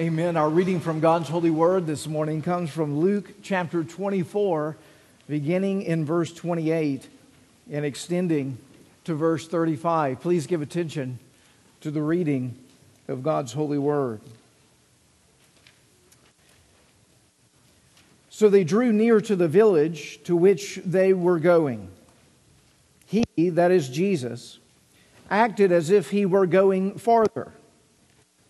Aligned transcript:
Amen. 0.00 0.34
Our 0.38 0.48
reading 0.48 0.80
from 0.80 1.00
God's 1.00 1.28
holy 1.28 1.50
word 1.50 1.86
this 1.86 2.06
morning 2.06 2.40
comes 2.40 2.70
from 2.70 3.00
Luke 3.00 3.34
chapter 3.42 3.84
24, 3.84 4.74
beginning 5.28 5.82
in 5.82 6.06
verse 6.06 6.32
28 6.32 7.06
and 7.70 7.84
extending 7.84 8.56
to 9.04 9.14
verse 9.14 9.46
35. 9.46 10.18
Please 10.22 10.46
give 10.46 10.62
attention 10.62 11.18
to 11.82 11.90
the 11.90 12.00
reading 12.00 12.56
of 13.08 13.22
God's 13.22 13.52
holy 13.52 13.76
word. 13.76 14.22
So 18.30 18.48
they 18.48 18.64
drew 18.64 18.94
near 18.94 19.20
to 19.20 19.36
the 19.36 19.48
village 19.48 20.22
to 20.24 20.34
which 20.34 20.76
they 20.82 21.12
were 21.12 21.38
going. 21.38 21.90
He, 23.04 23.50
that 23.50 23.70
is 23.70 23.90
Jesus, 23.90 24.60
acted 25.28 25.70
as 25.70 25.90
if 25.90 26.08
he 26.08 26.24
were 26.24 26.46
going 26.46 26.96
farther 26.96 27.52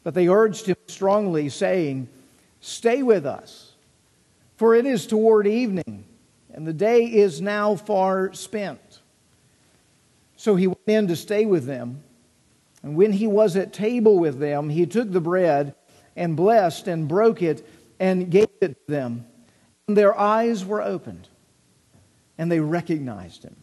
but 0.03 0.15
they 0.15 0.29
urged 0.29 0.67
him 0.67 0.77
strongly, 0.87 1.49
saying, 1.49 2.09
Stay 2.61 3.03
with 3.03 3.27
us, 3.27 3.73
for 4.57 4.75
it 4.75 4.87
is 4.87 5.07
toward 5.07 5.47
evening, 5.47 6.05
and 6.53 6.67
the 6.67 6.73
day 6.73 7.05
is 7.05 7.41
now 7.41 7.75
far 7.75 8.33
spent. 8.33 9.01
So 10.37 10.57
he 10.57 10.67
went 10.67 10.81
in 10.87 11.09
to 11.09 11.17
stay 11.17 11.45
with 11.45 11.67
them. 11.67 12.03
And 12.83 12.97
when 12.97 13.13
he 13.13 13.27
was 13.27 13.57
at 13.57 13.75
table 13.75 14.19
with 14.19 14.39
them, 14.39 14.71
he 14.71 14.87
took 14.87 15.13
the 15.13 15.21
bread 15.21 15.75
and 16.17 16.35
blessed 16.37 16.89
and 16.89 17.07
broke 17.07 17.43
it 17.43 17.67
and 17.99 18.31
gave 18.31 18.49
it 18.61 18.87
to 18.87 18.93
them. 18.93 19.27
And 19.87 19.97
their 19.97 20.19
eyes 20.19 20.65
were 20.65 20.81
opened, 20.81 21.29
and 22.39 22.51
they 22.51 22.61
recognized 22.61 23.43
him. 23.43 23.57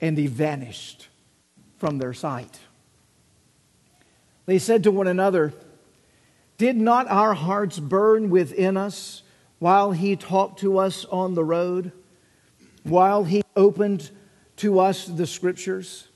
And 0.00 0.18
he 0.18 0.26
vanished 0.26 1.08
from 1.78 1.98
their 1.98 2.12
sight. 2.12 2.58
They 4.48 4.58
said 4.58 4.84
to 4.84 4.90
one 4.90 5.06
another, 5.06 5.52
Did 6.56 6.78
not 6.78 7.06
our 7.08 7.34
hearts 7.34 7.78
burn 7.78 8.30
within 8.30 8.78
us 8.78 9.22
while 9.58 9.92
he 9.92 10.16
talked 10.16 10.60
to 10.60 10.78
us 10.78 11.04
on 11.04 11.34
the 11.34 11.44
road, 11.44 11.92
while 12.82 13.24
he 13.24 13.42
opened 13.54 14.10
to 14.56 14.78
us 14.78 15.04
the 15.04 15.26
scriptures? 15.26 16.08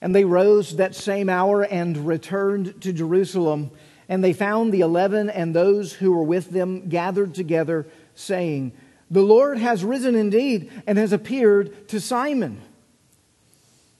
And 0.00 0.14
they 0.14 0.24
rose 0.24 0.76
that 0.76 0.94
same 0.94 1.28
hour 1.28 1.64
and 1.64 2.06
returned 2.06 2.80
to 2.82 2.92
Jerusalem. 2.92 3.72
And 4.08 4.22
they 4.22 4.32
found 4.32 4.72
the 4.72 4.82
eleven 4.82 5.28
and 5.28 5.52
those 5.52 5.94
who 5.94 6.12
were 6.12 6.22
with 6.22 6.50
them 6.50 6.88
gathered 6.88 7.34
together, 7.34 7.84
saying, 8.14 8.70
The 9.10 9.22
Lord 9.22 9.58
has 9.58 9.82
risen 9.82 10.14
indeed 10.14 10.70
and 10.86 10.98
has 10.98 11.12
appeared 11.12 11.88
to 11.88 12.00
Simon. 12.00 12.60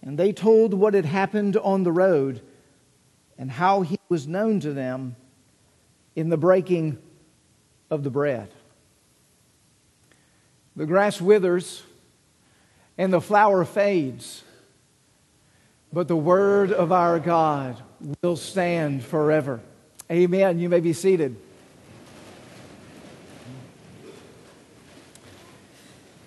And 0.01 0.17
they 0.17 0.33
told 0.33 0.73
what 0.73 0.95
had 0.95 1.07
happened 1.07 1.57
on 1.57 1.83
the 1.83 1.91
road 1.91 2.43
and 3.39 3.51
how 3.51 3.83
he 3.83 3.99
was 4.09 4.27
known 4.27 4.61
to 4.61 4.73
them 4.73 5.17
in 6.15 6.29
the 6.29 6.37
breaking 6.37 6.99
of 7.91 8.03
the 8.03 8.11
bread. 8.11 8.49
The 10.77 10.87
grass 10.87 11.21
withers 11.21 11.83
and 12.97 13.13
the 13.13 13.21
flower 13.21 13.65
fades, 13.65 14.43
but 15.93 16.09
the 16.09 16.17
word 16.17 16.73
of 16.73 16.93
our 16.93 17.19
God 17.19 17.83
will 18.23 18.37
stand 18.37 19.05
forever. 19.05 19.61
Amen. 20.11 20.59
You 20.59 20.69
may 20.69 20.81
be 20.81 20.93
seated. 20.93 21.37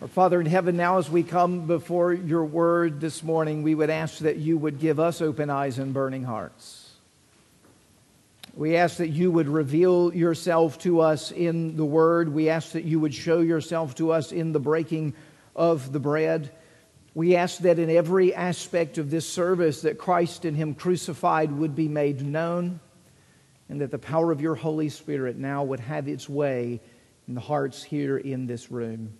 Our 0.01 0.07
Father 0.07 0.39
in 0.39 0.45
heaven, 0.45 0.77
now 0.77 0.99
as 0.99 1.09
we 1.09 1.23
come 1.23 1.65
before 1.65 2.13
your 2.13 2.45
word 2.45 3.01
this 3.01 3.23
morning, 3.23 3.63
we 3.63 3.73
would 3.73 3.89
ask 3.89 4.19
that 4.19 4.37
you 4.37 4.55
would 4.55 4.79
give 4.79 4.99
us 4.99 5.19
open 5.19 5.49
eyes 5.49 5.79
and 5.79 5.95
burning 5.95 6.23
hearts. 6.23 6.84
We 8.55 8.77
ask 8.77 8.97
that 8.97 9.09
you 9.09 9.31
would 9.31 9.49
reveal 9.49 10.15
yourself 10.15 10.79
to 10.79 11.01
us 11.01 11.31
in 11.31 11.75
the 11.75 11.83
word. 11.83 12.29
We 12.29 12.47
ask 12.47 12.71
that 12.71 12.85
you 12.85 13.01
would 13.01 13.13
show 13.13 13.41
yourself 13.41 13.95
to 13.95 14.11
us 14.11 14.31
in 14.31 14.53
the 14.53 14.61
breaking 14.61 15.13
of 15.55 15.91
the 15.91 15.99
bread. 15.99 16.51
We 17.13 17.35
ask 17.35 17.59
that 17.59 17.79
in 17.79 17.89
every 17.89 18.33
aspect 18.33 18.97
of 18.97 19.09
this 19.09 19.27
service 19.27 19.81
that 19.81 19.97
Christ 19.97 20.45
and 20.45 20.55
him 20.55 20.73
crucified 20.73 21.51
would 21.51 21.75
be 21.75 21.89
made 21.89 22.21
known 22.21 22.79
and 23.67 23.81
that 23.81 23.91
the 23.91 23.99
power 23.99 24.31
of 24.31 24.39
your 24.39 24.55
Holy 24.55 24.87
Spirit 24.89 25.35
now 25.35 25.63
would 25.63 25.81
have 25.81 26.07
its 26.07 26.29
way 26.29 26.79
in 27.27 27.35
the 27.35 27.41
hearts 27.41 27.83
here 27.83 28.17
in 28.17 28.47
this 28.47 28.71
room. 28.71 29.17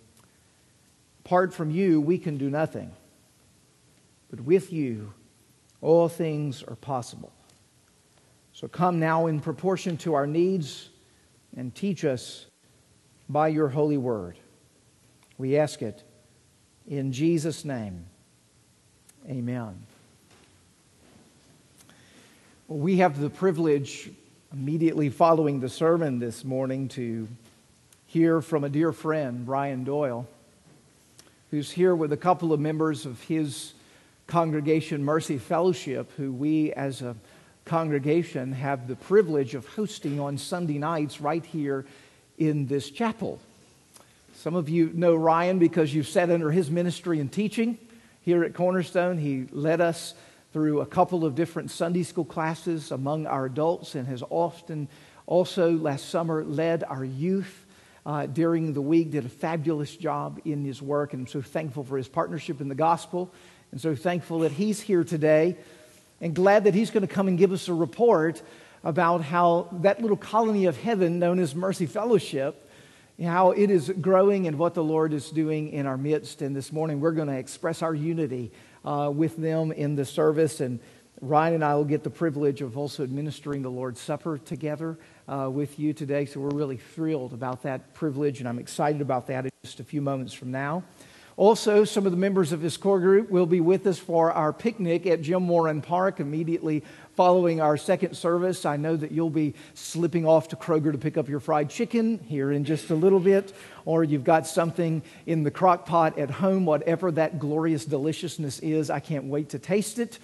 Apart 1.26 1.52
from 1.52 1.70
you, 1.70 2.00
we 2.00 2.16
can 2.16 2.38
do 2.38 2.48
nothing. 2.48 2.92
But 4.30 4.40
with 4.40 4.72
you, 4.72 5.12
all 5.82 6.08
things 6.08 6.62
are 6.62 6.76
possible. 6.76 7.32
So 8.56 8.68
come 8.68 8.98
now 8.98 9.26
in 9.26 9.40
proportion 9.40 9.98
to 9.98 10.14
our 10.14 10.26
needs 10.26 10.88
and 11.58 11.74
teach 11.74 12.06
us 12.06 12.46
by 13.28 13.48
your 13.48 13.68
holy 13.68 13.98
word. 13.98 14.38
We 15.36 15.58
ask 15.58 15.82
it 15.82 16.02
in 16.88 17.12
Jesus' 17.12 17.66
name. 17.66 18.06
Amen. 19.28 19.76
Well, 22.66 22.78
we 22.78 22.96
have 22.96 23.20
the 23.20 23.28
privilege 23.28 24.10
immediately 24.50 25.10
following 25.10 25.60
the 25.60 25.68
sermon 25.68 26.18
this 26.18 26.42
morning 26.42 26.88
to 26.88 27.28
hear 28.06 28.40
from 28.40 28.64
a 28.64 28.70
dear 28.70 28.90
friend, 28.90 29.44
Brian 29.44 29.84
Doyle, 29.84 30.26
who's 31.50 31.70
here 31.70 31.94
with 31.94 32.10
a 32.10 32.16
couple 32.16 32.54
of 32.54 32.60
members 32.60 33.04
of 33.04 33.20
his 33.24 33.74
congregation, 34.26 35.04
Mercy 35.04 35.36
Fellowship, 35.36 36.10
who 36.16 36.32
we 36.32 36.72
as 36.72 37.02
a 37.02 37.16
congregation 37.66 38.52
have 38.52 38.86
the 38.86 38.96
privilege 38.96 39.54
of 39.54 39.66
hosting 39.66 40.20
on 40.20 40.38
Sunday 40.38 40.78
nights 40.78 41.20
right 41.20 41.44
here 41.44 41.84
in 42.38 42.66
this 42.66 42.90
chapel. 42.90 43.40
Some 44.34 44.54
of 44.54 44.68
you 44.68 44.90
know 44.94 45.16
Ryan 45.16 45.58
because 45.58 45.92
you've 45.92 46.06
sat 46.06 46.30
under 46.30 46.50
his 46.50 46.70
ministry 46.70 47.18
and 47.18 47.30
teaching 47.30 47.76
here 48.22 48.44
at 48.44 48.54
Cornerstone. 48.54 49.18
He 49.18 49.48
led 49.50 49.80
us 49.80 50.14
through 50.52 50.80
a 50.80 50.86
couple 50.86 51.24
of 51.24 51.34
different 51.34 51.72
Sunday 51.72 52.04
school 52.04 52.24
classes 52.24 52.92
among 52.92 53.26
our 53.26 53.46
adults 53.46 53.96
and 53.96 54.06
has 54.06 54.22
often 54.30 54.88
also 55.26 55.72
last 55.72 56.08
summer 56.08 56.44
led 56.44 56.84
our 56.84 57.04
youth 57.04 57.66
uh, 58.06 58.26
during 58.26 58.72
the 58.72 58.80
week, 58.80 59.10
did 59.10 59.26
a 59.26 59.28
fabulous 59.28 59.96
job 59.96 60.40
in 60.44 60.64
his 60.64 60.80
work. 60.80 61.12
And 61.12 61.22
I'm 61.22 61.26
so 61.26 61.42
thankful 61.42 61.82
for 61.82 61.96
his 61.96 62.06
partnership 62.06 62.60
in 62.60 62.68
the 62.68 62.76
gospel 62.76 63.32
and 63.72 63.80
so 63.80 63.96
thankful 63.96 64.40
that 64.40 64.52
he's 64.52 64.80
here 64.80 65.02
today 65.02 65.56
and 66.20 66.34
glad 66.34 66.64
that 66.64 66.74
he's 66.74 66.90
going 66.90 67.06
to 67.06 67.12
come 67.12 67.28
and 67.28 67.38
give 67.38 67.52
us 67.52 67.68
a 67.68 67.74
report 67.74 68.42
about 68.84 69.22
how 69.22 69.68
that 69.80 70.00
little 70.00 70.16
colony 70.16 70.66
of 70.66 70.76
heaven 70.76 71.18
known 71.18 71.38
as 71.38 71.54
Mercy 71.54 71.86
Fellowship, 71.86 72.70
how 73.22 73.50
it 73.50 73.70
is 73.70 73.92
growing 74.00 74.46
and 74.46 74.58
what 74.58 74.74
the 74.74 74.84
Lord 74.84 75.12
is 75.12 75.30
doing 75.30 75.70
in 75.70 75.86
our 75.86 75.96
midst. 75.96 76.42
And 76.42 76.54
this 76.54 76.72
morning 76.72 77.00
we're 77.00 77.12
going 77.12 77.28
to 77.28 77.36
express 77.36 77.82
our 77.82 77.94
unity 77.94 78.52
uh, 78.84 79.10
with 79.14 79.36
them 79.36 79.72
in 79.72 79.96
the 79.96 80.04
service. 80.04 80.60
And 80.60 80.78
Ryan 81.20 81.54
and 81.54 81.64
I 81.64 81.74
will 81.74 81.84
get 81.84 82.04
the 82.04 82.10
privilege 82.10 82.60
of 82.60 82.76
also 82.76 83.02
administering 83.02 83.62
the 83.62 83.70
Lord's 83.70 84.00
Supper 84.00 84.38
together 84.38 84.98
uh, 85.26 85.48
with 85.50 85.78
you 85.78 85.92
today. 85.92 86.26
So 86.26 86.40
we're 86.40 86.50
really 86.50 86.76
thrilled 86.76 87.32
about 87.32 87.62
that 87.62 87.94
privilege, 87.94 88.40
and 88.40 88.48
I'm 88.48 88.58
excited 88.58 89.00
about 89.00 89.26
that 89.28 89.46
in 89.46 89.50
just 89.64 89.80
a 89.80 89.84
few 89.84 90.02
moments 90.02 90.34
from 90.34 90.50
now. 90.50 90.84
Also, 91.36 91.84
some 91.84 92.06
of 92.06 92.12
the 92.12 92.16
members 92.16 92.50
of 92.52 92.62
this 92.62 92.78
core 92.78 92.98
group 92.98 93.28
will 93.28 93.44
be 93.44 93.60
with 93.60 93.86
us 93.86 93.98
for 93.98 94.32
our 94.32 94.54
picnic 94.54 95.04
at 95.06 95.20
Jim 95.20 95.48
Warren 95.48 95.82
Park 95.82 96.18
immediately 96.18 96.82
following 97.14 97.60
our 97.60 97.76
second 97.76 98.16
service. 98.16 98.64
I 98.64 98.78
know 98.78 98.96
that 98.96 99.12
you'll 99.12 99.28
be 99.28 99.54
slipping 99.74 100.26
off 100.26 100.48
to 100.48 100.56
Kroger 100.56 100.92
to 100.92 100.98
pick 100.98 101.18
up 101.18 101.28
your 101.28 101.40
fried 101.40 101.68
chicken 101.68 102.18
here 102.20 102.50
in 102.50 102.64
just 102.64 102.88
a 102.88 102.94
little 102.94 103.20
bit, 103.20 103.54
or 103.84 104.02
you've 104.02 104.24
got 104.24 104.46
something 104.46 105.02
in 105.26 105.42
the 105.42 105.50
crock 105.50 105.84
pot 105.84 106.18
at 106.18 106.30
home, 106.30 106.64
whatever 106.64 107.10
that 107.12 107.38
glorious 107.38 107.84
deliciousness 107.84 108.58
is. 108.60 108.88
I 108.88 109.00
can't 109.00 109.24
wait 109.24 109.50
to 109.50 109.58
taste 109.58 109.98
it. 109.98 110.18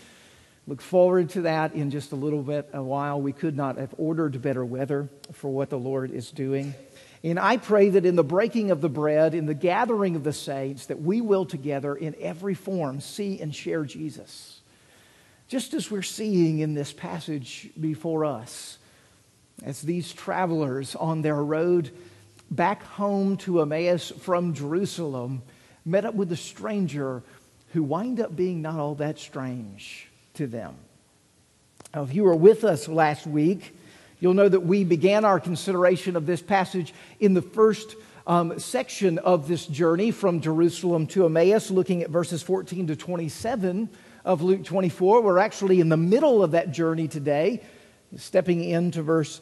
Look 0.66 0.80
forward 0.80 1.28
to 1.30 1.42
that 1.42 1.74
in 1.74 1.90
just 1.90 2.12
a 2.12 2.16
little 2.16 2.42
bit, 2.42 2.70
a 2.72 2.82
while. 2.82 3.20
We 3.20 3.32
could 3.32 3.56
not 3.56 3.76
have 3.76 3.94
ordered 3.98 4.40
better 4.40 4.64
weather 4.64 5.10
for 5.32 5.50
what 5.50 5.68
the 5.68 5.78
Lord 5.78 6.10
is 6.10 6.30
doing. 6.30 6.72
And 7.24 7.38
I 7.38 7.56
pray 7.56 7.90
that 7.90 8.04
in 8.04 8.16
the 8.16 8.24
breaking 8.24 8.70
of 8.70 8.80
the 8.80 8.88
bread, 8.88 9.34
in 9.34 9.46
the 9.46 9.54
gathering 9.54 10.16
of 10.16 10.24
the 10.24 10.32
saints, 10.32 10.86
that 10.86 11.00
we 11.00 11.20
will 11.20 11.44
together 11.44 11.94
in 11.94 12.16
every 12.18 12.54
form 12.54 13.00
see 13.00 13.40
and 13.40 13.54
share 13.54 13.84
Jesus. 13.84 14.60
Just 15.46 15.72
as 15.74 15.90
we're 15.90 16.02
seeing 16.02 16.58
in 16.58 16.74
this 16.74 16.92
passage 16.92 17.70
before 17.80 18.24
us, 18.24 18.78
as 19.64 19.82
these 19.82 20.12
travelers 20.12 20.96
on 20.96 21.22
their 21.22 21.42
road 21.42 21.90
back 22.50 22.82
home 22.82 23.36
to 23.38 23.60
Emmaus 23.60 24.10
from 24.10 24.54
Jerusalem 24.54 25.42
met 25.84 26.04
up 26.04 26.14
with 26.14 26.32
a 26.32 26.36
stranger 26.36 27.22
who 27.72 27.82
wind 27.82 28.20
up 28.20 28.34
being 28.34 28.62
not 28.62 28.78
all 28.78 28.96
that 28.96 29.18
strange 29.18 30.08
to 30.34 30.46
them. 30.46 30.74
Now, 31.94 32.02
if 32.02 32.14
you 32.14 32.24
were 32.24 32.34
with 32.34 32.64
us 32.64 32.88
last 32.88 33.26
week, 33.26 33.76
You'll 34.22 34.34
know 34.34 34.48
that 34.48 34.60
we 34.60 34.84
began 34.84 35.24
our 35.24 35.40
consideration 35.40 36.14
of 36.14 36.26
this 36.26 36.40
passage 36.40 36.94
in 37.18 37.34
the 37.34 37.42
first 37.42 37.96
um, 38.24 38.56
section 38.56 39.18
of 39.18 39.48
this 39.48 39.66
journey 39.66 40.12
from 40.12 40.40
Jerusalem 40.40 41.08
to 41.08 41.24
Emmaus, 41.24 41.72
looking 41.72 42.04
at 42.04 42.10
verses 42.10 42.40
14 42.40 42.86
to 42.86 42.94
27 42.94 43.88
of 44.24 44.40
Luke 44.40 44.62
24. 44.62 45.22
We're 45.22 45.38
actually 45.40 45.80
in 45.80 45.88
the 45.88 45.96
middle 45.96 46.44
of 46.44 46.52
that 46.52 46.70
journey 46.70 47.08
today. 47.08 47.62
Stepping 48.16 48.62
into 48.62 49.02
verse 49.02 49.40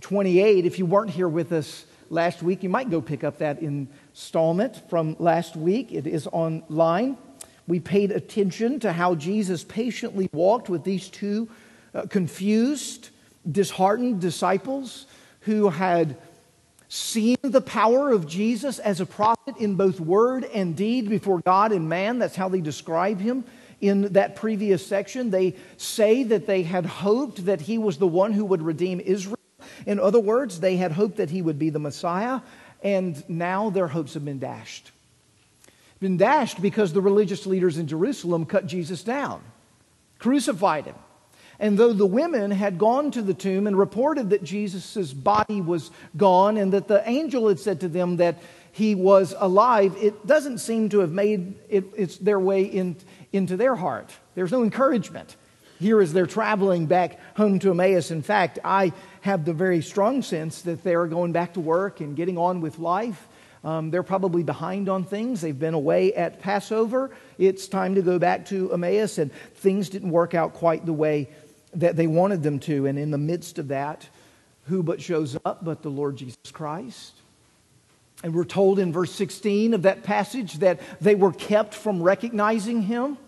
28, 0.00 0.64
if 0.64 0.78
you 0.78 0.86
weren't 0.86 1.10
here 1.10 1.28
with 1.28 1.52
us 1.52 1.84
last 2.08 2.42
week, 2.42 2.62
you 2.62 2.70
might 2.70 2.88
go 2.88 3.02
pick 3.02 3.24
up 3.24 3.36
that 3.36 3.60
installment 3.60 4.88
from 4.88 5.14
last 5.18 5.56
week. 5.56 5.92
It 5.92 6.06
is 6.06 6.26
online. 6.32 7.18
We 7.68 7.80
paid 7.80 8.10
attention 8.10 8.80
to 8.80 8.94
how 8.94 9.14
Jesus 9.14 9.62
patiently 9.62 10.30
walked 10.32 10.70
with 10.70 10.84
these 10.84 11.10
two 11.10 11.50
uh, 11.94 12.06
confused, 12.06 13.10
disheartened 13.50 14.20
disciples 14.20 15.06
who 15.40 15.68
had 15.68 16.16
seen 16.88 17.38
the 17.40 17.60
power 17.60 18.10
of 18.10 18.26
Jesus 18.26 18.78
as 18.78 19.00
a 19.00 19.06
prophet 19.06 19.56
in 19.56 19.76
both 19.76 19.98
word 19.98 20.44
and 20.44 20.76
deed 20.76 21.08
before 21.08 21.40
God 21.40 21.72
and 21.72 21.88
man. 21.88 22.18
That's 22.18 22.36
how 22.36 22.48
they 22.48 22.60
describe 22.60 23.18
him 23.18 23.44
in 23.80 24.12
that 24.12 24.36
previous 24.36 24.86
section. 24.86 25.30
They 25.30 25.56
say 25.76 26.22
that 26.24 26.46
they 26.46 26.62
had 26.62 26.86
hoped 26.86 27.46
that 27.46 27.62
he 27.62 27.78
was 27.78 27.96
the 27.96 28.06
one 28.06 28.32
who 28.32 28.44
would 28.44 28.62
redeem 28.62 29.00
Israel. 29.00 29.38
In 29.86 29.98
other 29.98 30.20
words, 30.20 30.60
they 30.60 30.76
had 30.76 30.92
hoped 30.92 31.16
that 31.16 31.30
he 31.30 31.42
would 31.42 31.58
be 31.58 31.70
the 31.70 31.78
Messiah, 31.78 32.40
and 32.82 33.28
now 33.28 33.70
their 33.70 33.88
hopes 33.88 34.14
have 34.14 34.24
been 34.24 34.38
dashed. 34.38 34.90
Been 35.98 36.16
dashed 36.16 36.60
because 36.60 36.92
the 36.92 37.00
religious 37.00 37.46
leaders 37.46 37.78
in 37.78 37.86
Jerusalem 37.86 38.44
cut 38.44 38.66
Jesus 38.66 39.02
down, 39.02 39.42
crucified 40.18 40.84
him. 40.84 40.96
And 41.62 41.78
though 41.78 41.92
the 41.92 42.04
women 42.04 42.50
had 42.50 42.76
gone 42.76 43.12
to 43.12 43.22
the 43.22 43.34
tomb 43.34 43.68
and 43.68 43.78
reported 43.78 44.30
that 44.30 44.42
Jesus' 44.42 45.12
body 45.12 45.60
was 45.60 45.92
gone 46.16 46.56
and 46.56 46.72
that 46.72 46.88
the 46.88 47.08
angel 47.08 47.46
had 47.46 47.60
said 47.60 47.80
to 47.82 47.88
them 47.88 48.16
that 48.16 48.42
he 48.72 48.96
was 48.96 49.32
alive, 49.38 49.96
it 50.00 50.26
doesn't 50.26 50.58
seem 50.58 50.88
to 50.88 50.98
have 50.98 51.12
made 51.12 51.54
it, 51.68 51.84
it's 51.96 52.18
their 52.18 52.40
way 52.40 52.64
in, 52.64 52.96
into 53.32 53.56
their 53.56 53.76
heart. 53.76 54.10
There's 54.34 54.50
no 54.50 54.64
encouragement 54.64 55.36
here 55.78 56.00
as 56.00 56.12
they're 56.12 56.26
traveling 56.26 56.86
back 56.86 57.20
home 57.36 57.60
to 57.60 57.70
Emmaus. 57.70 58.10
In 58.10 58.22
fact, 58.22 58.58
I 58.64 58.92
have 59.20 59.44
the 59.44 59.54
very 59.54 59.82
strong 59.82 60.22
sense 60.22 60.62
that 60.62 60.82
they're 60.82 61.06
going 61.06 61.30
back 61.30 61.54
to 61.54 61.60
work 61.60 62.00
and 62.00 62.16
getting 62.16 62.38
on 62.38 62.60
with 62.60 62.80
life. 62.80 63.28
Um, 63.64 63.92
they're 63.92 64.02
probably 64.02 64.42
behind 64.42 64.88
on 64.88 65.04
things. 65.04 65.40
They've 65.40 65.56
been 65.56 65.74
away 65.74 66.12
at 66.14 66.40
Passover. 66.40 67.12
It's 67.38 67.68
time 67.68 67.94
to 67.94 68.02
go 68.02 68.18
back 68.18 68.46
to 68.46 68.72
Emmaus, 68.72 69.18
and 69.18 69.32
things 69.54 69.88
didn't 69.88 70.10
work 70.10 70.34
out 70.34 70.54
quite 70.54 70.84
the 70.84 70.92
way 70.92 71.28
that 71.74 71.96
they 71.96 72.06
wanted 72.06 72.42
them 72.42 72.58
to. 72.60 72.86
And 72.86 72.98
in 72.98 73.10
the 73.10 73.18
midst 73.18 73.58
of 73.58 73.68
that, 73.68 74.08
who 74.64 74.82
but 74.82 75.00
shows 75.00 75.36
up 75.44 75.64
but 75.64 75.82
the 75.82 75.90
Lord 75.90 76.16
Jesus 76.16 76.36
Christ? 76.52 77.14
And 78.22 78.34
we're 78.34 78.44
told 78.44 78.78
in 78.78 78.92
verse 78.92 79.12
16 79.12 79.74
of 79.74 79.82
that 79.82 80.04
passage 80.04 80.54
that 80.54 80.80
they 81.00 81.14
were 81.14 81.32
kept 81.32 81.74
from 81.74 82.02
recognizing 82.02 82.82
him. 82.82 83.18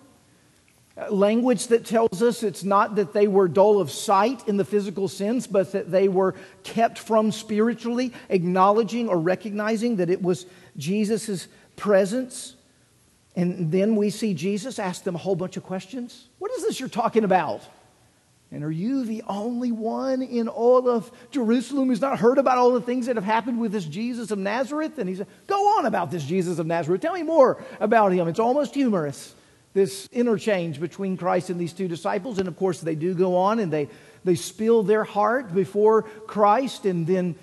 Uh, 0.97 1.11
language 1.11 1.67
that 1.67 1.85
tells 1.85 2.23
us 2.23 2.45
it's 2.45 2.63
not 2.63 2.95
that 2.95 3.13
they 3.13 3.27
were 3.27 3.49
dull 3.49 3.81
of 3.81 3.91
sight 3.91 4.47
in 4.47 4.57
the 4.57 4.65
physical 4.65 5.09
sense, 5.09 5.45
but 5.49 5.73
that 5.73 5.91
they 5.91 6.07
were 6.07 6.37
kept 6.63 7.01
from 7.01 7.33
spiritually 7.33 8.13
acknowledging 8.29 9.09
or 9.09 9.19
recognizing 9.19 9.97
that 9.97 10.09
it 10.09 10.23
was 10.23 10.47
Jesus' 10.77 11.49
presence. 11.75 12.55
And 13.35 13.73
then 13.73 13.97
we 13.97 14.11
see 14.11 14.35
Jesus 14.35 14.79
ask 14.79 15.03
them 15.03 15.17
a 15.17 15.19
whole 15.19 15.35
bunch 15.35 15.57
of 15.57 15.65
questions. 15.65 16.29
What 16.39 16.53
is 16.53 16.63
this 16.63 16.79
you're 16.79 16.89
talking 16.89 17.25
about? 17.25 17.63
And 18.55 18.63
are 18.63 18.71
you 18.71 19.05
the 19.05 19.25
only 19.27 19.73
one 19.73 20.23
in 20.23 20.47
all 20.47 20.89
of 20.89 21.11
Jerusalem 21.33 21.89
who's 21.89 22.01
not 22.01 22.21
heard 22.21 22.39
about 22.39 22.57
all 22.57 22.73
the 22.73 22.81
things 22.81 23.07
that 23.07 23.17
have 23.17 23.25
happened 23.25 23.59
with 23.59 23.73
this 23.73 23.85
Jesus 23.85 24.31
of 24.31 24.39
Nazareth? 24.39 24.97
And 24.99 25.09
he 25.09 25.17
said, 25.17 25.27
Go 25.49 25.77
on 25.77 25.87
about 25.87 26.13
this 26.13 26.25
Jesus 26.25 26.61
of 26.61 26.67
Nazareth. 26.67 27.01
Tell 27.01 27.15
me 27.15 27.25
more 27.25 27.61
about 27.81 28.13
him. 28.13 28.29
It's 28.29 28.39
almost 28.39 28.75
humorous, 28.75 29.35
this 29.73 30.09
interchange 30.13 30.79
between 30.79 31.17
Christ 31.17 31.51
and 31.51 31.61
these 31.61 31.73
two 31.73 31.89
disciples. 31.89 32.39
And 32.39 32.47
of 32.47 32.57
course, 32.57 32.81
they 32.81 32.95
do 32.95 33.13
go 33.13 33.35
on 33.35 33.59
and 33.59 33.73
they, 33.73 33.89
they 34.23 34.37
spill 34.37 34.85
their 34.85 35.03
heart 35.03 35.53
before 35.53 36.03
Christ. 36.03 36.87
And 36.87 37.09
then 37.09 37.35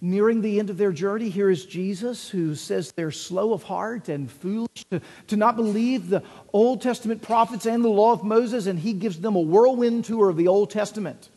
nearing 0.00 0.40
the 0.40 0.58
end 0.58 0.70
of 0.70 0.78
their 0.78 0.92
journey, 0.92 1.28
here 1.28 1.50
is 1.50 1.66
Jesus 1.66 2.28
who 2.28 2.54
says 2.54 2.92
they're 2.92 3.10
slow 3.10 3.52
of 3.52 3.62
heart 3.62 4.08
and 4.08 4.30
foolish 4.30 4.84
to, 4.90 5.00
to 5.26 5.36
not 5.36 5.56
believe 5.56 6.08
the 6.08 6.22
Old 6.52 6.80
Testament 6.80 7.22
prophets 7.22 7.66
and 7.66 7.84
the 7.84 7.88
law 7.88 8.12
of 8.12 8.24
Moses, 8.24 8.66
and 8.66 8.78
he 8.78 8.92
gives 8.92 9.20
them 9.20 9.36
a 9.36 9.40
whirlwind 9.40 10.06
tour 10.06 10.28
of 10.28 10.36
the 10.36 10.48
Old 10.48 10.70
Testament. 10.70 11.28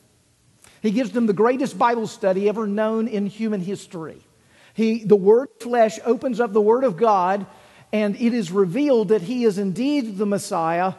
He 0.81 0.91
gives 0.91 1.11
them 1.11 1.25
the 1.27 1.33
greatest 1.33 1.77
Bible 1.77 2.07
study 2.07 2.47
ever 2.47 2.67
known 2.67 3.07
in 3.07 3.25
human 3.25 3.61
history. 3.61 4.21
He, 4.73 5.03
the 5.03 5.15
Word 5.15 5.49
flesh 5.59 5.99
opens 6.05 6.39
up 6.39 6.51
the 6.51 6.61
Word 6.61 6.83
of 6.83 6.97
God, 6.97 7.45
and 7.91 8.15
it 8.15 8.33
is 8.33 8.51
revealed 8.51 9.09
that 9.09 9.21
he 9.21 9.45
is 9.45 9.57
indeed 9.57 10.17
the 10.17 10.25
Messiah 10.25 10.93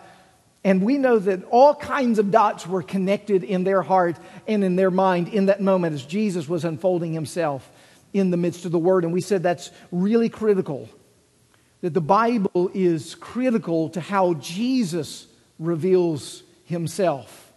and 0.64 0.82
we 0.82 0.96
know 0.96 1.18
that 1.18 1.44
all 1.50 1.74
kinds 1.74 2.18
of 2.18 2.30
dots 2.30 2.66
were 2.66 2.82
connected 2.82 3.44
in 3.44 3.64
their 3.64 3.82
heart 3.82 4.16
and 4.48 4.64
in 4.64 4.76
their 4.76 4.90
mind 4.90 5.28
in 5.28 5.46
that 5.46 5.60
moment 5.60 5.94
as 5.94 6.04
Jesus 6.04 6.48
was 6.48 6.64
unfolding 6.64 7.12
himself 7.12 7.70
in 8.14 8.30
the 8.30 8.38
midst 8.38 8.64
of 8.64 8.72
the 8.72 8.78
Word. 8.78 9.04
And 9.04 9.12
we 9.12 9.20
said 9.20 9.42
that's 9.42 9.70
really 9.92 10.30
critical. 10.30 10.88
That 11.82 11.92
the 11.92 12.00
Bible 12.00 12.70
is 12.72 13.14
critical 13.14 13.90
to 13.90 14.00
how 14.00 14.34
Jesus 14.34 15.26
reveals 15.58 16.42
himself. 16.64 17.52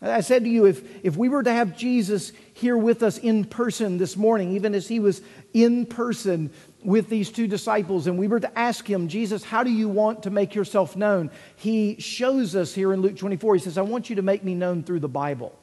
I 0.00 0.20
said 0.20 0.44
to 0.44 0.48
you, 0.48 0.64
if, 0.66 1.04
if 1.04 1.16
we 1.16 1.28
were 1.28 1.42
to 1.42 1.52
have 1.52 1.76
Jesus 1.76 2.32
here 2.54 2.76
with 2.76 3.02
us 3.02 3.18
in 3.18 3.44
person 3.44 3.98
this 3.98 4.16
morning, 4.16 4.52
even 4.52 4.74
as 4.74 4.88
he 4.88 5.00
was 5.00 5.20
in 5.52 5.84
person 5.84 6.50
with 6.82 7.08
these 7.08 7.30
two 7.30 7.46
disciples 7.46 8.06
and 8.06 8.18
we 8.18 8.28
were 8.28 8.40
to 8.40 8.58
ask 8.58 8.88
him, 8.88 9.08
Jesus, 9.08 9.44
how 9.44 9.62
do 9.62 9.70
you 9.70 9.88
want 9.88 10.22
to 10.24 10.30
make 10.30 10.54
yourself 10.54 10.96
known? 10.96 11.30
He 11.56 12.00
shows 12.00 12.56
us 12.56 12.74
here 12.74 12.92
in 12.92 13.02
Luke 13.02 13.16
24, 13.16 13.54
he 13.54 13.60
says, 13.60 13.78
I 13.78 13.82
want 13.82 14.10
you 14.10 14.16
to 14.16 14.22
make 14.22 14.44
me 14.44 14.54
known 14.54 14.82
through 14.82 15.00
the 15.00 15.08
Bible. 15.08 15.56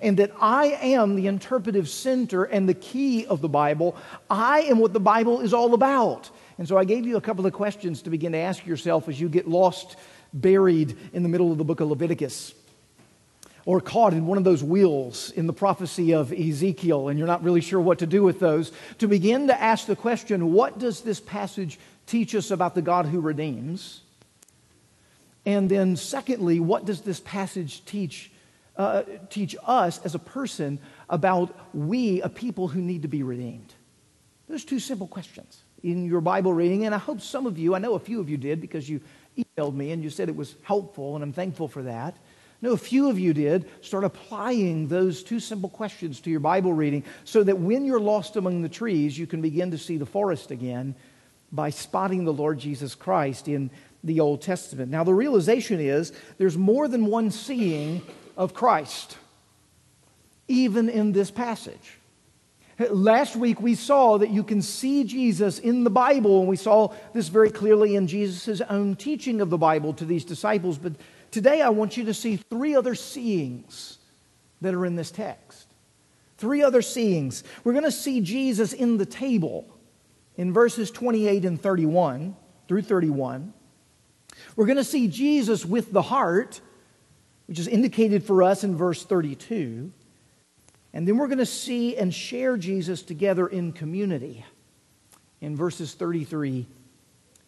And 0.00 0.18
that 0.18 0.32
I 0.40 0.66
am 0.82 1.16
the 1.16 1.26
interpretive 1.26 1.88
center 1.88 2.44
and 2.44 2.68
the 2.68 2.74
key 2.74 3.26
of 3.26 3.40
the 3.40 3.48
Bible. 3.48 3.96
I 4.28 4.60
am 4.62 4.78
what 4.78 4.92
the 4.92 5.00
Bible 5.00 5.40
is 5.40 5.52
all 5.52 5.74
about. 5.74 6.30
And 6.58 6.66
so 6.66 6.78
I 6.78 6.84
gave 6.84 7.06
you 7.06 7.16
a 7.16 7.20
couple 7.20 7.44
of 7.44 7.52
questions 7.52 8.02
to 8.02 8.10
begin 8.10 8.32
to 8.32 8.38
ask 8.38 8.64
yourself 8.66 9.08
as 9.08 9.20
you 9.20 9.28
get 9.28 9.48
lost, 9.48 9.96
buried 10.32 10.96
in 11.12 11.22
the 11.22 11.28
middle 11.28 11.52
of 11.52 11.58
the 11.58 11.64
book 11.64 11.80
of 11.80 11.88
Leviticus 11.88 12.54
or 13.66 13.80
caught 13.80 14.12
in 14.12 14.26
one 14.26 14.38
of 14.38 14.44
those 14.44 14.62
wheels 14.62 15.30
in 15.32 15.46
the 15.46 15.52
prophecy 15.52 16.12
of 16.14 16.32
Ezekiel 16.32 17.08
and 17.08 17.18
you're 17.18 17.28
not 17.28 17.42
really 17.42 17.60
sure 17.60 17.80
what 17.80 17.98
to 17.98 18.06
do 18.06 18.22
with 18.22 18.40
those, 18.40 18.72
to 18.98 19.06
begin 19.06 19.46
to 19.48 19.60
ask 19.60 19.86
the 19.86 19.96
question 19.96 20.52
what 20.52 20.78
does 20.78 21.02
this 21.02 21.20
passage 21.20 21.78
teach 22.06 22.34
us 22.34 22.50
about 22.50 22.74
the 22.74 22.82
God 22.82 23.06
who 23.06 23.20
redeems? 23.20 24.02
And 25.46 25.70
then, 25.70 25.96
secondly, 25.96 26.60
what 26.60 26.84
does 26.84 27.00
this 27.00 27.20
passage 27.20 27.84
teach, 27.84 28.30
uh, 28.76 29.02
teach 29.30 29.56
us 29.66 29.98
as 30.04 30.14
a 30.14 30.18
person 30.18 30.78
about 31.08 31.56
we, 31.74 32.20
a 32.20 32.28
people 32.28 32.68
who 32.68 32.80
need 32.80 33.02
to 33.02 33.08
be 33.08 33.22
redeemed? 33.22 33.74
There's 34.48 34.64
two 34.64 34.80
simple 34.80 35.06
questions 35.06 35.62
in 35.82 36.04
your 36.04 36.20
Bible 36.20 36.52
reading, 36.52 36.84
and 36.84 36.94
I 36.94 36.98
hope 36.98 37.20
some 37.20 37.46
of 37.46 37.58
you, 37.58 37.74
I 37.74 37.78
know 37.78 37.94
a 37.94 37.98
few 37.98 38.20
of 38.20 38.28
you 38.28 38.36
did 38.36 38.60
because 38.60 38.88
you 38.88 39.00
emailed 39.38 39.74
me 39.74 39.92
and 39.92 40.02
you 40.02 40.10
said 40.10 40.28
it 40.28 40.36
was 40.36 40.56
helpful, 40.62 41.14
and 41.14 41.22
I'm 41.22 41.32
thankful 41.32 41.68
for 41.68 41.82
that. 41.84 42.16
No, 42.62 42.72
a 42.72 42.76
few 42.76 43.08
of 43.08 43.18
you 43.18 43.32
did. 43.32 43.68
Start 43.80 44.04
applying 44.04 44.88
those 44.88 45.22
two 45.22 45.40
simple 45.40 45.70
questions 45.70 46.20
to 46.20 46.30
your 46.30 46.40
Bible 46.40 46.72
reading 46.72 47.04
so 47.24 47.42
that 47.42 47.58
when 47.58 47.86
you're 47.86 48.00
lost 48.00 48.36
among 48.36 48.62
the 48.62 48.68
trees, 48.68 49.18
you 49.18 49.26
can 49.26 49.40
begin 49.40 49.70
to 49.70 49.78
see 49.78 49.96
the 49.96 50.06
forest 50.06 50.50
again 50.50 50.94
by 51.50 51.70
spotting 51.70 52.24
the 52.24 52.32
Lord 52.32 52.58
Jesus 52.58 52.94
Christ 52.94 53.48
in 53.48 53.70
the 54.04 54.20
Old 54.20 54.42
Testament. 54.42 54.90
Now, 54.90 55.04
the 55.04 55.14
realization 55.14 55.80
is 55.80 56.12
there's 56.38 56.56
more 56.56 56.86
than 56.86 57.06
one 57.06 57.30
seeing 57.30 58.02
of 58.36 58.54
Christ, 58.54 59.16
even 60.48 60.88
in 60.88 61.12
this 61.12 61.30
passage. 61.30 61.98
Last 62.88 63.36
week 63.36 63.60
we 63.60 63.74
saw 63.74 64.16
that 64.18 64.30
you 64.30 64.42
can 64.42 64.62
see 64.62 65.04
Jesus 65.04 65.58
in 65.58 65.84
the 65.84 65.90
Bible, 65.90 66.40
and 66.40 66.48
we 66.48 66.56
saw 66.56 66.94
this 67.12 67.28
very 67.28 67.50
clearly 67.50 67.94
in 67.94 68.06
Jesus' 68.06 68.62
own 68.62 68.96
teaching 68.96 69.42
of 69.42 69.50
the 69.50 69.58
Bible 69.58 69.92
to 69.94 70.06
these 70.06 70.24
disciples. 70.24 70.78
But 70.78 70.92
Today, 71.30 71.60
I 71.60 71.68
want 71.68 71.96
you 71.96 72.04
to 72.04 72.14
see 72.14 72.36
three 72.36 72.74
other 72.74 72.94
seeings 72.94 73.98
that 74.60 74.74
are 74.74 74.84
in 74.84 74.96
this 74.96 75.10
text. 75.10 75.66
Three 76.38 76.62
other 76.62 76.82
seeings. 76.82 77.44
We're 77.62 77.72
going 77.72 77.84
to 77.84 77.92
see 77.92 78.20
Jesus 78.20 78.72
in 78.72 78.96
the 78.96 79.06
table 79.06 79.66
in 80.36 80.52
verses 80.52 80.90
28 80.90 81.44
and 81.44 81.60
31 81.60 82.34
through 82.66 82.82
31. 82.82 83.52
We're 84.56 84.66
going 84.66 84.76
to 84.76 84.84
see 84.84 85.06
Jesus 85.08 85.64
with 85.64 85.92
the 85.92 86.02
heart, 86.02 86.60
which 87.46 87.58
is 87.58 87.68
indicated 87.68 88.24
for 88.24 88.42
us 88.42 88.64
in 88.64 88.76
verse 88.76 89.04
32. 89.04 89.92
And 90.92 91.06
then 91.06 91.16
we're 91.16 91.28
going 91.28 91.38
to 91.38 91.46
see 91.46 91.96
and 91.96 92.12
share 92.12 92.56
Jesus 92.56 93.02
together 93.02 93.46
in 93.46 93.72
community 93.72 94.44
in 95.40 95.56
verses 95.56 95.94
33 95.94 96.66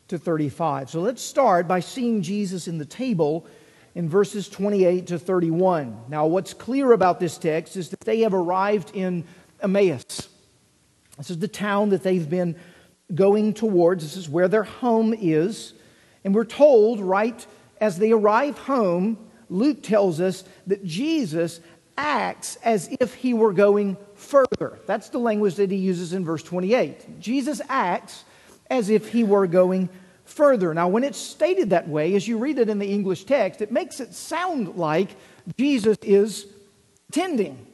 to 0.08 0.18
35. 0.18 0.90
So 0.90 1.00
let's 1.00 1.22
start 1.22 1.66
by 1.66 1.80
seeing 1.80 2.22
Jesus 2.22 2.68
in 2.68 2.78
the 2.78 2.84
table 2.84 3.46
in 3.94 4.08
verses 4.08 4.48
28 4.48 5.06
to 5.08 5.18
31. 5.18 6.04
Now, 6.08 6.26
what's 6.26 6.54
clear 6.54 6.92
about 6.92 7.20
this 7.20 7.38
text 7.38 7.76
is 7.76 7.90
that 7.90 8.00
they 8.00 8.20
have 8.20 8.34
arrived 8.34 8.92
in 8.94 9.24
Emmaus. 9.62 10.28
This 11.18 11.30
is 11.30 11.38
the 11.38 11.48
town 11.48 11.90
that 11.90 12.02
they've 12.02 12.28
been 12.28 12.56
going 13.14 13.52
towards. 13.54 14.02
This 14.02 14.16
is 14.16 14.28
where 14.28 14.48
their 14.48 14.64
home 14.64 15.14
is. 15.14 15.74
And 16.24 16.34
we're 16.34 16.44
told, 16.44 17.00
right 17.00 17.46
as 17.80 17.98
they 17.98 18.12
arrive 18.12 18.56
home, 18.58 19.18
Luke 19.50 19.82
tells 19.82 20.20
us 20.20 20.44
that 20.66 20.84
Jesus 20.84 21.60
acts 21.98 22.56
as 22.64 22.88
if 23.00 23.14
he 23.14 23.34
were 23.34 23.52
going 23.52 23.98
further. 24.14 24.78
That's 24.86 25.10
the 25.10 25.18
language 25.18 25.56
that 25.56 25.70
he 25.70 25.76
uses 25.76 26.14
in 26.14 26.24
verse 26.24 26.42
28. 26.42 27.20
Jesus 27.20 27.60
acts 27.68 28.24
as 28.70 28.88
if 28.88 29.10
he 29.10 29.24
were 29.24 29.46
going 29.46 29.90
further. 30.24 30.72
Now, 30.74 30.88
when 30.88 31.04
it's 31.04 31.18
stated 31.18 31.70
that 31.70 31.88
way, 31.88 32.14
as 32.14 32.26
you 32.26 32.38
read 32.38 32.58
it 32.58 32.68
in 32.68 32.78
the 32.78 32.90
English 32.90 33.24
text, 33.24 33.60
it 33.60 33.72
makes 33.72 34.00
it 34.00 34.14
sound 34.14 34.76
like 34.76 35.10
Jesus 35.58 35.98
is 36.02 36.46
tending. 37.10 37.66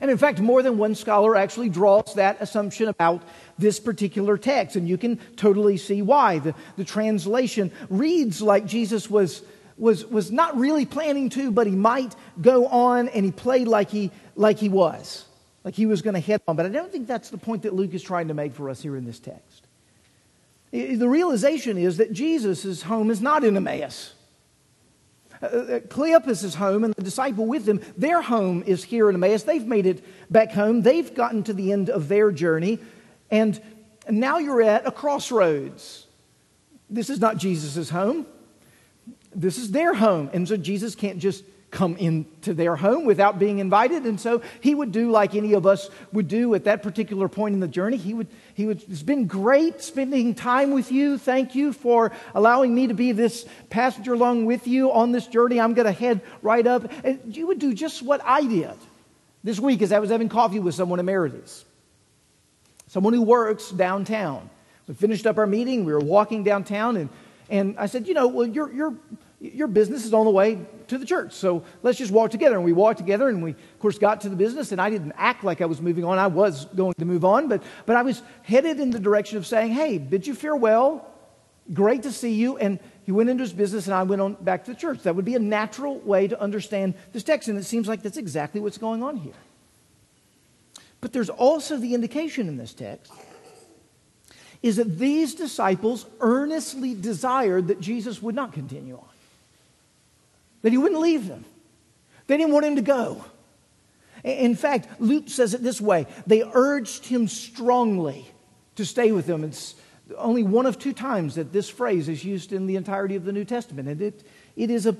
And 0.00 0.10
in 0.10 0.18
fact, 0.18 0.40
more 0.40 0.62
than 0.62 0.78
one 0.78 0.94
scholar 0.94 1.36
actually 1.36 1.68
draws 1.68 2.14
that 2.14 2.36
assumption 2.40 2.88
about 2.88 3.22
this 3.58 3.80
particular 3.80 4.38
text, 4.38 4.76
and 4.76 4.88
you 4.88 4.96
can 4.96 5.18
totally 5.36 5.76
see 5.76 6.00
why. 6.00 6.38
The, 6.38 6.54
the 6.76 6.84
translation 6.84 7.72
reads 7.88 8.40
like 8.40 8.66
Jesus 8.66 9.10
was, 9.10 9.42
was, 9.76 10.06
was 10.06 10.30
not 10.30 10.56
really 10.56 10.86
planning 10.86 11.28
to, 11.30 11.50
but 11.50 11.66
he 11.66 11.74
might 11.74 12.14
go 12.40 12.66
on, 12.66 13.08
and 13.08 13.24
he 13.24 13.32
played 13.32 13.66
like 13.66 13.90
he, 13.90 14.12
like 14.36 14.58
he 14.58 14.68
was, 14.68 15.24
like 15.64 15.74
he 15.74 15.86
was 15.86 16.02
going 16.02 16.14
to 16.14 16.20
head 16.20 16.40
on. 16.46 16.54
But 16.56 16.66
I 16.66 16.68
don't 16.68 16.92
think 16.92 17.08
that's 17.08 17.30
the 17.30 17.38
point 17.38 17.62
that 17.62 17.74
Luke 17.74 17.92
is 17.92 18.02
trying 18.02 18.28
to 18.28 18.34
make 18.34 18.54
for 18.54 18.70
us 18.70 18.80
here 18.80 18.96
in 18.96 19.04
this 19.04 19.18
text. 19.18 19.66
The 20.72 21.08
realization 21.08 21.76
is 21.78 21.96
that 21.96 22.12
Jesus' 22.12 22.82
home 22.82 23.10
is 23.10 23.20
not 23.20 23.42
in 23.42 23.56
Emmaus. 23.56 24.14
Uh, 25.42 25.46
uh, 25.46 25.80
Cleopas' 25.80 26.54
home 26.54 26.84
and 26.84 26.94
the 26.94 27.02
disciple 27.02 27.46
with 27.46 27.64
them, 27.64 27.80
their 27.96 28.20
home 28.22 28.62
is 28.66 28.84
here 28.84 29.08
in 29.08 29.14
Emmaus. 29.14 29.42
They've 29.42 29.66
made 29.66 29.86
it 29.86 30.04
back 30.30 30.52
home. 30.52 30.82
They've 30.82 31.12
gotten 31.14 31.42
to 31.44 31.52
the 31.52 31.72
end 31.72 31.90
of 31.90 32.08
their 32.08 32.30
journey. 32.30 32.78
And 33.30 33.60
now 34.08 34.38
you're 34.38 34.62
at 34.62 34.86
a 34.86 34.92
crossroads. 34.92 36.06
This 36.88 37.10
is 37.10 37.20
not 37.20 37.38
Jesus' 37.38 37.88
home. 37.90 38.26
This 39.34 39.58
is 39.58 39.70
their 39.70 39.94
home. 39.94 40.30
And 40.32 40.46
so 40.46 40.56
Jesus 40.56 40.94
can't 40.94 41.18
just 41.18 41.42
come 41.70 41.96
into 41.96 42.52
their 42.52 42.74
home 42.74 43.04
without 43.04 43.38
being 43.38 43.58
invited. 43.58 44.04
And 44.04 44.20
so 44.20 44.42
he 44.60 44.74
would 44.74 44.92
do 44.92 45.10
like 45.10 45.34
any 45.34 45.52
of 45.52 45.66
us 45.66 45.88
would 46.12 46.26
do 46.26 46.54
at 46.54 46.64
that 46.64 46.82
particular 46.82 47.28
point 47.28 47.54
in 47.54 47.60
the 47.60 47.68
journey. 47.68 47.96
He 47.96 48.12
would, 48.12 48.26
he 48.54 48.66
would, 48.66 48.82
it's 48.90 49.02
been 49.02 49.26
great 49.26 49.80
spending 49.80 50.34
time 50.34 50.72
with 50.72 50.90
you. 50.90 51.16
Thank 51.16 51.54
you 51.54 51.72
for 51.72 52.12
allowing 52.34 52.74
me 52.74 52.88
to 52.88 52.94
be 52.94 53.12
this 53.12 53.46
passenger 53.68 54.14
along 54.14 54.46
with 54.46 54.66
you 54.66 54.92
on 54.92 55.12
this 55.12 55.26
journey. 55.26 55.60
I'm 55.60 55.74
going 55.74 55.86
to 55.86 55.92
head 55.92 56.20
right 56.42 56.66
up. 56.66 56.90
And 57.04 57.36
you 57.36 57.46
would 57.46 57.60
do 57.60 57.72
just 57.72 58.02
what 58.02 58.20
I 58.24 58.44
did 58.44 58.76
this 59.44 59.60
week 59.60 59.80
as 59.82 59.92
I 59.92 60.00
was 60.00 60.10
having 60.10 60.28
coffee 60.28 60.58
with 60.58 60.74
someone 60.74 60.98
emeritus, 60.98 61.64
someone 62.88 63.12
who 63.12 63.22
works 63.22 63.70
downtown. 63.70 64.50
We 64.88 64.94
finished 64.94 65.26
up 65.26 65.38
our 65.38 65.46
meeting. 65.46 65.84
We 65.84 65.92
were 65.92 66.00
walking 66.00 66.42
downtown 66.42 66.96
and, 66.96 67.10
and 67.48 67.76
I 67.78 67.86
said, 67.86 68.06
you 68.06 68.14
know, 68.14 68.28
well, 68.28 68.46
you're, 68.46 68.72
you're, 68.72 68.94
your 69.40 69.68
business 69.68 70.04
is 70.04 70.12
on 70.12 70.26
the 70.26 70.30
way 70.30 70.58
to 70.88 70.98
the 70.98 71.06
church. 71.06 71.32
So 71.32 71.64
let's 71.82 71.96
just 71.96 72.12
walk 72.12 72.30
together. 72.30 72.56
And 72.56 72.64
we 72.64 72.74
walked 72.74 72.98
together 72.98 73.28
and 73.28 73.42
we, 73.42 73.52
of 73.52 73.78
course, 73.78 73.98
got 73.98 74.20
to 74.22 74.28
the 74.28 74.36
business. 74.36 74.70
And 74.70 74.80
I 74.80 74.90
didn't 74.90 75.14
act 75.16 75.44
like 75.44 75.62
I 75.62 75.66
was 75.66 75.80
moving 75.80 76.04
on. 76.04 76.18
I 76.18 76.26
was 76.26 76.66
going 76.66 76.94
to 76.98 77.06
move 77.06 77.24
on, 77.24 77.48
but, 77.48 77.62
but 77.86 77.96
I 77.96 78.02
was 78.02 78.22
headed 78.42 78.80
in 78.80 78.90
the 78.90 79.00
direction 79.00 79.38
of 79.38 79.46
saying, 79.46 79.72
hey, 79.72 79.96
bid 79.96 80.26
you 80.26 80.34
farewell. 80.34 81.06
Great 81.72 82.02
to 82.02 82.12
see 82.12 82.32
you. 82.32 82.58
And 82.58 82.78
he 83.04 83.12
went 83.12 83.30
into 83.30 83.42
his 83.42 83.52
business 83.52 83.86
and 83.86 83.94
I 83.94 84.02
went 84.02 84.20
on 84.20 84.34
back 84.34 84.64
to 84.64 84.72
the 84.74 84.78
church. 84.78 85.04
That 85.04 85.16
would 85.16 85.24
be 85.24 85.36
a 85.36 85.40
natural 85.40 85.98
way 86.00 86.28
to 86.28 86.38
understand 86.38 86.94
this 87.12 87.22
text. 87.22 87.48
And 87.48 87.56
it 87.56 87.64
seems 87.64 87.88
like 87.88 88.02
that's 88.02 88.18
exactly 88.18 88.60
what's 88.60 88.78
going 88.78 89.02
on 89.02 89.16
here. 89.16 89.32
But 91.00 91.14
there's 91.14 91.30
also 91.30 91.78
the 91.78 91.94
indication 91.94 92.46
in 92.46 92.58
this 92.58 92.74
text 92.74 93.10
is 94.62 94.76
that 94.76 94.98
these 94.98 95.34
disciples 95.34 96.04
earnestly 96.20 96.94
desired 96.94 97.68
that 97.68 97.80
Jesus 97.80 98.20
would 98.20 98.34
not 98.34 98.52
continue 98.52 98.96
on 98.96 99.09
that 100.62 100.70
he 100.70 100.78
wouldn't 100.78 101.00
leave 101.00 101.28
them. 101.28 101.44
They 102.26 102.36
didn't 102.36 102.52
want 102.52 102.66
him 102.66 102.76
to 102.76 102.82
go. 102.82 103.24
In 104.22 104.54
fact, 104.54 105.00
Luke 105.00 105.28
says 105.28 105.54
it 105.54 105.62
this 105.62 105.80
way 105.80 106.06
they 106.26 106.42
urged 106.42 107.06
him 107.06 107.26
strongly 107.28 108.30
to 108.76 108.84
stay 108.84 109.12
with 109.12 109.26
them. 109.26 109.44
It's 109.44 109.74
only 110.16 110.42
one 110.42 110.66
of 110.66 110.78
two 110.78 110.92
times 110.92 111.36
that 111.36 111.52
this 111.52 111.68
phrase 111.68 112.08
is 112.08 112.24
used 112.24 112.52
in 112.52 112.66
the 112.66 112.76
entirety 112.76 113.16
of 113.16 113.24
the 113.24 113.32
New 113.32 113.44
Testament. 113.44 113.88
And 113.88 114.00
it, 114.00 114.26
it 114.56 114.70
is 114.70 114.86
a, 114.86 114.96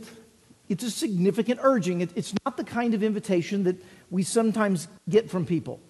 it's 0.68 0.84
a 0.84 0.90
significant 0.90 1.60
urging. 1.62 2.00
It, 2.00 2.10
it's 2.14 2.32
not 2.44 2.56
the 2.56 2.64
kind 2.64 2.94
of 2.94 3.02
invitation 3.02 3.64
that 3.64 3.76
we 4.10 4.22
sometimes 4.22 4.88
get 5.08 5.30
from 5.30 5.46
people. 5.46 5.80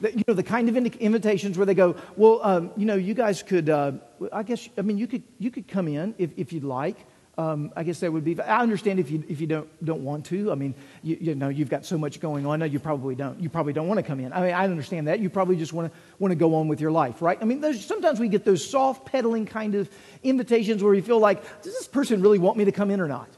That, 0.00 0.14
you 0.14 0.24
know, 0.26 0.34
the 0.34 0.42
kind 0.42 0.68
of 0.68 0.76
invitations 0.76 1.58
where 1.58 1.66
they 1.66 1.74
go, 1.74 1.94
well, 2.16 2.40
um, 2.42 2.70
you 2.76 2.86
know, 2.86 2.94
you 2.94 3.12
guys 3.12 3.42
could, 3.42 3.68
uh, 3.68 3.92
I 4.32 4.42
guess, 4.42 4.66
I 4.78 4.82
mean, 4.82 4.96
you 4.96 5.06
could, 5.06 5.22
you 5.38 5.50
could 5.50 5.68
come 5.68 5.88
in 5.88 6.14
if, 6.16 6.30
if 6.38 6.52
you'd 6.52 6.64
like. 6.64 6.96
Um, 7.38 7.72
I 7.74 7.84
guess 7.84 8.00
that 8.00 8.12
would 8.12 8.24
be. 8.24 8.38
I 8.40 8.60
understand 8.60 9.00
if 9.00 9.10
you 9.10 9.24
if 9.28 9.40
you 9.40 9.46
don't 9.46 9.84
don't 9.84 10.02
want 10.02 10.26
to. 10.26 10.50
I 10.50 10.56
mean, 10.56 10.74
you, 11.02 11.16
you, 11.20 11.34
know, 11.34 11.48
you've 11.48 11.70
got 11.70 11.86
so 11.86 11.96
much 11.96 12.20
going 12.20 12.44
on. 12.44 12.58
No, 12.58 12.66
you 12.66 12.78
probably 12.78 13.14
don't. 13.14 13.40
You 13.40 13.48
probably 13.48 13.72
don't 13.72 13.88
want 13.88 13.98
to 13.98 14.02
come 14.02 14.20
in. 14.20 14.32
I 14.32 14.40
mean, 14.42 14.52
I 14.52 14.64
understand 14.64 15.08
that. 15.08 15.20
You 15.20 15.30
probably 15.30 15.56
just 15.56 15.72
want 15.72 15.90
to 15.90 15.98
want 16.18 16.32
to 16.32 16.36
go 16.36 16.56
on 16.56 16.68
with 16.68 16.80
your 16.80 16.90
life, 16.90 17.22
right? 17.22 17.38
I 17.40 17.44
mean, 17.44 17.62
sometimes 17.74 18.20
we 18.20 18.28
get 18.28 18.44
those 18.44 18.68
soft 18.68 19.06
pedaling 19.06 19.46
kind 19.46 19.74
of 19.74 19.88
invitations 20.22 20.82
where 20.82 20.92
you 20.92 21.02
feel 21.02 21.20
like, 21.20 21.42
does 21.62 21.72
this 21.72 21.86
person 21.86 22.20
really 22.20 22.38
want 22.38 22.58
me 22.58 22.66
to 22.66 22.72
come 22.72 22.90
in 22.90 23.00
or 23.00 23.08
not? 23.08 23.28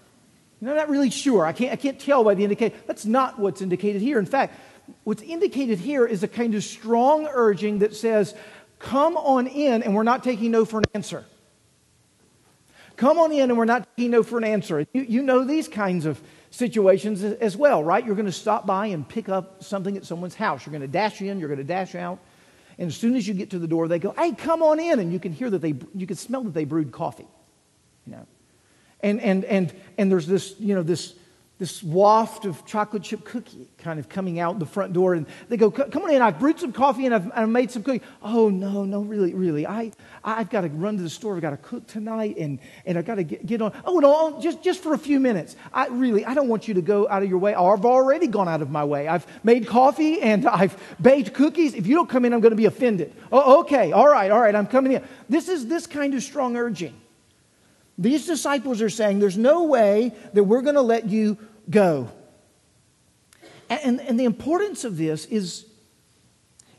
You 0.61 0.66
know, 0.66 0.72
I'm 0.72 0.78
not 0.78 0.88
really 0.88 1.11
sure. 1.11 1.44
I 1.44 1.52
can't 1.52 1.72
I 1.72 1.76
can't 1.76 2.00
tell 2.00 2.25
by 2.25 2.34
the 2.34 2.44
indication. 2.44 2.76
That's 2.87 3.04
not 3.04 3.38
what's 3.38 3.61
indicated 3.61 4.00
here. 4.00 4.18
In 4.18 4.26
fact, 4.26 4.58
what's 5.04 5.22
indicated 5.22 5.78
here 5.78 6.06
is 6.06 6.22
a 6.22 6.28
kind 6.28 6.54
of 6.54 6.64
strong 6.64 7.28
urging 7.30 7.80
that 7.80 7.94
says, 7.94 8.34
"Come 8.78 9.16
on 9.16 9.46
in," 9.46 9.82
and 9.82 9.94
we're 9.94 10.02
not 10.02 10.25
taking 10.25 10.50
no 10.50 10.64
for 10.64 10.78
an 10.78 10.84
answer. 10.94 11.25
Come 13.02 13.18
on 13.18 13.32
in, 13.32 13.50
and 13.50 13.59
we're 13.59 13.64
not 13.64 13.97
taking 13.97 14.12
no 14.12 14.23
for 14.23 14.38
an 14.38 14.44
answer. 14.44 14.87
You, 14.92 15.02
you 15.02 15.23
know 15.25 15.42
these 15.42 15.66
kinds 15.66 16.06
of 16.06 16.23
situations 16.52 17.25
as 17.25 17.56
well, 17.56 17.82
right? 17.82 18.06
You're 18.06 18.14
going 18.14 18.26
to 18.26 18.30
stop 18.30 18.64
by 18.64 18.87
and 18.87 19.09
pick 19.09 19.28
up 19.28 19.61
something 19.64 19.97
at 19.97 20.06
someone's 20.06 20.37
house. 20.37 20.64
You're 20.64 20.71
going 20.71 20.82
to 20.82 20.87
dash 20.87 21.21
in, 21.21 21.40
you're 21.40 21.49
going 21.49 21.59
to 21.59 21.64
dash 21.64 21.97
out. 21.97 22.21
And 22.78 22.87
as 22.87 22.97
soon 22.97 23.16
as 23.16 23.26
you 23.26 23.35
get 23.35 23.50
to 23.50 23.59
the 23.59 23.66
door, 23.66 23.88
they 23.88 23.99
go, 23.99 24.14
hey, 24.16 24.30
come 24.30 24.62
on 24.62 24.78
in. 24.78 25.00
And 25.00 25.12
you 25.12 25.18
can 25.18 25.32
hear 25.32 25.50
that 25.50 25.59
they, 25.59 25.75
you 25.97 26.06
can 26.06 26.16
smell 26.16 26.44
that 26.44 26.54
they 26.54 26.64
brewed 26.64 26.92
coffee, 26.92 27.26
you 28.06 28.12
know. 28.12 28.25
And, 29.00 29.21
and, 29.21 29.44
and, 29.47 29.75
and 29.99 30.09
there's 30.09 30.28
this, 30.28 30.54
you 30.61 30.76
know, 30.76 30.85
this, 30.85 31.14
this 31.62 31.81
waft 31.81 32.45
of 32.45 32.66
chocolate 32.66 33.04
chip 33.04 33.25
cookie 33.25 33.69
kind 33.78 34.00
of 34.00 34.09
coming 34.09 34.40
out 34.40 34.59
the 34.59 34.66
front 34.66 34.92
door. 34.92 35.14
And 35.14 35.28
they 35.49 35.57
go, 35.57 35.71
Come 35.71 36.02
on 36.02 36.11
in, 36.11 36.21
I've 36.21 36.40
brewed 36.40 36.59
some 36.59 36.73
coffee 36.73 37.07
and 37.07 37.14
I've, 37.14 37.31
I've 37.33 37.49
made 37.49 37.71
some 37.71 37.85
cookies. 37.85 38.00
Oh, 38.21 38.49
no, 38.49 38.85
no, 38.85 39.02
really, 39.02 39.33
really. 39.33 39.64
I, 39.64 39.92
I've 40.25 40.50
got 40.50 40.62
to 40.62 40.69
run 40.71 40.97
to 40.97 41.04
the 41.04 41.09
store. 41.09 41.37
I've 41.37 41.42
got 41.42 41.50
to 41.50 41.57
cook 41.57 41.87
tonight 41.87 42.37
and, 42.37 42.59
and 42.85 42.99
I've 42.99 43.04
got 43.04 43.14
to 43.14 43.23
get, 43.23 43.47
get 43.47 43.62
on. 43.62 43.73
Oh, 43.85 44.00
no, 44.00 44.12
oh, 44.12 44.42
just, 44.42 44.61
just 44.64 44.83
for 44.83 44.92
a 44.92 44.99
few 44.99 45.21
minutes. 45.21 45.54
I 45.73 45.87
really, 45.87 46.25
I 46.25 46.35
don't 46.35 46.49
want 46.49 46.66
you 46.66 46.75
to 46.75 46.83
go 46.83 47.09
out 47.09 47.23
of 47.23 47.28
your 47.28 47.38
way. 47.38 47.54
I've 47.54 47.87
already 47.87 48.26
gone 48.26 48.49
out 48.49 48.61
of 48.61 48.69
my 48.69 48.83
way. 48.83 49.07
I've 49.07 49.25
made 49.45 49.69
coffee 49.69 50.21
and 50.21 50.45
I've 50.49 50.76
baked 51.00 51.33
cookies. 51.33 51.75
If 51.75 51.87
you 51.87 51.95
don't 51.95 52.11
come 52.11 52.25
in, 52.25 52.33
I'm 52.33 52.40
going 52.40 52.50
to 52.50 52.57
be 52.57 52.66
offended. 52.66 53.14
Oh, 53.31 53.61
okay, 53.61 53.92
all 53.92 54.09
right, 54.09 54.33
all 54.33 54.40
right, 54.40 54.57
I'm 54.57 54.66
coming 54.66 54.95
in. 54.95 55.04
This 55.28 55.49
is 55.49 55.69
this 55.69 55.87
kind 55.87 56.12
of 56.14 56.25
strong 56.25 56.57
urging. 56.57 57.00
These 57.99 58.26
disciples 58.26 58.81
are 58.81 58.90
saying, 58.90 59.21
There's 59.21 59.38
no 59.38 59.64
way 59.64 60.12
that 60.33 60.45
we're 60.45 60.62
going 60.62 60.75
to 60.75 60.83
let 60.83 61.09
you 61.09 61.38
go. 61.71 62.11
And, 63.69 64.00
and 64.00 64.21
the 64.21 64.25
importance 64.25 64.85
of 64.85 64.97
this 64.97 65.25
is, 65.26 65.66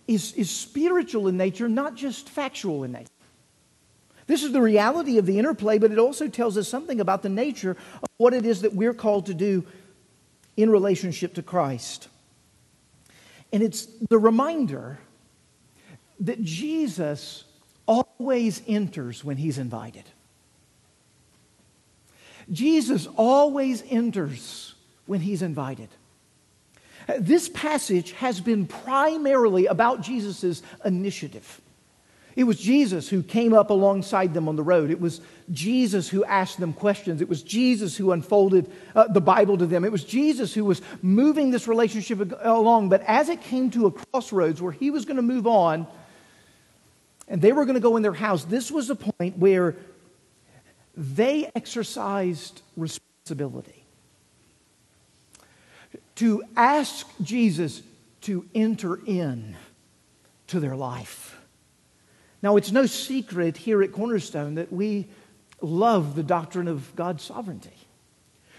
is, 0.08 0.34
is 0.34 0.50
spiritual 0.50 1.28
in 1.28 1.38
nature, 1.38 1.68
not 1.68 1.96
just 1.96 2.30
factual 2.30 2.84
in 2.84 2.92
nature. 2.92 3.10
This 4.28 4.44
is 4.44 4.52
the 4.52 4.62
reality 4.62 5.18
of 5.18 5.26
the 5.26 5.38
interplay, 5.38 5.78
but 5.80 5.92
it 5.92 6.00
also 6.00 6.28
tells 6.28 6.58
us 6.58 6.68
something 6.68 7.00
about 7.00 7.24
the 7.24 7.30
nature 7.30 7.72
of 7.72 8.10
what 8.18 8.34
it 8.34 8.46
is 8.46 8.62
that 8.62 8.74
we're 8.74 8.94
called 8.94 9.26
to 9.26 9.34
do 9.34 9.66
in 10.56 10.70
relationship 10.70 11.34
to 11.34 11.42
Christ. 11.42 12.08
And 13.52 13.62
it's 13.62 13.86
the 14.10 14.18
reminder 14.18 15.00
that 16.20 16.44
Jesus 16.44 17.44
always 17.88 18.62
enters 18.68 19.24
when 19.24 19.38
he's 19.38 19.58
invited. 19.58 20.06
Jesus 22.52 23.08
always 23.18 23.84
enters 23.90 24.73
when 25.06 25.22
he's 25.22 25.42
invited. 25.42 25.90
This 27.20 27.50
passage 27.50 28.14
has 28.14 28.40
been 28.40 28.66
primarily 28.66 29.66
about 29.66 30.02
Jesus' 30.02 30.62
initiative. 30.86 31.62
It 32.36 32.46
was 32.46 32.60
Jesus 32.60 33.10
who 33.10 33.22
came 33.22 33.54
up 33.54 33.70
alongside 33.70 34.34
them 34.34 34.48
on 34.50 34.56
the 34.56 34.64
road. 34.64 34.90
It 34.90 35.00
was 35.00 35.22
Jesus 35.52 36.10
who 36.10 36.24
asked 36.24 36.60
them 36.60 36.74
questions. 36.74 37.22
It 37.22 37.30
was 37.30 37.44
Jesus 37.44 37.96
who 37.96 38.12
unfolded 38.12 38.72
uh, 38.96 39.08
the 39.08 39.22
Bible 39.22 39.58
to 39.58 39.68
them. 39.68 39.86
It 39.86 39.92
was 39.92 40.04
Jesus 40.04 40.54
who 40.54 40.66
was 40.66 40.82
moving 41.04 41.52
this 41.52 41.68
relationship 41.68 42.34
along. 42.42 42.90
But 42.90 43.02
as 43.02 43.30
it 43.30 43.42
came 43.42 43.70
to 43.72 43.86
a 43.86 43.92
crossroads 43.92 44.62
where 44.62 44.72
he 44.72 44.90
was 44.90 45.06
going 45.06 45.18
to 45.18 45.22
move 45.22 45.46
on 45.46 45.86
and 47.28 47.40
they 47.40 47.52
were 47.52 47.66
going 47.66 47.76
to 47.76 47.82
go 47.82 47.98
in 47.98 48.04
their 48.04 48.14
house, 48.14 48.46
this 48.46 48.72
was 48.72 48.90
a 48.90 48.96
point 48.96 49.38
where 49.38 49.76
they 50.96 51.52
exercised 51.56 52.62
responsibility 52.76 53.83
to 56.16 56.44
ask 56.56 57.08
Jesus 57.22 57.82
to 58.22 58.46
enter 58.54 59.00
in 59.06 59.56
to 60.48 60.60
their 60.60 60.76
life. 60.76 61.38
Now, 62.42 62.58
it's 62.58 62.72
no 62.72 62.86
secret 62.86 63.58
here 63.58 63.82
at 63.82 63.92
Cornerstone 63.92 64.56
that 64.56 64.72
we 64.72 65.08
love 65.62 66.16
the 66.16 66.24
doctrine 66.24 66.68
of 66.68 66.94
God's 66.96 67.24
sovereignty. 67.24 67.74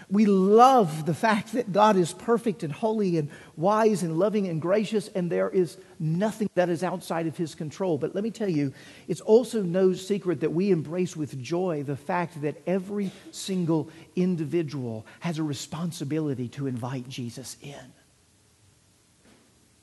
We 0.09 0.25
love 0.25 1.07
the 1.07 1.15
fact 1.15 1.53
that 1.53 1.73
God 1.73 1.95
is 1.95 2.13
perfect 2.13 2.61
and 2.61 2.71
holy 2.71 3.17
and 3.17 3.29
wise 3.57 4.03
and 4.03 4.19
loving 4.19 4.47
and 4.47 4.61
gracious, 4.61 5.07
and 5.07 5.31
there 5.31 5.49
is 5.49 5.77
nothing 5.99 6.49
that 6.53 6.69
is 6.69 6.83
outside 6.83 7.25
of 7.25 7.37
His 7.37 7.55
control. 7.55 7.97
But 7.97 8.13
let 8.13 8.23
me 8.23 8.29
tell 8.29 8.49
you, 8.49 8.71
it's 9.07 9.21
also 9.21 9.63
no 9.63 9.93
secret 9.93 10.41
that 10.41 10.51
we 10.51 10.69
embrace 10.69 11.15
with 11.15 11.41
joy 11.41 11.83
the 11.83 11.95
fact 11.95 12.41
that 12.43 12.61
every 12.67 13.11
single 13.31 13.89
individual 14.15 15.07
has 15.21 15.39
a 15.39 15.43
responsibility 15.43 16.49
to 16.49 16.67
invite 16.67 17.09
Jesus 17.09 17.57
in. 17.63 17.93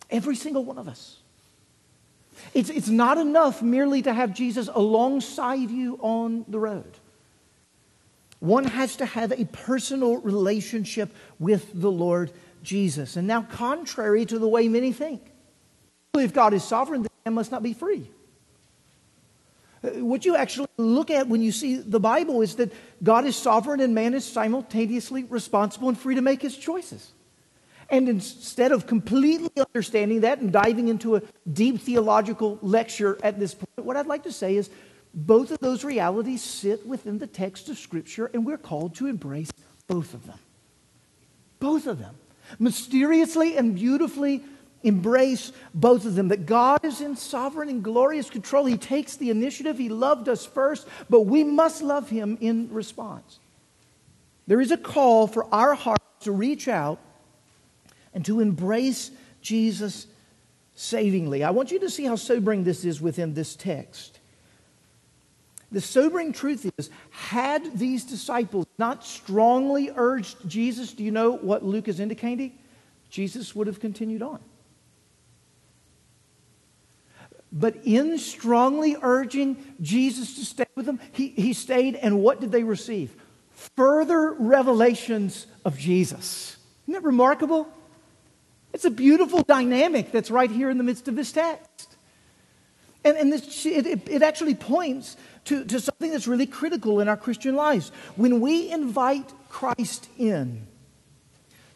Every 0.09 0.37
single 0.37 0.65
one 0.65 0.79
of 0.79 0.87
us. 0.87 1.19
It's, 2.55 2.71
it's 2.71 2.89
not 2.89 3.19
enough 3.19 3.61
merely 3.61 4.03
to 4.03 4.13
have 4.13 4.35
Jesus 4.35 4.69
alongside 4.73 5.71
you 5.71 5.99
on 6.01 6.45
the 6.49 6.59
road. 6.59 6.99
One 8.43 8.65
has 8.65 8.97
to 8.97 9.07
have 9.07 9.31
a 9.31 9.45
personal 9.45 10.17
relationship 10.17 11.15
with 11.39 11.71
the 11.73 11.93
Lord 11.93 12.33
Jesus. 12.65 13.15
And 13.15 13.29
now, 13.29 13.43
contrary 13.43 14.27
to 14.27 14.37
the 14.37 14.49
way 14.49 14.67
many 14.67 14.91
think, 14.91 15.23
if 16.17 16.35
God 16.35 16.53
is 16.53 16.65
sovereign, 16.65 17.03
then 17.03 17.11
man 17.25 17.35
must 17.35 17.53
not 17.53 17.63
be 17.63 17.73
free. 17.73 18.11
Uh, 19.85 19.91
what 20.05 20.25
you 20.25 20.35
actually 20.35 20.67
look 20.77 21.09
at 21.09 21.29
when 21.29 21.41
you 21.41 21.53
see 21.53 21.77
the 21.77 22.01
Bible 22.01 22.43
is 22.43 22.57
that 22.57 22.73
God 23.01 23.27
is 23.27 23.37
sovereign 23.37 23.79
and 23.79 23.95
man 23.95 24.13
is 24.13 24.25
simultaneously 24.25 25.23
responsible 25.23 25.89
and 25.89 25.97
free 25.97 26.17
to 26.17 26.21
make 26.21 26.43
his 26.43 26.57
choices. 26.57 27.13
And 27.91 28.09
instead 28.09 28.73
of 28.73 28.89
completely 28.89 29.53
understanding 29.57 30.23
that 30.23 30.41
and 30.41 30.53
diving 30.53 30.89
into 30.89 31.15
a 31.15 31.23
deep 31.53 31.81
theological 31.81 32.59
lecture 32.61 33.19
at 33.23 33.39
this 33.39 33.55
point, 33.55 33.87
what 33.87 33.97
I'd 33.97 34.07
like 34.09 34.25
to 34.25 34.33
say 34.33 34.57
is 34.57 34.69
both 35.15 35.51
of 35.51 35.59
those 35.59 35.85
realities 35.85 36.43
sit 36.43 36.87
within 36.87 37.19
the 37.19 37.27
text 37.27 37.69
of 37.69 37.79
Scripture, 37.79 38.31
and 38.33 38.47
we're 38.47 38.59
called 38.59 38.95
to 38.97 39.07
embrace 39.07 39.51
both 39.87 40.15
of 40.15 40.27
them. 40.27 40.39
Both 41.61 41.87
of 41.87 41.99
them. 41.99 42.15
Mysteriously 42.59 43.57
and 43.57 43.75
beautifully 43.75 44.43
embrace 44.83 45.53
both 45.75 46.07
of 46.07 46.15
them. 46.15 46.29
That 46.29 46.47
God 46.47 46.85
is 46.85 47.01
in 47.01 47.17
sovereign 47.17 47.69
and 47.69 47.83
glorious 47.83 48.31
control. 48.31 48.65
He 48.65 48.77
takes 48.77 49.17
the 49.17 49.31
initiative. 49.31 49.79
He 49.79 49.89
loved 49.89 50.29
us 50.29 50.47
first, 50.47 50.89
but 51.11 51.23
we 51.23 51.45
must 51.45 51.83
love 51.83 52.11
Him 52.11 52.39
in 52.41 52.73
response. 52.73 53.39
There 54.47 54.61
is 54.61 54.71
a 54.71 54.77
call 54.77 55.27
for 55.27 55.47
our 55.55 55.75
hearts 55.75 56.03
to 56.21 56.33
reach 56.33 56.69
out 56.69 56.99
and 58.15 58.25
to 58.25 58.41
embrace 58.41 59.11
Jesus 59.41 60.07
savingly. 60.75 61.45
I 61.45 61.51
want 61.51 61.71
you 61.71 61.81
to 61.81 61.91
see 61.91 62.05
how 62.05 62.17
sobering 62.17 62.65
this 62.65 62.85
is 62.85 63.01
within 63.01 63.35
this 63.35 63.55
text. 63.55 64.19
The 65.73 65.81
sobering 65.81 66.33
truth 66.33 66.71
is, 66.79 66.91
had 67.11 67.79
these 67.79 68.05
disciples 68.05 68.67
not 68.79 69.05
strongly 69.05 69.91
urged 69.95 70.47
Jesus, 70.47 70.93
do 70.93 71.03
you 71.03 71.11
know 71.11 71.33
what 71.33 71.65
Luke 71.65 71.89
is 71.89 71.99
indicating? 71.99 72.59
Jesus 73.09 73.55
would 73.57 73.67
have 73.67 73.81
continued 73.81 74.23
on. 74.23 74.39
But 77.51 77.77
in 77.85 78.19
strongly 78.19 78.97
urging 79.01 79.75
Jesus 79.81 80.37
to 80.37 80.45
stay 80.45 80.67
with 80.75 80.87
them, 80.87 81.01
he, 81.13 81.29
he 81.29 81.53
stayed, 81.53 81.97
and 81.97 82.21
what 82.23 82.41
did 82.41 82.53
they 82.53 82.65
receive? 82.65 83.15
Further 83.77 84.33
revelations 84.39 85.47
of 85.65 85.79
Jesus. 85.79 86.57
Isn't 86.85 86.95
that 86.95 87.03
remarkable? 87.03 87.69
It's 88.73 88.85
a 88.85 88.91
beautiful 88.91 89.43
dynamic 89.43 90.13
that's 90.13 90.31
right 90.31 90.51
here 90.51 90.71
in 90.71 90.79
the 90.79 90.85
midst 90.85 91.09
of 91.09 91.17
this 91.17 91.33
text. 91.33 91.97
And, 93.05 93.17
and 93.17 93.33
this, 93.33 93.67
it, 93.67 94.09
it 94.09 94.23
actually 94.23 94.55
points 94.55 95.17
to, 95.47 95.65
to 95.65 95.81
something 95.81 96.11
that's 96.11 96.29
really 96.29 96.47
critical 96.47 97.01
in 97.01 97.09
our 97.09 97.17
Christian 97.17 97.57
lives. 97.57 97.91
When 98.17 98.41
we 98.41 98.71
invite 98.71 99.33
Christ 99.49 100.09
in 100.19 100.67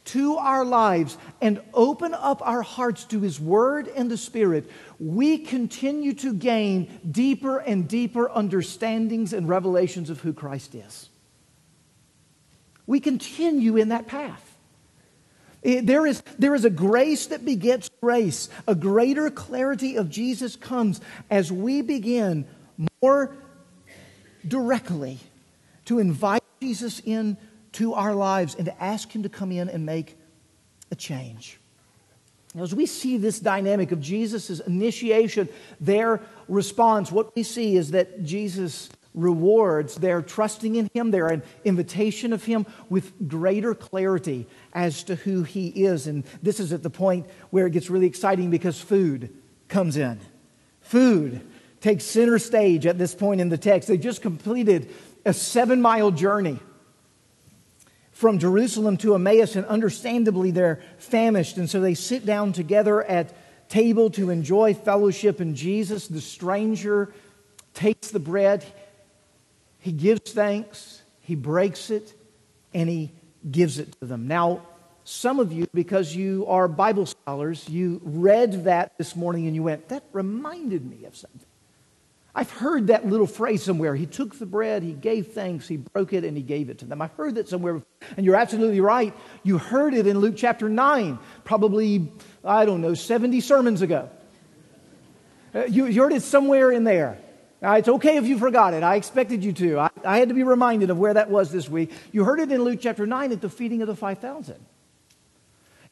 to 0.06 0.36
our 0.36 0.64
lives 0.64 1.18
and 1.40 1.60
open 1.74 2.14
up 2.14 2.40
our 2.46 2.62
hearts 2.62 3.04
to 3.06 3.20
His 3.20 3.40
Word 3.40 3.88
and 3.88 4.10
the 4.10 4.16
Spirit, 4.16 4.70
we 5.00 5.38
continue 5.38 6.14
to 6.14 6.32
gain 6.32 7.00
deeper 7.10 7.58
and 7.58 7.88
deeper 7.88 8.30
understandings 8.30 9.32
and 9.32 9.48
revelations 9.48 10.08
of 10.08 10.20
who 10.20 10.32
Christ 10.32 10.74
is. 10.74 11.08
We 12.86 13.00
continue 13.00 13.76
in 13.76 13.88
that 13.88 14.06
path. 14.06 14.56
Eh, 15.64 15.80
there 15.82 16.06
is, 16.06 16.22
there 16.38 16.54
is 16.54 16.64
a 16.64 16.70
grace 16.70 17.26
that 17.26 17.44
begets 17.44 17.90
grace. 18.00 18.48
A 18.68 18.76
greater 18.76 19.28
clarity 19.28 19.96
of 19.96 20.08
Jesus 20.08 20.54
comes 20.54 21.00
as 21.28 21.50
we 21.50 21.82
begin 21.82 22.46
more 23.02 23.34
directly 24.48 25.18
to 25.86 25.98
invite 25.98 26.42
Jesus 26.60 27.00
in 27.04 27.36
to 27.72 27.94
our 27.94 28.14
lives 28.14 28.54
and 28.54 28.66
to 28.66 28.82
ask 28.82 29.10
him 29.10 29.22
to 29.22 29.28
come 29.28 29.52
in 29.52 29.68
and 29.68 29.84
make 29.84 30.16
a 30.90 30.94
change. 30.94 31.58
Now, 32.54 32.62
as 32.62 32.74
we 32.74 32.86
see 32.86 33.18
this 33.18 33.38
dynamic 33.38 33.92
of 33.92 34.00
Jesus' 34.00 34.60
initiation, 34.60 35.48
their 35.80 36.22
response, 36.48 37.12
what 37.12 37.36
we 37.36 37.42
see 37.42 37.76
is 37.76 37.90
that 37.90 38.22
Jesus 38.22 38.88
rewards 39.16 39.96
their 39.96 40.22
trusting 40.22 40.76
in 40.76 40.88
him, 40.94 41.10
their 41.10 41.42
invitation 41.64 42.32
of 42.32 42.44
him 42.44 42.66
with 42.88 43.28
greater 43.28 43.74
clarity 43.74 44.46
as 44.72 45.02
to 45.04 45.16
who 45.16 45.42
he 45.42 45.68
is. 45.68 46.06
And 46.06 46.24
this 46.42 46.60
is 46.60 46.72
at 46.72 46.82
the 46.82 46.90
point 46.90 47.26
where 47.50 47.66
it 47.66 47.72
gets 47.72 47.90
really 47.90 48.06
exciting 48.06 48.50
because 48.50 48.80
food 48.80 49.34
comes 49.68 49.96
in. 49.96 50.20
Food 50.82 51.40
takes 51.80 52.04
center 52.04 52.38
stage 52.38 52.86
at 52.86 52.98
this 52.98 53.14
point 53.14 53.40
in 53.40 53.48
the 53.48 53.58
text. 53.58 53.88
They 53.88 53.98
just 53.98 54.22
completed 54.22 54.90
a 55.24 55.32
seven 55.32 55.80
mile 55.82 56.10
journey 56.10 56.58
from 58.12 58.38
Jerusalem 58.38 58.96
to 58.98 59.14
Emmaus, 59.14 59.56
and 59.56 59.66
understandably, 59.66 60.50
they're 60.50 60.80
famished. 60.96 61.58
And 61.58 61.68
so 61.68 61.80
they 61.80 61.92
sit 61.92 62.24
down 62.24 62.54
together 62.54 63.02
at 63.04 63.34
table 63.68 64.08
to 64.10 64.30
enjoy 64.30 64.72
fellowship. 64.72 65.38
And 65.38 65.54
Jesus, 65.54 66.08
the 66.08 66.22
stranger, 66.22 67.12
takes 67.74 68.10
the 68.10 68.18
bread, 68.18 68.64
he 69.78 69.92
gives 69.92 70.32
thanks, 70.32 71.02
he 71.20 71.34
breaks 71.34 71.90
it, 71.90 72.14
and 72.72 72.88
he 72.88 73.12
gives 73.50 73.78
it 73.78 73.92
to 74.00 74.06
them. 74.06 74.26
Now, 74.26 74.62
some 75.04 75.38
of 75.38 75.52
you, 75.52 75.68
because 75.74 76.16
you 76.16 76.46
are 76.48 76.68
Bible 76.68 77.06
scholars, 77.06 77.68
you 77.68 78.00
read 78.02 78.64
that 78.64 78.96
this 78.98 79.14
morning 79.14 79.46
and 79.46 79.54
you 79.54 79.62
went, 79.62 79.88
that 79.90 80.04
reminded 80.12 80.84
me 80.84 81.04
of 81.04 81.14
something. 81.14 81.46
I've 82.38 82.50
heard 82.50 82.88
that 82.88 83.06
little 83.06 83.26
phrase 83.26 83.62
somewhere. 83.62 83.94
He 83.94 84.04
took 84.04 84.38
the 84.38 84.44
bread, 84.44 84.82
he 84.82 84.92
gave 84.92 85.28
thanks, 85.28 85.66
he 85.66 85.78
broke 85.78 86.12
it, 86.12 86.22
and 86.22 86.36
he 86.36 86.42
gave 86.42 86.68
it 86.68 86.80
to 86.80 86.84
them. 86.84 87.00
I've 87.00 87.12
heard 87.12 87.36
that 87.36 87.48
somewhere. 87.48 87.80
And 88.14 88.26
you're 88.26 88.36
absolutely 88.36 88.80
right. 88.80 89.14
You 89.42 89.56
heard 89.56 89.94
it 89.94 90.06
in 90.06 90.18
Luke 90.18 90.34
chapter 90.36 90.68
9, 90.68 91.18
probably, 91.44 92.12
I 92.44 92.66
don't 92.66 92.82
know, 92.82 92.92
70 92.92 93.40
sermons 93.40 93.80
ago. 93.80 94.10
Uh, 95.54 95.64
you, 95.64 95.86
you 95.86 96.02
heard 96.02 96.12
it 96.12 96.22
somewhere 96.22 96.70
in 96.70 96.84
there. 96.84 97.16
Now, 97.62 97.72
it's 97.76 97.88
okay 97.88 98.18
if 98.18 98.26
you 98.26 98.38
forgot 98.38 98.74
it. 98.74 98.82
I 98.82 98.96
expected 98.96 99.42
you 99.42 99.54
to. 99.54 99.78
I, 99.78 99.90
I 100.04 100.18
had 100.18 100.28
to 100.28 100.34
be 100.34 100.42
reminded 100.42 100.90
of 100.90 100.98
where 100.98 101.14
that 101.14 101.30
was 101.30 101.50
this 101.50 101.70
week. 101.70 101.90
You 102.12 102.24
heard 102.24 102.40
it 102.40 102.52
in 102.52 102.62
Luke 102.62 102.80
chapter 102.82 103.06
9 103.06 103.32
at 103.32 103.40
the 103.40 103.48
feeding 103.48 103.80
of 103.80 103.88
the 103.88 103.96
5,000. 103.96 104.56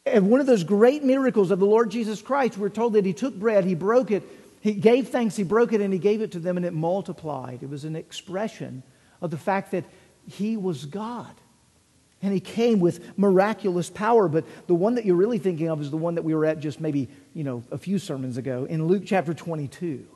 And 0.04 0.30
one 0.30 0.40
of 0.40 0.46
those 0.46 0.64
great 0.64 1.02
miracles 1.02 1.50
of 1.50 1.58
the 1.58 1.64
Lord 1.64 1.90
Jesus 1.90 2.20
Christ, 2.20 2.58
we're 2.58 2.68
told 2.68 2.92
that 2.92 3.06
he 3.06 3.14
took 3.14 3.34
bread, 3.34 3.64
he 3.64 3.74
broke 3.74 4.10
it, 4.10 4.22
he 4.64 4.72
gave 4.72 5.08
thanks, 5.08 5.36
he 5.36 5.42
broke 5.42 5.74
it, 5.74 5.82
and 5.82 5.92
he 5.92 5.98
gave 5.98 6.22
it 6.22 6.32
to 6.32 6.38
them, 6.38 6.56
and 6.56 6.64
it 6.64 6.72
multiplied. 6.72 7.62
It 7.62 7.68
was 7.68 7.84
an 7.84 7.96
expression 7.96 8.82
of 9.20 9.30
the 9.30 9.36
fact 9.36 9.72
that 9.72 9.84
he 10.26 10.56
was 10.56 10.86
God. 10.86 11.34
And 12.22 12.32
he 12.32 12.40
came 12.40 12.80
with 12.80 13.18
miraculous 13.18 13.90
power. 13.90 14.26
But 14.26 14.46
the 14.66 14.74
one 14.74 14.94
that 14.94 15.04
you're 15.04 15.16
really 15.16 15.36
thinking 15.36 15.68
of 15.68 15.82
is 15.82 15.90
the 15.90 15.98
one 15.98 16.14
that 16.14 16.22
we 16.22 16.34
were 16.34 16.46
at 16.46 16.60
just 16.60 16.80
maybe, 16.80 17.10
you 17.34 17.44
know, 17.44 17.62
a 17.70 17.76
few 17.76 17.98
sermons 17.98 18.38
ago 18.38 18.64
in 18.64 18.86
Luke 18.86 19.02
chapter 19.04 19.34
22, 19.34 20.06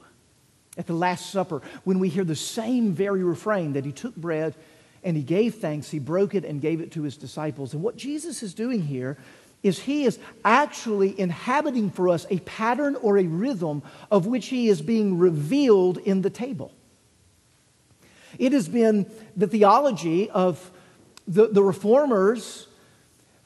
at 0.78 0.86
the 0.86 0.94
Last 0.94 1.28
Supper, 1.28 1.60
when 1.84 1.98
we 1.98 2.08
hear 2.08 2.24
the 2.24 2.34
same 2.34 2.94
very 2.94 3.22
refrain 3.22 3.74
that 3.74 3.84
he 3.84 3.92
took 3.92 4.16
bread 4.16 4.54
and 5.04 5.14
he 5.14 5.22
gave 5.22 5.56
thanks, 5.56 5.90
he 5.90 5.98
broke 5.98 6.34
it 6.34 6.46
and 6.46 6.62
gave 6.62 6.80
it 6.80 6.92
to 6.92 7.02
his 7.02 7.18
disciples. 7.18 7.74
And 7.74 7.82
what 7.82 7.98
Jesus 7.98 8.42
is 8.42 8.54
doing 8.54 8.80
here 8.80 9.18
is 9.62 9.80
he 9.80 10.04
is 10.04 10.18
actually 10.44 11.18
inhabiting 11.18 11.90
for 11.90 12.08
us 12.08 12.26
a 12.30 12.38
pattern 12.40 12.96
or 12.96 13.18
a 13.18 13.24
rhythm 13.24 13.82
of 14.10 14.26
which 14.26 14.46
he 14.46 14.68
is 14.68 14.80
being 14.80 15.18
revealed 15.18 15.98
in 15.98 16.22
the 16.22 16.30
table. 16.30 16.72
It 18.38 18.52
has 18.52 18.68
been 18.68 19.10
the 19.36 19.46
theology 19.46 20.30
of 20.30 20.70
the, 21.26 21.48
the 21.48 21.62
reformers 21.62 22.68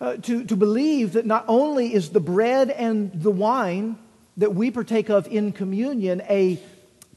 uh, 0.00 0.16
to, 0.16 0.44
to 0.44 0.56
believe 0.56 1.12
that 1.14 1.26
not 1.26 1.44
only 1.48 1.94
is 1.94 2.10
the 2.10 2.20
bread 2.20 2.70
and 2.70 3.10
the 3.14 3.30
wine 3.30 3.96
that 4.36 4.54
we 4.54 4.70
partake 4.70 5.08
of 5.08 5.26
in 5.28 5.52
communion 5.52 6.22
a 6.28 6.60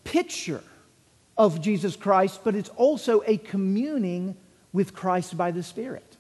picture 0.03 0.63
of 1.37 1.61
Jesus 1.61 1.95
Christ, 1.95 2.41
but 2.43 2.55
it's 2.55 2.69
also 2.69 3.23
a 3.25 3.37
communing 3.37 4.37
with 4.71 4.93
Christ 4.93 5.35
by 5.37 5.51
the 5.51 5.63
Spirit. 5.63 6.14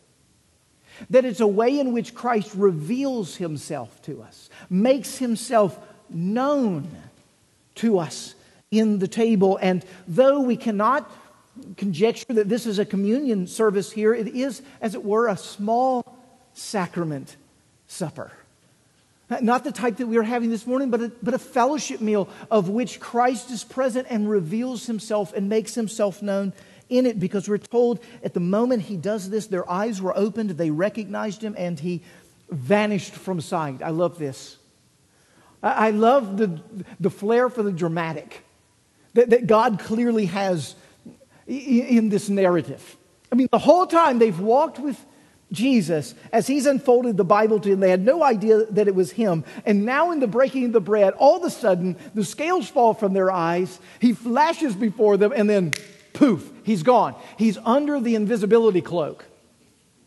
That 1.09 1.25
it's 1.25 1.39
a 1.39 1.47
way 1.47 1.79
in 1.79 1.93
which 1.93 2.15
Christ 2.15 2.53
reveals 2.55 3.35
himself 3.35 4.01
to 4.03 4.21
us, 4.21 4.49
makes 4.69 5.17
himself 5.17 5.77
known 6.09 6.89
to 7.75 7.99
us 7.99 8.35
in 8.71 8.99
the 8.99 9.07
table. 9.07 9.57
And 9.61 9.83
though 10.07 10.39
we 10.41 10.57
cannot 10.57 11.09
conjecture 11.77 12.33
that 12.33 12.49
this 12.49 12.65
is 12.65 12.79
a 12.79 12.85
communion 12.85 13.47
service 13.47 13.91
here. 13.91 14.13
It 14.13 14.27
is, 14.27 14.61
as 14.81 14.95
it 14.95 15.03
were, 15.03 15.27
a 15.27 15.37
small 15.37 16.17
sacrament 16.53 17.35
supper. 17.87 18.31
Not 19.41 19.63
the 19.63 19.71
type 19.71 19.97
that 19.97 20.07
we 20.07 20.17
are 20.17 20.23
having 20.23 20.51
this 20.51 20.67
morning, 20.67 20.91
but 20.91 21.01
a, 21.01 21.11
but 21.23 21.33
a 21.33 21.39
fellowship 21.39 21.99
meal 21.99 22.29
of 22.51 22.69
which 22.69 22.99
Christ 22.99 23.49
is 23.49 23.63
present 23.63 24.05
and 24.09 24.29
reveals 24.29 24.85
himself 24.85 25.33
and 25.33 25.49
makes 25.49 25.73
himself 25.73 26.21
known 26.21 26.53
in 26.89 27.05
it 27.05 27.19
because 27.19 27.49
we're 27.49 27.57
told 27.57 27.99
at 28.23 28.33
the 28.33 28.39
moment 28.39 28.83
he 28.83 28.97
does 28.97 29.29
this, 29.29 29.47
their 29.47 29.69
eyes 29.69 30.01
were 30.01 30.15
opened, 30.17 30.51
they 30.51 30.69
recognized 30.69 31.41
him, 31.41 31.55
and 31.57 31.79
he 31.79 32.03
vanished 32.49 33.13
from 33.13 33.41
sight. 33.41 33.81
I 33.81 33.89
love 33.89 34.19
this. 34.19 34.57
I, 35.63 35.89
love 35.89 36.37
the, 36.37 36.61
the 36.99 37.09
flair 37.09 37.49
for 37.49 37.63
the 37.63 37.71
dramatic 37.71 38.45
that, 39.15 39.31
that 39.31 39.47
God 39.47 39.79
clearly 39.79 40.27
has 40.27 40.75
in 41.47 42.09
this 42.09 42.29
narrative. 42.29 42.97
I 43.31 43.35
mean, 43.35 43.47
the 43.51 43.57
whole 43.57 43.87
time 43.87 44.19
they've 44.19 44.39
walked 44.39 44.77
with 44.77 45.03
Jesus 45.51 46.13
as 46.31 46.47
he's 46.47 46.65
unfolded 46.65 47.17
the 47.17 47.23
Bible 47.23 47.59
to 47.59 47.69
them. 47.69 47.79
They 47.79 47.89
had 47.89 48.03
no 48.03 48.23
idea 48.23 48.65
that 48.65 48.87
it 48.87 48.95
was 48.95 49.11
him. 49.11 49.43
And 49.65 49.85
now, 49.85 50.11
in 50.11 50.19
the 50.19 50.27
breaking 50.27 50.65
of 50.65 50.73
the 50.73 50.81
bread, 50.81 51.13
all 51.17 51.37
of 51.37 51.43
a 51.43 51.49
sudden, 51.49 51.95
the 52.13 52.25
scales 52.25 52.67
fall 52.67 52.93
from 52.93 53.13
their 53.13 53.31
eyes. 53.31 53.79
He 53.99 54.13
flashes 54.13 54.75
before 54.75 55.17
them, 55.17 55.33
and 55.35 55.49
then 55.49 55.71
poof, 56.15 56.49
he's 56.63 56.83
gone. 56.83 57.15
He's 57.37 57.57
under 57.57 57.99
the 57.99 58.15
invisibility 58.15 58.81
cloak. 58.81 59.25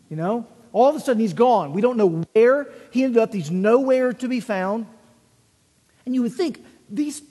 You 0.09 0.17
know? 0.17 0.47
All 0.73 0.89
of 0.89 0.97
a 0.97 1.01
sudden, 1.01 1.21
he's 1.21 1.33
gone. 1.33 1.73
We 1.73 1.81
don't 1.81 1.97
know 1.97 2.25
where 2.33 2.69
he 2.91 3.05
ended 3.05 3.23
up. 3.23 3.33
He's 3.33 3.51
nowhere 3.51 4.13
to 4.13 4.29
be 4.29 4.41
found. 4.41 4.87
And 6.05 6.15
you 6.15 6.23
would 6.23 6.33
think 6.33 6.65
these, 6.91 7.23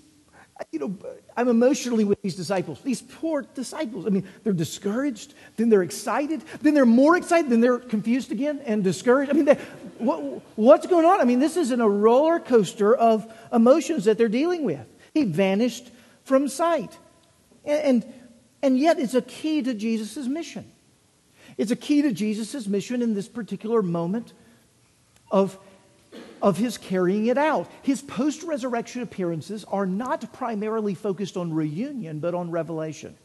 you 0.72 0.80
know, 0.80 0.96
I'm 1.36 1.48
emotionally 1.48 2.04
with 2.04 2.22
these 2.22 2.36
disciples, 2.36 2.80
these 2.82 3.02
poor 3.02 3.42
disciples. 3.42 4.06
I 4.06 4.10
mean, 4.10 4.28
they're 4.44 4.54
discouraged, 4.54 5.34
then 5.56 5.70
they're 5.70 5.84
excited, 5.84 6.44
then 6.62 6.74
they're 6.74 6.86
more 6.86 7.16
excited, 7.16 7.52
then 7.52 7.62
they're 7.62 7.80
confused 7.80 8.32
again 8.32 8.62
and 8.66 8.84
discouraged. 8.84 9.32
I 9.32 9.34
mean, 9.34 9.46
they, 9.46 9.56
what, 9.98 10.22
what's 10.56 10.88
going 10.88 11.06
on? 11.06 11.22
I 11.22 11.26
mean, 11.26 11.40
this 11.40 11.58
is 11.58 11.72
in 11.72 11.82
a 11.82 11.90
roller 11.90 12.40
coaster 12.40 12.96
of 12.96 13.32
emotions 13.54 14.06
that 14.06 14.18
they're 14.18 14.30
dealing 14.30 14.64
with. 14.64 14.86
He 15.14 15.24
vanished 15.24 15.92
from 16.24 16.48
sight. 16.48 16.98
And, 17.66 18.04
and, 18.04 18.14
and 18.62 18.80
yet, 18.80 19.00
it's 19.00 19.14
a 19.14 19.22
key 19.22 19.62
to 19.62 19.74
Jesus' 19.74 20.28
mission. 20.28 20.72
It's 21.58 21.72
a 21.72 21.76
key 21.76 22.02
to 22.02 22.12
Jesus' 22.12 22.68
mission 22.68 23.02
in 23.02 23.14
this 23.14 23.28
particular 23.28 23.82
moment 23.82 24.34
of 25.32 25.58
of 26.42 26.58
his 26.58 26.78
carrying 26.78 27.28
it 27.28 27.38
out. 27.38 27.70
His 27.82 28.02
post 28.02 28.44
resurrection 28.44 29.02
appearances 29.02 29.66
are 29.66 29.86
not 29.86 30.32
primarily 30.34 30.94
focused 30.94 31.38
on 31.38 31.54
reunion, 31.54 32.20
but 32.20 32.34
on 32.34 32.52
revelation. 32.52 33.18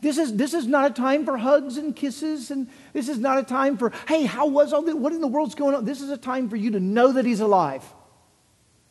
This 0.00 0.16
is, 0.16 0.36
this 0.36 0.54
is 0.54 0.66
not 0.66 0.90
a 0.90 0.94
time 0.94 1.24
for 1.24 1.36
hugs 1.36 1.76
and 1.76 1.94
kisses, 1.94 2.50
and 2.50 2.68
this 2.92 3.08
is 3.08 3.18
not 3.18 3.38
a 3.38 3.42
time 3.42 3.76
for, 3.76 3.92
hey, 4.06 4.24
how 4.24 4.46
was 4.46 4.72
all 4.72 4.82
this? 4.82 4.94
What 4.94 5.12
in 5.12 5.20
the 5.20 5.26
world's 5.26 5.54
going 5.54 5.74
on? 5.74 5.84
This 5.84 6.00
is 6.00 6.10
a 6.10 6.16
time 6.16 6.48
for 6.48 6.56
you 6.56 6.70
to 6.72 6.80
know 6.80 7.12
that 7.12 7.24
he's 7.24 7.40
alive. 7.40 7.82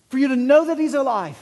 For 0.09 0.17
you 0.17 0.27
to 0.29 0.35
know 0.35 0.65
that 0.65 0.77
he's 0.77 0.93
alive. 0.93 1.37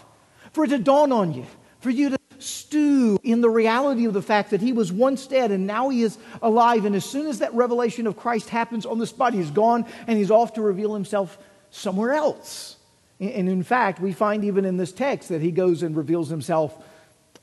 For 0.52 0.66
it 0.66 0.70
to 0.70 0.78
dawn 0.78 1.12
on 1.12 1.34
you. 1.34 1.46
For 1.80 1.90
you 1.90 2.10
to 2.10 2.18
stew 2.46 3.20
in 3.24 3.42
the 3.42 3.50
reality 3.50 4.06
of 4.06 4.14
the 4.14 4.22
fact 4.22 4.52
that 4.52 4.62
he 4.62 4.72
was 4.72 4.92
once 4.92 5.28
dead 5.28 5.52
and 5.52 5.66
now 5.66 5.90
he 5.90 6.04
is 6.04 6.18
alive. 6.42 6.86
And 6.86 6.96
as 6.96 7.06
soon 7.06 7.28
as 7.28 7.40
that 7.40 7.54
revelation 7.54 8.08
of 8.08 8.16
Christ 8.16 8.50
happens 8.50 8.86
on 8.86 9.00
the 9.00 9.08
spot, 9.08 9.34
he's 9.34 9.52
gone 9.52 9.86
and 10.08 10.18
he's 10.18 10.32
off 10.32 10.54
to 10.54 10.62
reveal 10.62 10.94
himself 10.94 11.38
somewhere 11.72 12.14
else. 12.14 12.78
And 13.20 13.50
in 13.50 13.64
fact, 13.64 14.00
we 14.00 14.14
find 14.14 14.44
even 14.44 14.66
in 14.66 14.78
this 14.78 14.92
text 14.92 15.30
that 15.30 15.42
he 15.42 15.52
goes 15.52 15.84
and 15.84 15.96
reveals 15.96 16.30
himself 16.30 16.76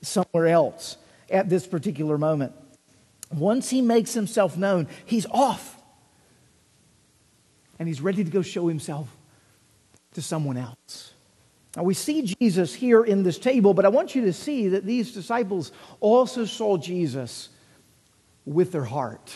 somewhere 0.03 0.47
else 0.49 0.97
at 1.31 1.49
this 1.49 1.67
particular 1.67 2.19
moment. 2.19 2.53
Once 3.31 3.71
he 3.71 3.81
makes 3.81 4.13
himself 4.13 4.57
known, 4.57 4.87
he's 5.07 5.27
off. 5.31 5.81
And 7.79 7.89
he's 7.89 8.01
ready 8.01 8.23
to 8.23 8.31
go 8.31 8.43
show 8.43 8.69
himself 8.69 9.09
to 10.15 10.23
someone 10.23 10.59
else. 10.59 11.12
Now, 11.77 11.85
we 11.85 11.95
see 11.95 12.23
Jesus 12.23 12.75
here 12.75 13.03
in 13.03 13.23
this 13.23 13.39
table, 13.39 13.73
but 13.73 13.87
I 13.87 13.89
want 13.89 14.15
you 14.15 14.23
to 14.27 14.33
see 14.33 14.69
that 14.69 14.85
these 14.85 15.13
disciples 15.13 15.73
also 16.01 16.45
saw 16.45 16.77
Jesus 16.77 17.49
with 18.45 18.73
their 18.73 18.85
heart. 18.85 19.35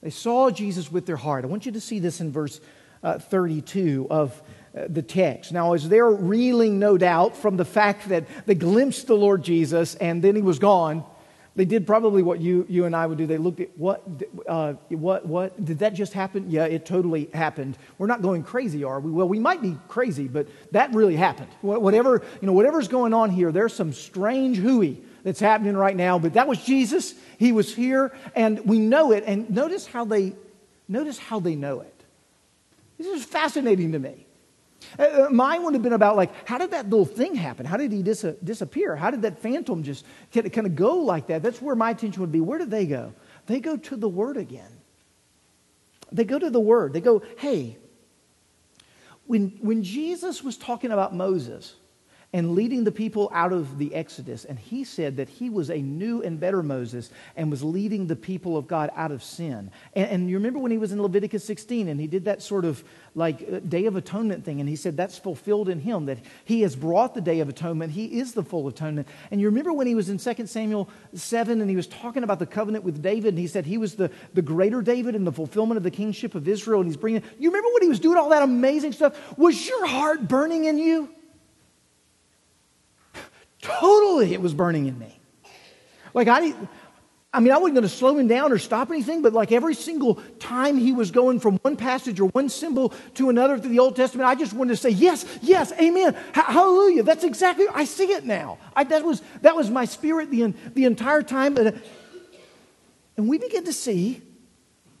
They 0.00 0.10
saw 0.10 0.50
Jesus 0.50 0.92
with 0.92 1.06
their 1.06 1.16
heart. 1.16 1.44
I 1.44 1.48
want 1.48 1.66
you 1.66 1.72
to 1.72 1.80
see 1.80 1.98
this 1.98 2.20
in 2.20 2.30
verse 2.30 2.60
uh, 3.02 3.18
32 3.18 4.06
of 4.10 4.40
uh, 4.76 4.86
the 4.88 5.02
text. 5.02 5.52
Now, 5.52 5.72
as 5.72 5.88
they're 5.88 6.10
reeling, 6.10 6.78
no 6.78 6.96
doubt, 6.96 7.36
from 7.36 7.56
the 7.56 7.64
fact 7.64 8.08
that 8.10 8.26
they 8.46 8.54
glimpsed 8.54 9.08
the 9.08 9.16
Lord 9.16 9.42
Jesus 9.42 9.96
and 9.96 10.22
then 10.22 10.36
he 10.36 10.42
was 10.42 10.58
gone, 10.58 11.04
they 11.60 11.66
did 11.66 11.86
probably 11.86 12.22
what 12.22 12.40
you, 12.40 12.64
you 12.70 12.86
and 12.86 12.96
I 12.96 13.04
would 13.04 13.18
do. 13.18 13.26
They 13.26 13.36
looked 13.36 13.60
at 13.60 13.76
what, 13.76 14.02
uh, 14.48 14.72
what, 14.88 15.26
what, 15.26 15.62
did 15.62 15.80
that 15.80 15.92
just 15.92 16.14
happen? 16.14 16.46
Yeah, 16.48 16.64
it 16.64 16.86
totally 16.86 17.28
happened. 17.34 17.76
We're 17.98 18.06
not 18.06 18.22
going 18.22 18.44
crazy, 18.44 18.82
are 18.82 18.98
we? 18.98 19.10
Well, 19.10 19.28
we 19.28 19.38
might 19.38 19.60
be 19.60 19.76
crazy, 19.86 20.26
but 20.26 20.48
that 20.72 20.94
really 20.94 21.16
happened. 21.16 21.50
Whatever, 21.60 22.22
you 22.40 22.46
know, 22.46 22.54
whatever's 22.54 22.88
going 22.88 23.12
on 23.12 23.28
here, 23.28 23.52
there's 23.52 23.74
some 23.74 23.92
strange 23.92 24.56
hooey 24.56 25.02
that's 25.22 25.38
happening 25.38 25.76
right 25.76 25.94
now, 25.94 26.18
but 26.18 26.32
that 26.32 26.48
was 26.48 26.64
Jesus. 26.64 27.12
He 27.36 27.52
was 27.52 27.74
here, 27.74 28.10
and 28.34 28.60
we 28.64 28.78
know 28.78 29.12
it. 29.12 29.24
And 29.26 29.50
notice 29.50 29.86
how 29.86 30.06
they, 30.06 30.32
notice 30.88 31.18
how 31.18 31.40
they 31.40 31.56
know 31.56 31.80
it. 31.80 32.04
This 32.96 33.06
is 33.06 33.22
fascinating 33.22 33.92
to 33.92 33.98
me. 33.98 34.26
Uh, 34.98 35.02
uh, 35.02 35.28
mine 35.30 35.62
would 35.62 35.74
have 35.74 35.82
been 35.82 35.92
about 35.92 36.16
like, 36.16 36.30
how 36.48 36.58
did 36.58 36.70
that 36.72 36.88
little 36.88 37.06
thing 37.06 37.34
happen? 37.34 37.66
How 37.66 37.76
did 37.76 37.92
he 37.92 38.02
dis- 38.02 38.26
disappear? 38.42 38.96
How 38.96 39.10
did 39.10 39.22
that 39.22 39.38
phantom 39.38 39.82
just 39.82 40.04
kind 40.32 40.66
of 40.66 40.74
go 40.74 40.96
like 40.96 41.26
that? 41.28 41.42
That's 41.42 41.62
where 41.62 41.76
my 41.76 41.90
attention 41.90 42.20
would 42.20 42.32
be. 42.32 42.40
Where 42.40 42.58
did 42.58 42.70
they 42.70 42.86
go? 42.86 43.12
They 43.46 43.60
go 43.60 43.76
to 43.76 43.96
the 43.96 44.08
Word 44.08 44.36
again. 44.36 44.70
They 46.12 46.24
go 46.24 46.38
to 46.38 46.50
the 46.50 46.60
Word. 46.60 46.92
They 46.92 47.00
go, 47.00 47.22
hey, 47.38 47.76
when, 49.26 49.58
when 49.60 49.82
Jesus 49.82 50.42
was 50.42 50.56
talking 50.56 50.90
about 50.90 51.14
Moses, 51.14 51.74
and 52.32 52.54
leading 52.54 52.84
the 52.84 52.92
people 52.92 53.28
out 53.34 53.52
of 53.52 53.78
the 53.78 53.92
Exodus. 53.94 54.44
And 54.44 54.58
he 54.58 54.84
said 54.84 55.16
that 55.16 55.28
he 55.28 55.50
was 55.50 55.68
a 55.68 55.78
new 55.78 56.22
and 56.22 56.38
better 56.38 56.62
Moses 56.62 57.10
and 57.34 57.50
was 57.50 57.64
leading 57.64 58.06
the 58.06 58.14
people 58.14 58.56
of 58.56 58.68
God 58.68 58.90
out 58.94 59.10
of 59.10 59.24
sin. 59.24 59.70
And, 59.94 60.10
and 60.10 60.30
you 60.30 60.36
remember 60.36 60.60
when 60.60 60.70
he 60.70 60.78
was 60.78 60.92
in 60.92 61.02
Leviticus 61.02 61.44
16 61.44 61.88
and 61.88 62.00
he 62.00 62.06
did 62.06 62.26
that 62.26 62.40
sort 62.40 62.64
of 62.64 62.84
like 63.16 63.44
uh, 63.52 63.58
Day 63.58 63.86
of 63.86 63.96
Atonement 63.96 64.44
thing, 64.44 64.60
and 64.60 64.68
he 64.68 64.76
said 64.76 64.96
that's 64.96 65.18
fulfilled 65.18 65.68
in 65.68 65.80
him, 65.80 66.06
that 66.06 66.18
he 66.44 66.62
has 66.62 66.76
brought 66.76 67.14
the 67.14 67.20
Day 67.20 67.40
of 67.40 67.48
Atonement. 67.48 67.92
He 67.92 68.20
is 68.20 68.34
the 68.34 68.44
full 68.44 68.68
atonement. 68.68 69.08
And 69.32 69.40
you 69.40 69.48
remember 69.48 69.72
when 69.72 69.88
he 69.88 69.96
was 69.96 70.08
in 70.08 70.18
2 70.18 70.46
Samuel 70.46 70.88
7 71.14 71.60
and 71.60 71.68
he 71.68 71.74
was 71.74 71.88
talking 71.88 72.22
about 72.22 72.38
the 72.38 72.46
covenant 72.46 72.84
with 72.84 73.02
David, 73.02 73.30
and 73.30 73.38
he 73.38 73.48
said 73.48 73.66
he 73.66 73.78
was 73.78 73.96
the, 73.96 74.10
the 74.34 74.42
greater 74.42 74.82
David 74.82 75.16
in 75.16 75.24
the 75.24 75.32
fulfillment 75.32 75.76
of 75.76 75.82
the 75.82 75.90
kingship 75.90 76.36
of 76.36 76.46
Israel, 76.46 76.80
and 76.80 76.88
he's 76.88 76.96
bringing, 76.96 77.22
you 77.38 77.50
remember 77.50 77.72
when 77.72 77.82
he 77.82 77.88
was 77.88 77.98
doing 77.98 78.16
all 78.16 78.28
that 78.28 78.42
amazing 78.42 78.92
stuff? 78.92 79.36
Was 79.36 79.66
your 79.66 79.86
heart 79.86 80.28
burning 80.28 80.66
in 80.66 80.78
you? 80.78 81.08
Totally, 83.62 84.32
it 84.32 84.40
was 84.40 84.54
burning 84.54 84.86
in 84.86 84.98
me. 84.98 85.20
Like, 86.14 86.28
I, 86.28 86.54
I 87.32 87.38
mean, 87.40 87.52
I 87.52 87.58
wasn't 87.58 87.74
going 87.74 87.82
to 87.82 87.88
slow 87.88 88.16
him 88.16 88.26
down 88.26 88.50
or 88.52 88.58
stop 88.58 88.90
anything, 88.90 89.22
but 89.22 89.32
like 89.32 89.52
every 89.52 89.74
single 89.74 90.16
time 90.40 90.76
he 90.78 90.92
was 90.92 91.10
going 91.10 91.38
from 91.38 91.58
one 91.58 91.76
passage 91.76 92.18
or 92.18 92.28
one 92.30 92.48
symbol 92.48 92.92
to 93.14 93.28
another 93.28 93.58
through 93.58 93.70
the 93.70 93.78
Old 93.78 93.94
Testament, 93.94 94.28
I 94.28 94.34
just 94.34 94.52
wanted 94.52 94.72
to 94.72 94.76
say, 94.76 94.90
yes, 94.90 95.24
yes, 95.40 95.72
amen, 95.80 96.16
hallelujah. 96.32 97.04
That's 97.04 97.22
exactly, 97.22 97.66
I 97.72 97.84
see 97.84 98.10
it 98.12 98.24
now. 98.24 98.58
I, 98.74 98.84
that, 98.84 99.04
was, 99.04 99.22
that 99.42 99.54
was 99.54 99.70
my 99.70 99.84
spirit 99.84 100.30
the, 100.30 100.54
the 100.74 100.86
entire 100.86 101.22
time. 101.22 101.56
And 101.56 101.80
we 103.16 103.38
begin 103.38 103.64
to 103.64 103.72
see 103.72 104.22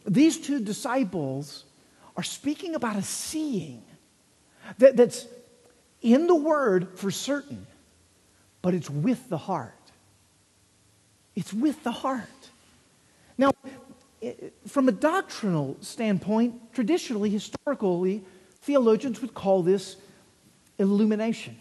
these 0.06 0.38
two 0.38 0.60
disciples 0.60 1.64
are 2.16 2.22
speaking 2.22 2.74
about 2.74 2.96
a 2.96 3.02
seeing 3.02 3.82
that, 4.78 4.96
that's 4.96 5.26
in 6.00 6.28
the 6.28 6.34
Word 6.34 6.96
for 6.96 7.10
certain 7.10 7.66
but 8.62 8.74
it's 8.74 8.90
with 8.90 9.28
the 9.28 9.38
heart. 9.38 9.74
It's 11.34 11.52
with 11.52 11.82
the 11.84 11.92
heart. 11.92 12.28
Now, 13.38 13.52
from 14.66 14.88
a 14.88 14.92
doctrinal 14.92 15.76
standpoint, 15.80 16.74
traditionally, 16.74 17.30
historically, 17.30 18.22
theologians 18.62 19.20
would 19.22 19.34
call 19.34 19.62
this 19.62 19.96
illumination. 20.78 21.56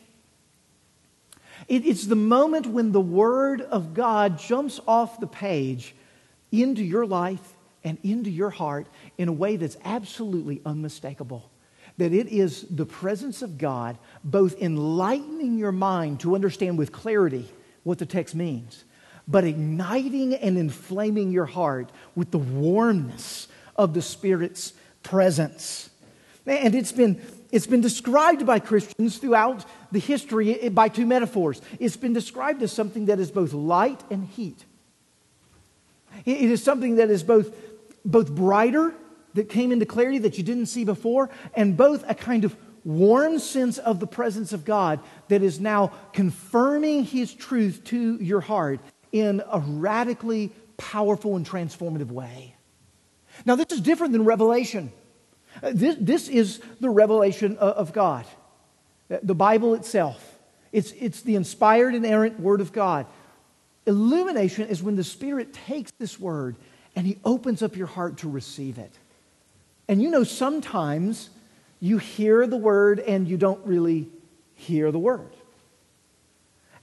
it's 1.68 2.06
the 2.06 2.16
moment 2.16 2.66
when 2.68 2.92
the 2.92 3.02
Word 3.02 3.62
of 3.62 3.94
God 3.94 4.40
jumps 4.40 4.80
off 4.88 5.20
the 5.20 5.28
page 5.28 5.96
into 6.52 6.84
your 6.84 7.06
life 7.06 7.54
and 7.84 7.98
into 8.04 8.30
your 8.30 8.50
heart 8.50 8.88
in 9.18 9.28
a 9.28 9.34
way 9.34 9.56
that's 9.56 9.78
absolutely 9.86 10.62
unmistakable 10.66 11.50
that 12.00 12.14
it 12.14 12.30
is 12.30 12.66
the 12.70 12.86
presence 12.86 13.42
of 13.42 13.58
God 13.58 13.98
both 14.24 14.60
enlightening 14.62 15.58
your 15.58 15.74
mind 15.74 16.22
to 16.22 16.34
understand 16.34 16.78
with 16.78 16.94
clarity 16.94 17.46
what 17.84 17.98
the 17.98 18.06
text 18.06 18.34
means, 18.34 18.86
but 19.28 19.44
igniting 19.44 20.34
and 20.34 20.58
inflaming 20.58 21.32
your 21.32 21.46
heart 21.46 21.92
with 22.16 22.32
the 22.32 22.38
warmness 22.38 23.50
of 23.76 23.94
the 23.94 24.02
Spirit's 24.02 24.72
presence. 25.04 25.90
And 26.46 26.74
it's 26.74 26.94
been 26.94 27.22
it's 27.52 27.68
been 27.68 27.82
described 27.82 28.46
by 28.46 28.60
Christians 28.60 29.18
throughout 29.18 29.66
the 29.92 30.00
history 30.00 30.62
eh, 30.62 30.70
by 30.70 30.88
two 30.88 31.06
metaphors. 31.06 31.62
It's 31.80 31.98
been 31.98 32.14
described 32.14 32.62
as 32.62 32.72
something 32.72 33.08
that 33.08 33.20
is 33.20 33.32
both 33.32 33.54
light 33.54 34.02
and 34.10 34.24
heat. 34.24 34.64
It 36.26 36.52
is 36.52 36.64
something 36.64 36.96
that 36.96 37.10
is 37.10 37.24
both, 37.24 37.54
both 38.06 38.32
brighter, 38.32 38.94
that 39.34 39.50
came 39.50 39.72
into 39.72 39.86
clarity 39.86 40.20
that 40.20 40.38
you 40.38 40.44
didn't 40.44 40.68
see 40.68 40.84
before, 40.84 41.30
and 41.54 41.78
both 41.78 42.04
a 42.10 42.16
kind 42.16 42.46
of 42.46 42.56
warm 42.84 43.40
sense 43.40 43.78
of 43.78 44.00
the 44.00 44.08
presence 44.08 44.54
of 44.54 44.66
God 44.66 45.00
that 45.28 45.44
is 45.44 45.60
now 45.60 45.92
confirming 46.14 47.04
His 47.04 47.34
truth 47.34 47.84
to 47.86 48.16
your 48.24 48.42
heart 48.42 48.80
in 49.12 49.42
a 49.52 49.60
radically 49.60 50.52
powerful 50.78 51.36
and 51.36 51.46
transformative 51.46 52.12
way. 52.12 52.56
Now, 53.46 53.56
this 53.56 53.68
is 53.72 53.82
different 53.82 54.14
than 54.14 54.26
revelation. 54.26 54.92
Uh, 55.62 55.72
this, 55.74 55.96
this 56.00 56.28
is 56.28 56.62
the 56.80 56.90
revelation 56.90 57.58
of 57.58 57.94
God, 57.94 58.26
uh, 59.12 59.18
the 59.24 59.36
Bible 59.36 59.74
itself. 59.74 60.38
It's, 60.72 60.92
it's 60.92 61.22
the 61.22 61.36
inspired, 61.36 61.96
inerrant 61.96 62.40
Word 62.40 62.62
of 62.62 62.72
God. 62.72 63.08
Illumination 63.86 64.68
is 64.68 64.84
when 64.84 64.96
the 64.96 65.04
Spirit 65.04 65.54
takes 65.54 65.92
this 65.98 66.20
Word 66.20 66.56
and 66.96 67.08
He 67.08 67.18
opens 67.26 67.64
up 67.64 67.76
your 67.76 67.88
heart 67.88 68.18
to 68.18 68.30
receive 68.30 68.78
it. 68.78 68.94
And 69.90 70.02
you 70.02 70.10
know, 70.10 70.24
sometimes 70.24 71.30
you 71.82 71.98
hear 71.98 72.48
the 72.48 72.56
Word 72.56 73.00
and 73.00 73.28
you 73.28 73.36
don't 73.36 73.66
really 73.66 74.08
hear 74.54 74.92
the 74.92 75.00
Word. 75.00 75.36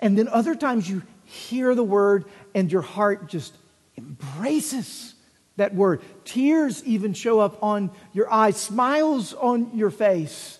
And 0.00 0.18
then 0.18 0.28
other 0.28 0.54
times 0.54 0.90
you 0.90 1.02
hear 1.24 1.74
the 1.74 1.84
Word 1.84 2.26
and 2.54 2.70
your 2.70 2.82
heart 2.82 3.28
just 3.28 3.54
embraces 3.96 5.14
that 5.56 5.74
word. 5.74 6.02
Tears 6.24 6.84
even 6.84 7.14
show 7.14 7.40
up 7.40 7.62
on 7.62 7.90
your 8.12 8.30
eyes, 8.30 8.56
smiles 8.56 9.32
on 9.34 9.70
your 9.76 9.90
face. 9.90 10.58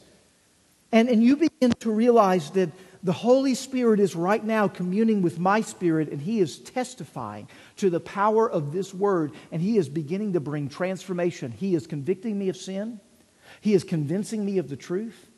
And, 0.90 1.08
and 1.08 1.22
you 1.22 1.36
begin 1.36 1.72
to 1.80 1.90
realize 1.90 2.50
that 2.52 2.70
the 3.06 3.12
Holy 3.12 3.54
Spirit 3.54 4.00
is 4.00 4.16
right 4.16 4.42
now 4.42 4.66
communing 4.66 5.22
with 5.22 5.38
my 5.38 5.60
spirit, 5.60 6.08
and 6.08 6.20
He 6.20 6.40
is 6.40 6.58
testifying 6.58 7.48
to 7.76 7.88
the 7.88 8.00
power 8.00 8.50
of 8.50 8.72
this 8.72 8.92
word, 8.92 9.30
and 9.52 9.62
He 9.62 9.78
is 9.78 9.88
beginning 9.88 10.32
to 10.32 10.40
bring 10.40 10.68
transformation. 10.68 11.52
He 11.52 11.76
is 11.76 11.86
convicting 11.86 12.36
me 12.36 12.48
of 12.48 12.56
sin, 12.56 13.00
He 13.60 13.74
is 13.74 13.84
convincing 13.84 14.44
me 14.44 14.58
of 14.58 14.68
the 14.68 14.76
truth, 14.76 15.28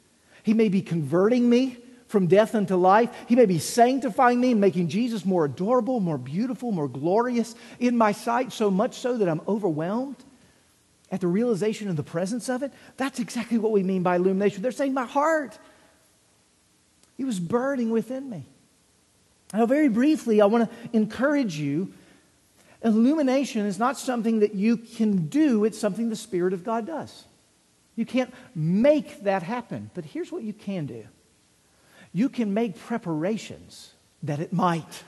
He 0.42 0.54
may 0.54 0.70
be 0.70 0.80
converting 0.80 1.50
me 1.50 1.76
from 2.06 2.26
death 2.26 2.54
unto 2.54 2.74
life. 2.74 3.14
He 3.28 3.36
may 3.36 3.44
be 3.44 3.58
sanctifying 3.58 4.40
me 4.40 4.52
and 4.52 4.60
making 4.62 4.88
Jesus 4.88 5.26
more 5.26 5.44
adorable, 5.44 6.00
more 6.00 6.16
beautiful, 6.16 6.72
more 6.72 6.88
glorious 6.88 7.54
in 7.78 7.98
my 7.98 8.12
sight, 8.12 8.50
so 8.50 8.70
much 8.70 8.94
so 8.94 9.18
that 9.18 9.28
I'm 9.28 9.42
overwhelmed 9.46 10.16
at 11.10 11.20
the 11.20 11.26
realization 11.26 11.90
of 11.90 11.96
the 11.96 12.02
presence 12.02 12.48
of 12.48 12.62
it. 12.62 12.72
That's 12.96 13.20
exactly 13.20 13.58
what 13.58 13.72
we 13.72 13.82
mean 13.82 14.02
by 14.02 14.16
illumination. 14.16 14.62
They're 14.62 14.72
saying, 14.72 14.94
My 14.94 15.04
heart, 15.04 15.58
it 17.18 17.24
was 17.24 17.40
burning 17.40 17.90
within 17.90 18.30
me. 18.30 18.46
Now, 19.52 19.66
very 19.66 19.88
briefly, 19.88 20.40
I 20.40 20.46
want 20.46 20.70
to 20.70 20.96
encourage 20.96 21.58
you. 21.58 21.92
Illumination 22.82 23.66
is 23.66 23.78
not 23.78 23.98
something 23.98 24.38
that 24.38 24.54
you 24.54 24.76
can 24.76 25.26
do, 25.26 25.64
it's 25.64 25.78
something 25.78 26.10
the 26.10 26.16
Spirit 26.16 26.52
of 26.52 26.64
God 26.64 26.86
does. 26.86 27.24
You 27.96 28.06
can't 28.06 28.32
make 28.54 29.24
that 29.24 29.42
happen. 29.42 29.90
But 29.94 30.04
here's 30.04 30.30
what 30.30 30.44
you 30.44 30.52
can 30.52 30.86
do 30.86 31.04
you 32.12 32.28
can 32.28 32.54
make 32.54 32.78
preparations 32.78 33.92
that 34.22 34.38
it 34.38 34.52
might. 34.52 35.02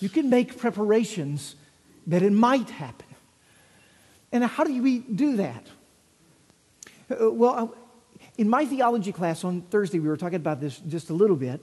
You 0.00 0.08
can 0.08 0.30
make 0.30 0.58
preparations 0.58 1.56
that 2.06 2.22
it 2.22 2.32
might 2.32 2.70
happen. 2.70 3.06
And 4.32 4.44
how 4.44 4.64
do 4.64 4.82
we 4.82 4.98
do 4.98 5.36
that? 5.36 5.66
Uh, 7.10 7.30
well, 7.30 7.74
in 8.38 8.48
my 8.48 8.64
theology 8.64 9.12
class 9.12 9.44
on 9.44 9.62
Thursday, 9.62 9.98
we 9.98 10.08
were 10.08 10.16
talking 10.16 10.36
about 10.36 10.60
this 10.60 10.78
just 10.88 11.10
a 11.10 11.12
little 11.12 11.36
bit. 11.36 11.60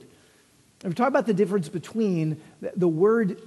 We 0.84 0.90
were 0.90 0.94
talking 0.94 1.08
about 1.08 1.26
the 1.26 1.34
difference 1.34 1.70
between 1.70 2.40
the 2.76 2.86
word 2.86 3.40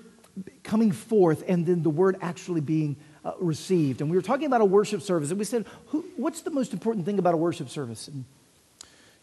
coming 0.64 0.92
forth 0.92 1.44
and 1.48 1.66
then 1.66 1.84
the 1.84 1.90
word 1.92 2.18
actually 2.22 2.62
being 2.62 2.98
uh, 3.24 3.34
received. 3.40 4.02
And 4.02 4.10
we 4.10 4.18
were 4.18 4.24
talking 4.24 4.48
about 4.48 4.62
a 4.62 4.66
worship 4.66 5.02
service, 5.02 5.30
and 5.30 5.38
we 5.38 5.46
said, 5.46 5.66
who, 5.88 6.06
What's 6.18 6.42
the 6.42 6.52
most 6.52 6.74
important 6.74 7.06
thing 7.06 7.20
about 7.20 7.36
a 7.36 7.38
worship 7.38 7.70
service? 7.70 8.08
And 8.08 8.26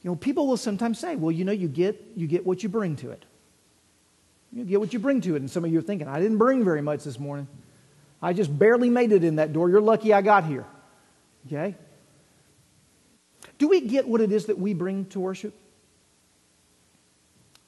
you 0.03 0.11
know, 0.11 0.15
people 0.15 0.47
will 0.47 0.57
sometimes 0.57 1.01
say, 1.01 1.17
well, 1.17 1.33
you 1.33 1.45
know, 1.45 1.53
you 1.53 1.67
get, 1.67 2.01
you 2.15 2.29
get 2.29 2.47
what 2.47 2.63
you 2.63 2.69
bring 2.69 2.95
to 2.97 3.11
it. 3.11 3.25
You 4.53 4.65
get 4.65 4.79
what 4.79 4.93
you 4.93 5.01
bring 5.01 5.21
to 5.23 5.35
it. 5.35 5.41
And 5.41 5.51
some 5.51 5.65
of 5.65 5.73
you 5.73 5.81
are 5.81 5.83
thinking, 5.83 6.07
I 6.07 6.21
didn't 6.21 6.39
bring 6.39 6.65
very 6.65 6.81
much 6.81 7.03
this 7.03 7.19
morning. 7.19 7.49
I 8.23 8.33
just 8.33 8.57
barely 8.57 8.89
made 8.89 9.11
it 9.11 9.25
in 9.25 9.37
that 9.37 9.53
door. 9.53 9.69
You're 9.69 9.81
lucky 9.81 10.13
I 10.13 10.23
got 10.23 10.45
here. 10.45 10.65
Okay? 11.47 11.75
Do 13.59 13.69
we 13.69 13.81
get 13.81 14.07
what 14.09 14.21
it 14.21 14.33
is 14.33 14.47
that 14.47 14.59
we 14.59 14.75
bring 14.75 15.07
to 15.07 15.21
worship? 15.21 15.55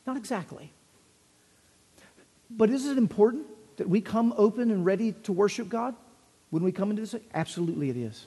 Not 0.06 0.16
exactly. 0.16 0.72
But 2.50 2.70
is 2.70 2.86
it 2.86 2.98
important 2.98 3.46
that 3.76 3.88
we 3.88 4.00
come 4.00 4.34
open 4.36 4.70
and 4.70 4.84
ready 4.84 5.12
to 5.12 5.32
worship 5.32 5.68
God 5.68 5.94
when 6.50 6.62
we 6.62 6.72
come 6.72 6.90
into 6.90 7.02
this? 7.02 7.14
Absolutely, 7.34 7.90
it 7.90 7.96
is. 7.96 8.26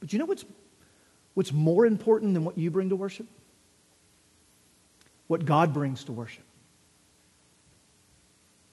But 0.00 0.12
you 0.12 0.18
know 0.18 0.26
what's, 0.26 0.44
what's 1.34 1.52
more 1.52 1.86
important 1.86 2.34
than 2.34 2.44
what 2.44 2.58
you 2.58 2.70
bring 2.70 2.90
to 2.90 2.96
worship? 2.96 3.26
what 5.32 5.46
God 5.46 5.72
brings 5.72 6.04
to 6.04 6.12
worship. 6.12 6.44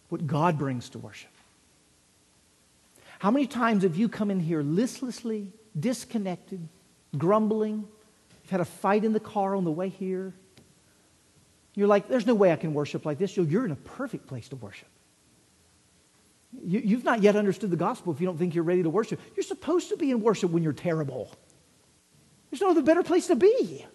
What 0.10 0.28
God 0.28 0.58
brings 0.58 0.90
to 0.90 1.00
worship. 1.00 1.32
How 3.20 3.32
many 3.32 3.48
times 3.48 3.84
have 3.84 3.96
you 3.96 4.10
come 4.10 4.30
in 4.30 4.42
here 4.42 4.62
listlessly, 4.62 5.54
disconnected, 5.80 6.68
grumbling? 7.18 7.88
You've 8.50 8.54
had 8.54 8.62
a 8.62 8.66
fight 8.66 9.06
in 9.06 9.14
the 9.14 9.20
car 9.20 9.56
on 9.56 9.64
the 9.64 9.72
way 9.72 9.90
here. 9.90 10.34
You're 11.76 11.86
like, 11.86 12.08
there's 12.08 12.26
no 12.26 12.34
way 12.34 12.52
I 12.52 12.56
can 12.56 12.74
worship 12.74 13.06
like 13.06 13.20
this. 13.20 13.38
You're 13.38 13.64
in 13.64 13.70
a 13.70 13.76
perfect 13.76 14.26
place 14.26 14.50
to 14.50 14.56
worship. 14.56 14.88
You, 16.66 16.96
have 16.96 17.04
not 17.04 17.22
yet 17.22 17.36
understood 17.36 17.70
the 17.70 17.78
gospel 17.78 18.12
if 18.12 18.20
you 18.20 18.26
don't 18.26 18.40
think 18.40 18.56
you're 18.56 18.64
ready 18.64 18.82
to 18.82 18.90
worship. 18.90 19.20
You're 19.36 19.44
supposed 19.44 19.90
to 19.90 19.98
be 19.98 20.10
in 20.10 20.22
worship 20.22 20.50
when 20.50 20.64
you're 20.64 20.74
terrible. 20.74 21.32
There's 22.50 22.60
no 22.60 22.72
other 22.72 22.82
better 22.82 23.04
place 23.04 23.28
to 23.28 23.36
be 23.36 23.86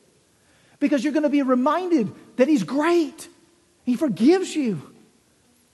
because 0.78 1.02
you're 1.02 1.12
going 1.12 1.24
to 1.24 1.30
be 1.30 1.42
reminded 1.42 2.12
that 2.36 2.46
He's 2.46 2.62
great. 2.62 3.26
He 3.82 3.96
forgives 3.96 4.54
you 4.54 4.80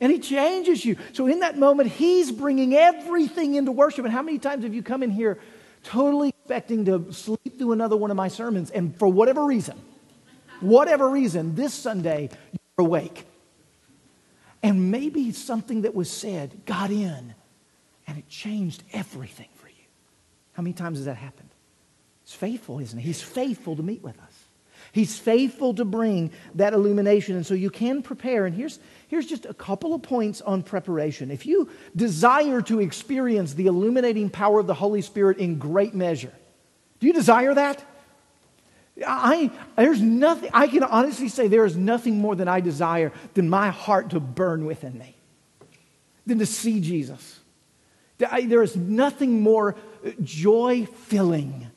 and 0.00 0.10
He 0.10 0.20
changes 0.20 0.86
you. 0.86 0.96
So, 1.12 1.26
in 1.26 1.40
that 1.40 1.58
moment, 1.58 1.90
He's 1.90 2.32
bringing 2.32 2.74
everything 2.74 3.56
into 3.56 3.72
worship. 3.72 4.06
And 4.06 4.14
how 4.14 4.22
many 4.22 4.38
times 4.38 4.64
have 4.64 4.72
you 4.72 4.82
come 4.82 5.02
in 5.02 5.10
here 5.10 5.38
totally 5.84 6.32
expecting 6.50 6.84
to 6.84 7.12
sleep 7.12 7.58
through 7.58 7.70
another 7.70 7.96
one 7.96 8.10
of 8.10 8.16
my 8.16 8.26
sermons? 8.26 8.72
And 8.72 8.96
for 8.98 9.06
whatever 9.06 9.44
reason, 9.44 9.78
whatever 10.58 11.08
reason, 11.08 11.54
this 11.54 11.72
Sunday, 11.72 12.28
you're 12.50 12.86
awake. 12.86 13.24
And 14.60 14.90
maybe 14.90 15.30
something 15.30 15.82
that 15.82 15.94
was 15.94 16.10
said 16.10 16.66
got 16.66 16.90
in 16.90 17.34
and 18.08 18.18
it 18.18 18.28
changed 18.28 18.82
everything 18.92 19.46
for 19.54 19.68
you. 19.68 19.84
How 20.54 20.64
many 20.64 20.72
times 20.72 20.98
has 20.98 21.04
that 21.04 21.14
happened? 21.14 21.50
It's 22.24 22.34
faithful, 22.34 22.80
isn't 22.80 22.98
he? 22.98 23.06
He's 23.06 23.22
faithful 23.22 23.76
to 23.76 23.82
meet 23.84 24.02
with 24.02 24.18
us. 24.18 24.48
He's 24.90 25.16
faithful 25.16 25.74
to 25.74 25.84
bring 25.84 26.32
that 26.56 26.72
illumination. 26.72 27.36
And 27.36 27.46
so 27.46 27.54
you 27.54 27.70
can 27.70 28.02
prepare. 28.02 28.44
And 28.44 28.56
here's, 28.56 28.80
here's 29.06 29.26
just 29.26 29.46
a 29.46 29.54
couple 29.54 29.94
of 29.94 30.02
points 30.02 30.40
on 30.40 30.64
preparation. 30.64 31.30
If 31.30 31.46
you 31.46 31.68
desire 31.94 32.60
to 32.62 32.80
experience 32.80 33.54
the 33.54 33.66
illuminating 33.66 34.30
power 34.30 34.58
of 34.58 34.66
the 34.66 34.74
Holy 34.74 35.00
Spirit 35.00 35.38
in 35.38 35.56
great 35.58 35.94
measure, 35.94 36.32
do 37.00 37.06
you 37.06 37.12
desire 37.12 37.54
that? 37.54 37.84
I, 39.06 39.50
there's 39.76 40.00
nothing, 40.00 40.50
I 40.52 40.66
can 40.66 40.82
honestly 40.82 41.28
say 41.28 41.48
there 41.48 41.64
is 41.64 41.76
nothing 41.76 42.18
more 42.18 42.36
than 42.36 42.48
I 42.48 42.60
desire 42.60 43.12
than 43.34 43.48
my 43.48 43.70
heart 43.70 44.10
to 44.10 44.20
burn 44.20 44.66
within 44.66 44.98
me, 44.98 45.16
than 46.26 46.38
to 46.38 46.46
see 46.46 46.80
Jesus. 46.80 47.40
There 48.18 48.62
is 48.62 48.76
nothing 48.76 49.40
more 49.40 49.76
joy 50.22 50.86
filling 50.86 51.70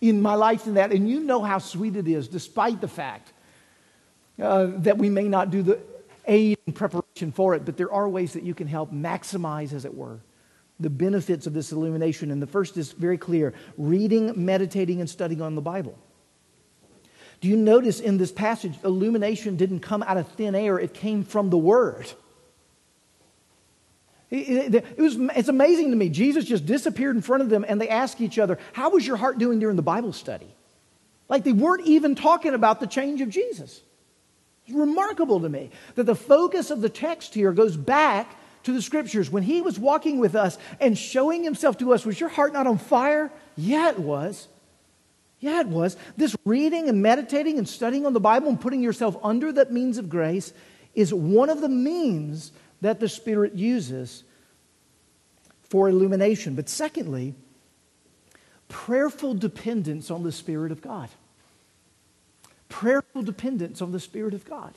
in 0.00 0.22
my 0.22 0.34
life 0.34 0.64
than 0.64 0.74
that. 0.74 0.92
And 0.92 1.08
you 1.08 1.20
know 1.20 1.42
how 1.42 1.58
sweet 1.58 1.96
it 1.96 2.06
is, 2.06 2.28
despite 2.28 2.80
the 2.80 2.88
fact 2.88 3.32
uh, 4.40 4.68
that 4.76 4.96
we 4.98 5.10
may 5.10 5.28
not 5.28 5.50
do 5.50 5.62
the 5.62 5.80
aid 6.26 6.58
and 6.66 6.74
preparation 6.74 7.32
for 7.32 7.54
it, 7.54 7.64
but 7.64 7.76
there 7.76 7.92
are 7.92 8.08
ways 8.08 8.34
that 8.34 8.44
you 8.44 8.54
can 8.54 8.68
help 8.68 8.92
maximize, 8.92 9.72
as 9.72 9.84
it 9.84 9.94
were, 9.94 10.20
the 10.80 10.90
benefits 10.90 11.46
of 11.46 11.52
this 11.52 11.72
illumination. 11.72 12.30
And 12.30 12.40
the 12.40 12.46
first 12.46 12.76
is 12.76 12.92
very 12.92 13.18
clear 13.18 13.54
reading, 13.76 14.32
meditating, 14.44 15.00
and 15.00 15.08
studying 15.08 15.42
on 15.42 15.54
the 15.54 15.60
Bible. 15.60 15.96
Do 17.40 17.48
you 17.48 17.56
notice 17.56 18.00
in 18.00 18.18
this 18.18 18.32
passage, 18.32 18.74
illumination 18.84 19.56
didn't 19.56 19.80
come 19.80 20.02
out 20.02 20.16
of 20.16 20.28
thin 20.32 20.54
air, 20.54 20.78
it 20.78 20.92
came 20.92 21.24
from 21.24 21.50
the 21.50 21.58
Word. 21.58 22.10
It, 24.30 24.96
was, 24.96 25.16
it's 25.34 25.48
amazing 25.48 25.90
to 25.90 25.96
me. 25.96 26.08
Jesus 26.08 26.44
just 26.44 26.64
disappeared 26.64 27.16
in 27.16 27.22
front 27.22 27.42
of 27.42 27.48
them 27.48 27.64
and 27.66 27.80
they 27.80 27.88
asked 27.88 28.20
each 28.20 28.38
other, 28.38 28.58
How 28.72 28.90
was 28.90 29.04
your 29.04 29.16
heart 29.16 29.38
doing 29.38 29.58
during 29.58 29.74
the 29.74 29.82
Bible 29.82 30.12
study? 30.12 30.54
Like 31.28 31.42
they 31.42 31.52
weren't 31.52 31.86
even 31.86 32.14
talking 32.14 32.54
about 32.54 32.78
the 32.78 32.86
change 32.86 33.20
of 33.22 33.28
Jesus. 33.28 33.82
It's 34.66 34.76
remarkable 34.76 35.40
to 35.40 35.48
me 35.48 35.70
that 35.96 36.04
the 36.04 36.14
focus 36.14 36.70
of 36.70 36.80
the 36.80 36.88
text 36.88 37.34
here 37.34 37.52
goes 37.52 37.76
back 37.76 38.36
to 38.64 38.72
the 38.72 38.82
scriptures. 38.82 39.30
When 39.30 39.42
he 39.42 39.62
was 39.62 39.78
walking 39.78 40.18
with 40.18 40.34
us 40.34 40.58
and 40.80 40.96
showing 40.96 41.42
himself 41.42 41.78
to 41.78 41.92
us, 41.92 42.04
was 42.04 42.20
your 42.20 42.28
heart 42.28 42.52
not 42.52 42.66
on 42.66 42.78
fire? 42.78 43.30
Yeah, 43.56 43.90
it 43.90 43.98
was. 43.98 44.48
Yeah, 45.40 45.60
it 45.60 45.68
was. 45.68 45.96
This 46.16 46.36
reading 46.44 46.88
and 46.88 47.02
meditating 47.02 47.58
and 47.58 47.68
studying 47.68 48.04
on 48.04 48.12
the 48.12 48.20
Bible 48.20 48.48
and 48.48 48.60
putting 48.60 48.82
yourself 48.82 49.16
under 49.22 49.50
that 49.52 49.72
means 49.72 49.96
of 49.96 50.08
grace 50.08 50.52
is 50.94 51.14
one 51.14 51.48
of 51.48 51.60
the 51.60 51.68
means 51.68 52.52
that 52.82 53.00
the 53.00 53.08
Spirit 53.08 53.54
uses 53.54 54.24
for 55.62 55.88
illumination. 55.88 56.54
But 56.54 56.68
secondly, 56.68 57.34
prayerful 58.68 59.34
dependence 59.34 60.10
on 60.10 60.22
the 60.22 60.32
Spirit 60.32 60.72
of 60.72 60.82
God. 60.82 61.08
Prayerful 62.68 63.22
dependence 63.22 63.80
on 63.80 63.92
the 63.92 64.00
Spirit 64.00 64.34
of 64.34 64.44
God. 64.44 64.74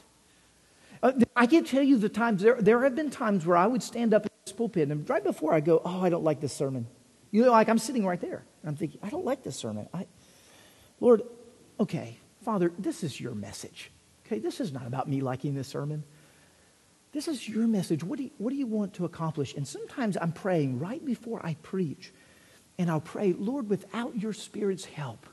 Uh, 1.04 1.12
I 1.36 1.46
can't 1.48 1.68
tell 1.68 1.84
you 1.84 1.98
the 1.98 2.08
times, 2.08 2.42
there, 2.42 2.56
there 2.62 2.82
have 2.84 2.96
been 2.96 3.10
times 3.10 3.46
where 3.46 3.58
I 3.58 3.68
would 3.68 3.84
stand 3.84 4.14
up 4.14 4.24
in 4.24 4.32
this 4.46 4.54
pulpit 4.54 4.90
and 4.90 5.08
right 5.10 5.24
before 5.24 5.54
I 5.54 5.60
go, 5.60 5.82
oh, 5.84 6.02
I 6.02 6.10
don't 6.10 6.24
like 6.24 6.40
this 6.40 6.54
sermon. 6.54 6.88
You 7.30 7.44
know, 7.44 7.52
like 7.52 7.68
I'm 7.68 7.78
sitting 7.78 8.06
right 8.06 8.22
there. 8.22 8.46
And 8.62 8.70
I'm 8.70 8.76
thinking, 8.78 9.02
I 9.04 9.10
don't 9.10 9.26
like 9.26 9.44
this 9.44 9.58
sermon. 9.58 9.90
I, 9.94 10.08
Lord, 11.02 11.24
okay, 11.78 12.20
Father, 12.46 12.72
this 12.80 13.04
is 13.04 13.20
your 13.20 13.36
message. 13.36 13.92
Okay, 14.26 14.40
this 14.40 14.62
is 14.62 14.72
not 14.72 14.88
about 14.88 15.10
me 15.10 15.20
liking 15.20 15.54
this 15.54 15.68
sermon. 15.68 16.06
This 17.12 17.28
is 17.28 17.50
your 17.50 17.68
message. 17.68 18.02
What 18.02 18.18
do, 18.18 18.24
you, 18.24 18.32
what 18.38 18.52
do 18.52 18.56
you 18.56 18.66
want 18.66 18.94
to 18.94 19.06
accomplish? 19.06 19.54
And 19.56 19.68
sometimes 19.68 20.16
I'm 20.16 20.32
praying 20.32 20.80
right 20.80 21.04
before 21.04 21.46
I 21.46 21.56
preach, 21.62 22.14
and 22.78 22.90
I'll 22.90 23.02
pray, 23.02 23.34
Lord, 23.34 23.70
without 23.70 24.16
your 24.16 24.32
Spirit's 24.32 24.86
help, 24.86 25.28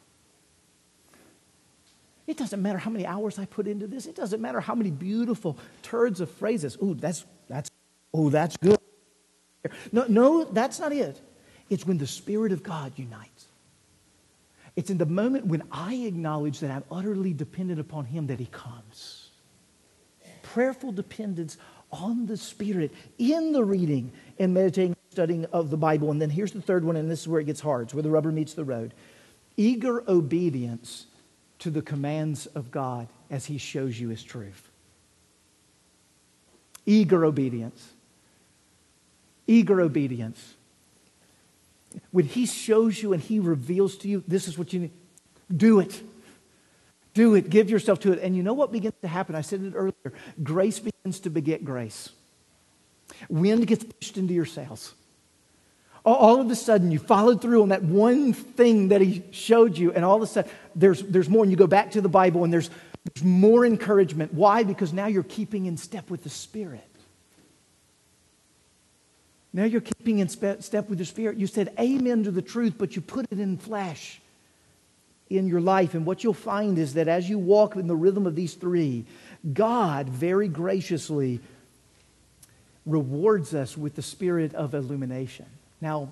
it 2.31 2.37
doesn't 2.37 2.63
matter 2.63 2.79
how 2.79 2.91
many 2.91 3.07
hours 3.07 3.39
I 3.39 3.45
put 3.45 3.67
into 3.67 3.87
this. 3.87 4.07
It 4.07 4.15
doesn't 4.15 4.41
matter 4.41 4.61
how 4.61 4.75
many 4.75 4.91
beautiful 4.91 5.59
turds 5.83 6.21
of 6.21 6.31
phrases. 6.31 6.79
Ooh, 6.83 6.95
that's 6.95 7.25
that's 7.49 7.71
oh, 8.15 8.31
that's 8.31 8.57
good. 8.57 8.79
No, 9.93 10.07
no, 10.09 10.45
that's 10.45 10.79
not 10.79 10.93
it. 10.93 11.21
It's 11.69 11.87
when 11.87 11.99
the 11.99 12.07
Spirit 12.07 12.53
of 12.53 12.63
God 12.63 12.93
unites. 12.97 13.47
It's 14.77 14.91
in 14.91 14.99
the 14.99 15.07
moment 15.07 15.47
when 15.47 15.63
I 15.71 15.95
acknowledge 15.95 16.61
that 16.61 16.71
I'm 16.71 16.85
utterly 16.91 17.33
dependent 17.33 17.81
upon 17.81 18.07
Him 18.07 18.29
that 18.29 18.39
He 18.39 18.47
comes. 18.47 19.29
Prayerful 20.43 20.93
dependence 20.93 21.59
on 21.93 22.27
the 22.27 22.37
Spirit 22.37 22.93
in 23.19 23.53
the 23.53 23.65
reading 23.65 24.13
and 24.39 24.55
meditating, 24.55 24.97
studying 25.11 25.45
of 25.47 25.71
the 25.71 25.77
Bible. 25.77 26.11
And 26.11 26.23
then 26.23 26.31
here's 26.31 26.53
the 26.53 26.63
third 26.63 26.85
one, 26.85 26.97
and 26.97 27.11
this 27.11 27.21
is 27.21 27.29
where 27.29 27.41
it 27.41 27.45
gets 27.45 27.61
hard. 27.61 27.87
It's 27.87 27.95
where 27.95 28.03
the 28.03 28.11
rubber 28.11 28.33
meets 28.33 28.55
the 28.55 28.65
road. 28.65 28.95
Eager 29.57 30.03
obedience 30.09 31.07
to 31.61 31.71
the 31.71 31.83
commands 31.83 32.47
of 32.47 32.71
God 32.71 33.09
as 33.31 33.47
He 33.47 33.59
shows 33.59 33.99
you 33.99 34.09
His 34.09 34.23
truth. 34.23 34.69
Eager 36.87 37.25
obedience. 37.25 37.93
Eager 39.47 39.81
obedience. 39.81 40.55
When 42.11 42.25
He 42.25 42.47
shows 42.47 43.03
you 43.03 43.13
and 43.13 43.23
He 43.23 43.39
reveals 43.41 43.97
to 43.99 44.09
you, 44.09 44.25
this 44.27 44.49
is 44.49 44.59
what 44.59 44.73
you 44.73 44.81
need, 44.81 44.93
do 45.55 45.81
it. 45.81 46.03
Do 47.13 47.35
it. 47.35 47.51
Give 47.51 47.69
yourself 47.69 48.01
to 48.01 48.13
it. 48.13 48.21
And 48.21 48.37
you 48.37 48.43
know 48.43 48.55
what 48.55 48.71
begins 48.71 48.95
to 49.03 49.09
happen? 49.09 49.35
I 49.35 49.41
said 49.41 49.63
it 49.63 49.75
earlier. 49.75 50.13
Grace 50.43 50.79
begins 50.79 51.21
to 51.21 51.31
beget 51.31 51.65
grace. 51.65 52.11
Wind 53.29 53.67
gets 53.67 53.85
pushed 53.85 54.17
into 54.17 54.33
your 54.33 54.45
sails. 54.45 54.95
All 56.05 56.41
of 56.41 56.51
a 56.51 56.55
sudden, 56.55 56.91
you 56.91 56.99
followed 56.99 57.43
through 57.43 57.63
on 57.63 57.69
that 57.71 57.83
one 57.83 58.33
thing 58.33 58.89
that 58.89 59.03
he 59.03 59.23
showed 59.33 59.77
you, 59.77 59.93
and 59.93 60.03
all 60.03 60.17
of 60.17 60.23
a 60.23 60.27
sudden, 60.27 60.51
there's, 60.75 61.03
there's 61.03 61.29
more. 61.29 61.43
And 61.43 61.51
you 61.51 61.57
go 61.57 61.67
back 61.67 61.93
to 61.93 62.01
the 62.01 62.09
Bible, 62.09 62.45
and 62.45 62.53
there's, 62.53 62.71
there's 63.15 63.25
more 63.25 63.65
encouragement. 63.65 64.35
Why? 64.35 64.63
Because 64.63 64.93
now 64.93 65.07
you're 65.07 65.23
keeping 65.23 65.67
in 65.67 65.77
step 65.77 66.11
with 66.11 66.23
the 66.23 66.31
Spirit. 66.31 66.85
Now 69.53 69.65
you're 69.65 69.81
keeping 69.81 70.21
in 70.21 70.29
step 70.29 70.89
with 70.89 70.99
the 70.99 71.05
Spirit. 71.05 71.37
You 71.39 71.47
said 71.47 71.73
amen 71.79 72.25
to 72.25 72.31
the 72.31 72.43
truth, 72.43 72.75
but 72.79 72.95
you 72.95 73.03
put 73.03 73.27
it 73.31 73.41
in 73.41 73.57
flesh 73.57 74.21
in 75.29 75.47
your 75.47 75.61
life. 75.61 75.95
And 75.95 76.07
what 76.07 76.23
you'll 76.23 76.35
find 76.35 76.79
is 76.79 76.95
that 76.95 77.09
as 77.09 77.29
you 77.29 77.39
walk 77.39 77.77
in 77.77 77.87
the 77.87 77.97
rhythm 77.97 78.27
of 78.27 78.37
these 78.37 78.55
three, 78.55 79.07
God 79.53 80.09
very 80.09 80.49
graciously 80.49 81.41
rewards 82.87 83.55
us 83.55 83.77
with 83.77 83.95
the 83.95 84.03
spirit 84.03 84.55
of 84.55 84.75
illumination. 84.75 85.47
Now, 85.81 86.11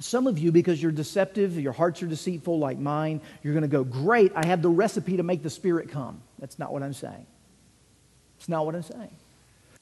some 0.00 0.26
of 0.26 0.38
you, 0.38 0.50
because 0.50 0.82
you're 0.82 0.92
deceptive, 0.92 1.60
your 1.60 1.72
hearts 1.72 2.02
are 2.02 2.06
deceitful 2.06 2.58
like 2.58 2.78
mine, 2.78 3.20
you're 3.42 3.52
going 3.52 3.62
to 3.62 3.68
go, 3.68 3.84
Great, 3.84 4.32
I 4.34 4.46
have 4.46 4.62
the 4.62 4.68
recipe 4.68 5.18
to 5.18 5.22
make 5.22 5.42
the 5.42 5.50
Spirit 5.50 5.90
come. 5.90 6.20
That's 6.38 6.58
not 6.58 6.72
what 6.72 6.82
I'm 6.82 6.94
saying. 6.94 7.26
It's 8.38 8.48
not 8.48 8.64
what 8.64 8.74
I'm 8.74 8.82
saying. 8.82 9.14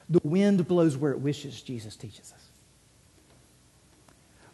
The 0.09 0.21
wind 0.25 0.67
blows 0.67 0.97
where 0.97 1.13
it 1.13 1.21
wishes, 1.21 1.63
Jesus 1.63 1.95
teaches 1.95 2.33
us. 2.33 2.45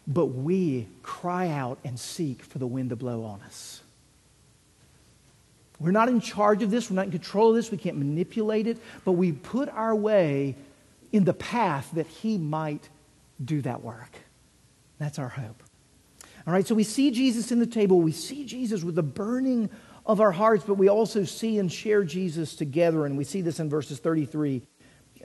But 0.07 0.27
we 0.27 0.87
cry 1.01 1.49
out 1.49 1.79
and 1.83 1.99
seek 1.99 2.43
for 2.43 2.59
the 2.59 2.67
wind 2.67 2.91
to 2.91 2.95
blow 2.95 3.23
on 3.23 3.41
us. 3.41 3.81
We're 5.79 5.91
not 5.91 6.09
in 6.09 6.21
charge 6.21 6.61
of 6.61 6.69
this, 6.69 6.89
we're 6.91 6.95
not 6.95 7.05
in 7.05 7.11
control 7.11 7.49
of 7.49 7.55
this, 7.55 7.71
we 7.71 7.77
can't 7.77 7.97
manipulate 7.97 8.67
it, 8.67 8.77
but 9.03 9.13
we 9.13 9.31
put 9.31 9.67
our 9.69 9.95
way 9.95 10.55
in 11.11 11.23
the 11.23 11.33
path 11.33 11.89
that 11.93 12.05
He 12.05 12.37
might 12.37 12.87
do 13.43 13.61
that 13.63 13.81
work. 13.81 14.15
That's 14.99 15.19
our 15.19 15.29
hope. 15.29 15.63
All 16.47 16.53
right, 16.53 16.65
so 16.65 16.75
we 16.75 16.83
see 16.83 17.11
Jesus 17.11 17.51
in 17.51 17.59
the 17.59 17.65
table. 17.65 18.01
We 18.01 18.11
see 18.11 18.45
Jesus 18.45 18.83
with 18.83 18.95
the 18.95 19.03
burning 19.03 19.69
of 20.05 20.21
our 20.21 20.31
hearts, 20.31 20.63
but 20.65 20.75
we 20.75 20.89
also 20.89 21.23
see 21.23 21.57
and 21.57 21.71
share 21.71 22.03
Jesus 22.03 22.55
together. 22.55 23.05
And 23.05 23.17
we 23.17 23.23
see 23.23 23.41
this 23.41 23.59
in 23.59 23.69
verses 23.69 23.99
33 23.99 24.61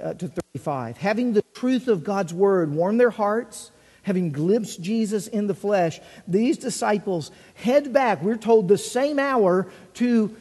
uh, 0.03 0.15
to 0.15 0.29
35. 0.29 0.97
Having 0.97 1.35
the 1.35 1.43
truth 1.55 1.89
of 1.89 2.05
God's 2.05 2.33
word 2.33 2.73
warm 2.73 2.97
their 2.97 3.11
hearts, 3.11 3.71
having 4.03 4.33
glimpsed 4.33 4.81
Jesus 4.81 5.27
in 5.27 5.47
the 5.47 5.55
flesh, 5.55 6.01
these 6.27 6.57
disciples 6.57 7.31
head 7.55 7.93
back, 7.93 8.23
we're 8.23 8.37
told, 8.37 8.69
the 8.69 8.79
same 8.79 9.19
hour 9.19 9.71
to 9.95 10.35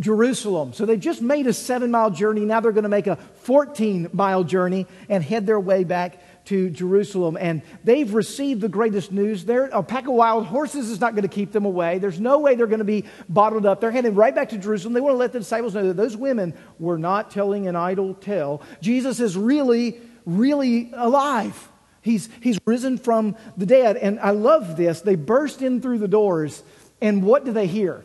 Jerusalem. 0.00 0.72
So 0.72 0.86
they 0.86 0.96
just 0.96 1.22
made 1.22 1.46
a 1.46 1.52
seven 1.52 1.92
mile 1.92 2.10
journey. 2.10 2.44
Now 2.44 2.58
they're 2.58 2.72
going 2.72 2.82
to 2.82 2.88
make 2.88 3.06
a 3.06 3.16
14 3.16 4.10
mile 4.12 4.42
journey 4.42 4.86
and 5.08 5.22
head 5.22 5.46
their 5.46 5.60
way 5.60 5.84
back 5.84 6.20
to 6.46 6.68
Jerusalem, 6.70 7.36
and 7.40 7.62
they've 7.84 8.12
received 8.12 8.60
the 8.60 8.68
greatest 8.68 9.12
news. 9.12 9.44
They're, 9.44 9.66
a 9.66 9.82
pack 9.82 10.06
of 10.06 10.14
wild 10.14 10.46
horses 10.46 10.90
is 10.90 11.00
not 11.00 11.14
going 11.14 11.22
to 11.22 11.28
keep 11.28 11.52
them 11.52 11.64
away. 11.64 11.98
There's 11.98 12.20
no 12.20 12.38
way 12.38 12.54
they're 12.54 12.66
going 12.66 12.78
to 12.78 12.84
be 12.84 13.04
bottled 13.28 13.64
up. 13.64 13.80
They're 13.80 13.90
headed 13.90 14.16
right 14.16 14.34
back 14.34 14.50
to 14.50 14.58
Jerusalem. 14.58 14.92
They 14.92 15.00
want 15.00 15.14
to 15.14 15.18
let 15.18 15.32
the 15.32 15.38
disciples 15.38 15.74
know 15.74 15.86
that 15.88 15.96
those 15.96 16.16
women 16.16 16.54
were 16.78 16.98
not 16.98 17.30
telling 17.30 17.66
an 17.66 17.76
idle 17.76 18.14
tale. 18.14 18.62
Jesus 18.80 19.20
is 19.20 19.36
really, 19.36 20.00
really 20.26 20.90
alive. 20.94 21.70
He's, 22.02 22.28
he's 22.42 22.58
risen 22.66 22.98
from 22.98 23.36
the 23.56 23.64
dead. 23.64 23.96
And 23.96 24.20
I 24.20 24.30
love 24.32 24.76
this. 24.76 25.00
They 25.00 25.14
burst 25.14 25.62
in 25.62 25.80
through 25.80 25.98
the 25.98 26.08
doors, 26.08 26.62
and 27.00 27.22
what 27.22 27.46
do 27.46 27.52
they 27.52 27.66
hear? 27.66 28.04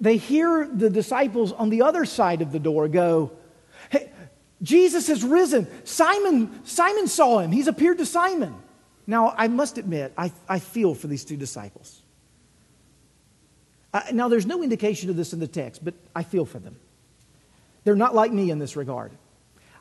They 0.00 0.16
hear 0.16 0.66
the 0.66 0.90
disciples 0.90 1.52
on 1.52 1.70
the 1.70 1.82
other 1.82 2.04
side 2.04 2.42
of 2.42 2.52
the 2.52 2.58
door 2.58 2.88
go, 2.88 3.32
Jesus 4.62 5.06
has 5.06 5.22
risen. 5.22 5.66
Simon, 5.84 6.64
Simon 6.64 7.06
saw 7.06 7.38
him. 7.38 7.52
He's 7.52 7.68
appeared 7.68 7.98
to 7.98 8.06
Simon. 8.06 8.54
Now, 9.06 9.34
I 9.36 9.48
must 9.48 9.78
admit, 9.78 10.12
I, 10.18 10.32
I 10.48 10.58
feel 10.58 10.94
for 10.94 11.06
these 11.06 11.24
two 11.24 11.36
disciples. 11.36 12.02
Uh, 13.94 14.02
now, 14.12 14.28
there's 14.28 14.46
no 14.46 14.62
indication 14.62 15.08
of 15.10 15.16
this 15.16 15.32
in 15.32 15.38
the 15.38 15.46
text, 15.46 15.84
but 15.84 15.94
I 16.14 16.22
feel 16.22 16.44
for 16.44 16.58
them. 16.58 16.76
They're 17.84 17.96
not 17.96 18.14
like 18.14 18.32
me 18.32 18.50
in 18.50 18.58
this 18.58 18.76
regard. 18.76 19.12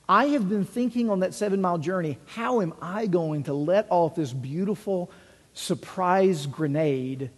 I 0.08 0.28
have 0.28 0.48
been 0.48 0.64
thinking 0.64 1.10
on 1.10 1.20
that 1.20 1.34
seven 1.34 1.60
mile 1.60 1.78
journey 1.78 2.18
how 2.28 2.62
am 2.62 2.74
I 2.82 3.08
going 3.08 3.44
to 3.44 3.54
let 3.54 3.88
off 3.90 4.16
this 4.16 4.32
beautiful 4.32 5.12
surprise 5.54 6.46
grenade 6.46 7.32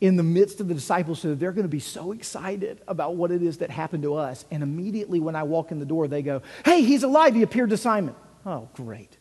in 0.00 0.16
the 0.16 0.22
midst 0.22 0.60
of 0.60 0.68
the 0.68 0.74
disciples 0.74 1.20
so 1.20 1.34
they're 1.34 1.52
going 1.52 1.64
to 1.64 1.68
be 1.68 1.80
so 1.80 2.12
excited 2.12 2.80
about 2.88 3.16
what 3.16 3.30
it 3.30 3.42
is 3.42 3.58
that 3.58 3.70
happened 3.70 4.02
to 4.02 4.14
us. 4.14 4.44
And 4.50 4.62
immediately 4.62 5.20
when 5.20 5.36
I 5.36 5.44
walk 5.44 5.70
in 5.70 5.78
the 5.78 5.86
door, 5.86 6.08
they 6.08 6.22
go, 6.22 6.42
Hey, 6.64 6.82
he's 6.82 7.02
alive. 7.02 7.34
He 7.34 7.42
appeared 7.42 7.70
to 7.70 7.76
Simon. 7.76 8.14
Oh, 8.44 8.68
great. 8.74 9.16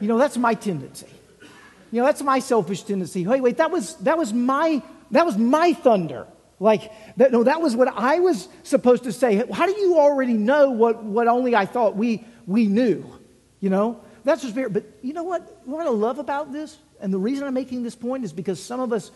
You 0.00 0.08
know, 0.08 0.18
that's 0.18 0.36
my 0.36 0.54
tendency. 0.54 1.06
You 1.90 2.00
know, 2.00 2.06
that's 2.06 2.22
my 2.22 2.40
selfish 2.40 2.82
tendency. 2.82 3.26
Wait, 3.26 3.40
wait, 3.40 3.56
that 3.58 3.70
was, 3.70 3.94
that 3.98 4.18
was, 4.18 4.32
my, 4.32 4.82
that 5.12 5.24
was 5.24 5.38
my 5.38 5.72
thunder. 5.72 6.26
Like, 6.58 6.90
that, 7.16 7.30
no, 7.30 7.44
that 7.44 7.60
was 7.60 7.76
what 7.76 7.88
I 7.88 8.18
was 8.18 8.48
supposed 8.64 9.04
to 9.04 9.12
say. 9.12 9.36
How 9.50 9.66
do 9.66 9.72
you 9.72 9.98
already 9.98 10.34
know 10.34 10.70
what, 10.70 11.04
what 11.04 11.28
only 11.28 11.54
I 11.54 11.66
thought 11.66 11.96
we, 11.96 12.26
we 12.46 12.66
knew? 12.66 13.04
You 13.60 13.70
know, 13.70 14.00
that's 14.24 14.42
the 14.42 14.48
spirit. 14.48 14.72
But 14.72 14.84
you 15.02 15.12
know 15.12 15.22
what? 15.22 15.60
What 15.66 15.86
I 15.86 15.90
love 15.90 16.18
about 16.18 16.52
this 16.52 16.76
and 17.00 17.12
the 17.12 17.18
reason 17.18 17.46
I'm 17.46 17.54
making 17.54 17.82
this 17.82 17.94
point 17.94 18.24
is 18.24 18.32
because 18.32 18.62
some 18.62 18.80
of 18.80 18.92
us, 18.92 19.10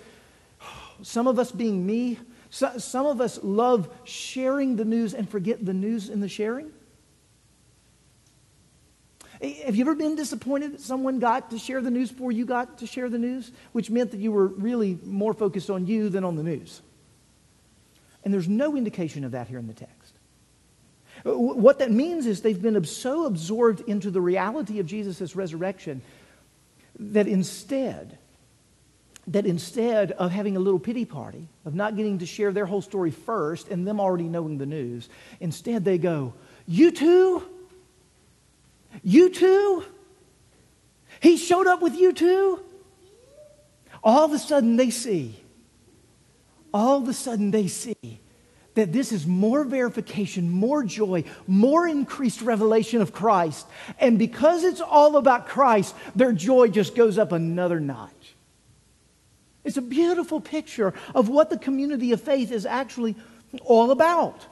some 1.03 1.27
of 1.27 1.39
us 1.39 1.51
being 1.51 1.87
me, 1.87 2.19
some 2.51 3.07
of 3.07 3.21
us 3.21 3.39
love 3.43 3.89
sharing 4.05 4.77
the 4.77 4.85
news 4.85 5.15
and 5.15 5.29
forget 5.29 5.65
the 5.65 5.75
news 5.75 6.09
in 6.09 6.21
the 6.21 6.29
sharing. 6.29 6.73
Have 9.41 9.77
you 9.77 9.83
ever 9.83 9.95
been 9.95 10.17
disappointed 10.17 10.73
that 10.73 10.81
someone 10.81 11.21
got 11.21 11.51
to 11.51 11.59
share 11.59 11.81
the 11.81 11.91
news 11.91 12.11
before 12.11 12.33
you 12.33 12.45
got 12.45 12.79
to 12.79 12.87
share 12.87 13.09
the 13.09 13.19
news, 13.19 13.53
which 13.73 13.89
meant 13.89 14.11
that 14.11 14.19
you 14.19 14.33
were 14.33 14.49
really 14.49 14.99
more 15.05 15.33
focused 15.33 15.71
on 15.71 15.87
you 15.87 16.09
than 16.09 16.25
on 16.25 16.35
the 16.35 16.43
news? 16.43 16.83
And 18.25 18.35
there's 18.35 18.49
no 18.49 18.77
indication 18.77 19.25
of 19.25 19.33
that 19.33 19.47
here 19.47 19.59
in 19.59 19.69
the 19.69 19.75
text. 19.75 20.15
Uh, 21.25 21.39
what 21.39 21.79
that 21.79 21.91
means 21.91 22.27
is 22.27 22.43
they've 22.43 22.61
been 22.61 22.83
so 22.85 23.27
absorbed 23.27 23.81
into 23.89 24.11
the 24.11 24.21
reality 24.21 24.81
of 24.81 24.87
Jesus' 24.87 25.37
resurrection 25.37 26.03
that 26.99 27.27
instead 27.27 28.19
that 29.29 29.45
instead 29.45 30.13
of 30.13 30.31
having 30.31 30.57
a 30.57 30.61
little 30.61 30.81
pity 30.81 31.05
party, 31.05 31.49
of 31.67 31.75
not 31.75 31.97
getting 31.97 32.19
to 32.19 32.27
share 32.27 32.51
their 32.51 32.65
whole 32.65 32.81
story 32.81 33.11
first 33.11 33.69
and 33.69 33.87
them 33.87 34.01
already 34.01 34.25
knowing 34.25 34.57
the 34.57 34.67
news, 34.67 35.09
instead 35.39 35.85
they 35.85 35.99
go, 35.99 36.33
You 36.67 36.91
too? 36.91 37.43
You 39.03 39.29
too? 39.29 39.85
He 41.21 41.37
showed 41.37 41.67
up 41.67 41.83
with 41.83 41.95
you 41.95 42.13
too? 42.13 42.61
All 44.03 44.25
of 44.25 44.33
a 44.33 44.39
sudden 44.39 44.77
they 44.77 44.91
see, 44.91 45.39
all 46.73 47.03
of 47.03 47.09
a 47.09 47.13
sudden 47.13 47.51
they 47.51 47.69
see 47.69 47.97
that 48.79 48.93
this 48.93 49.13
is 49.13 49.27
more 49.27 49.65
verification, 49.65 50.51
more 50.51 50.85
joy, 50.85 51.25
more 51.47 51.87
increased 51.87 52.43
revelation 52.43 53.01
of 53.01 53.13
Christ. 53.13 53.67
And 53.99 54.19
because 54.19 54.65
it's 54.65 54.81
all 54.81 55.17
about 55.17 55.49
Christ, 55.49 55.95
their 56.15 56.33
joy 56.33 56.69
just 56.69 56.95
goes 56.95 57.19
up 57.19 57.33
another 57.33 57.81
notch. 57.81 58.35
It's 59.65 59.77
a 59.77 59.83
beautiful 59.83 60.41
picture 60.41 60.95
of 61.15 61.29
what 61.29 61.51
the 61.51 61.59
community 61.59 62.13
of 62.13 62.23
faith 62.23 62.53
is 62.53 62.65
actually 62.65 63.17
all 63.65 63.91
about. 63.91 64.47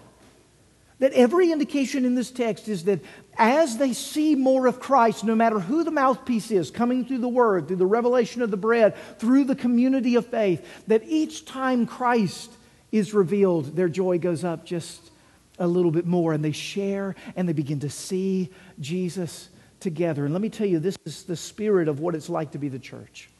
That 0.99 1.13
every 1.13 1.53
indication 1.53 2.05
in 2.05 2.15
this 2.15 2.31
text 2.31 2.69
is 2.69 2.85
that 2.85 3.01
as 3.37 3.77
they 3.77 3.93
see 3.93 4.35
more 4.35 4.67
of 4.67 4.81
Christ, 4.81 5.25
no 5.25 5.35
matter 5.35 5.61
who 5.61 5.85
the 5.85 5.91
mouthpiece 5.91 6.51
is, 6.51 6.71
coming 6.71 7.05
through 7.05 7.19
the 7.19 7.29
Word, 7.29 7.69
through 7.69 7.77
the 7.77 7.87
revelation 7.87 8.41
of 8.41 8.51
the 8.51 8.57
bread, 8.57 8.95
through 9.19 9.45
the 9.45 9.55
community 9.55 10.17
of 10.17 10.27
faith, 10.27 10.67
that 10.87 11.03
each 11.05 11.45
time 11.45 11.87
Christ 11.87 12.51
is 12.99 13.15
revealed, 13.15 13.77
their 13.77 13.89
joy 13.89 14.19
goes 14.19 14.45
up 14.45 14.65
just 14.65 15.11
a 15.59 15.67
little 15.67 15.91
bit 15.91 16.07
more, 16.07 16.33
and 16.33 16.45
they 16.45 16.53
share 16.53 17.15
and 17.35 17.49
they 17.49 17.53
begin 17.53 17.81
to 17.81 17.91
see 17.91 18.51
Jesus 18.81 19.49
together. 19.81 20.25
And 20.25 20.35
let 20.35 20.43
me 20.43 20.51
tell 20.51 20.67
you, 20.67 20.79
this 20.79 20.97
is 21.05 21.25
the 21.25 21.37
spirit 21.37 21.89
of 21.89 22.01
what 22.01 22.15
it's 22.15 22.29
like 22.29 22.53
to 22.53 22.59
be 22.59 22.69
the 22.69 22.79
church. 22.79 23.31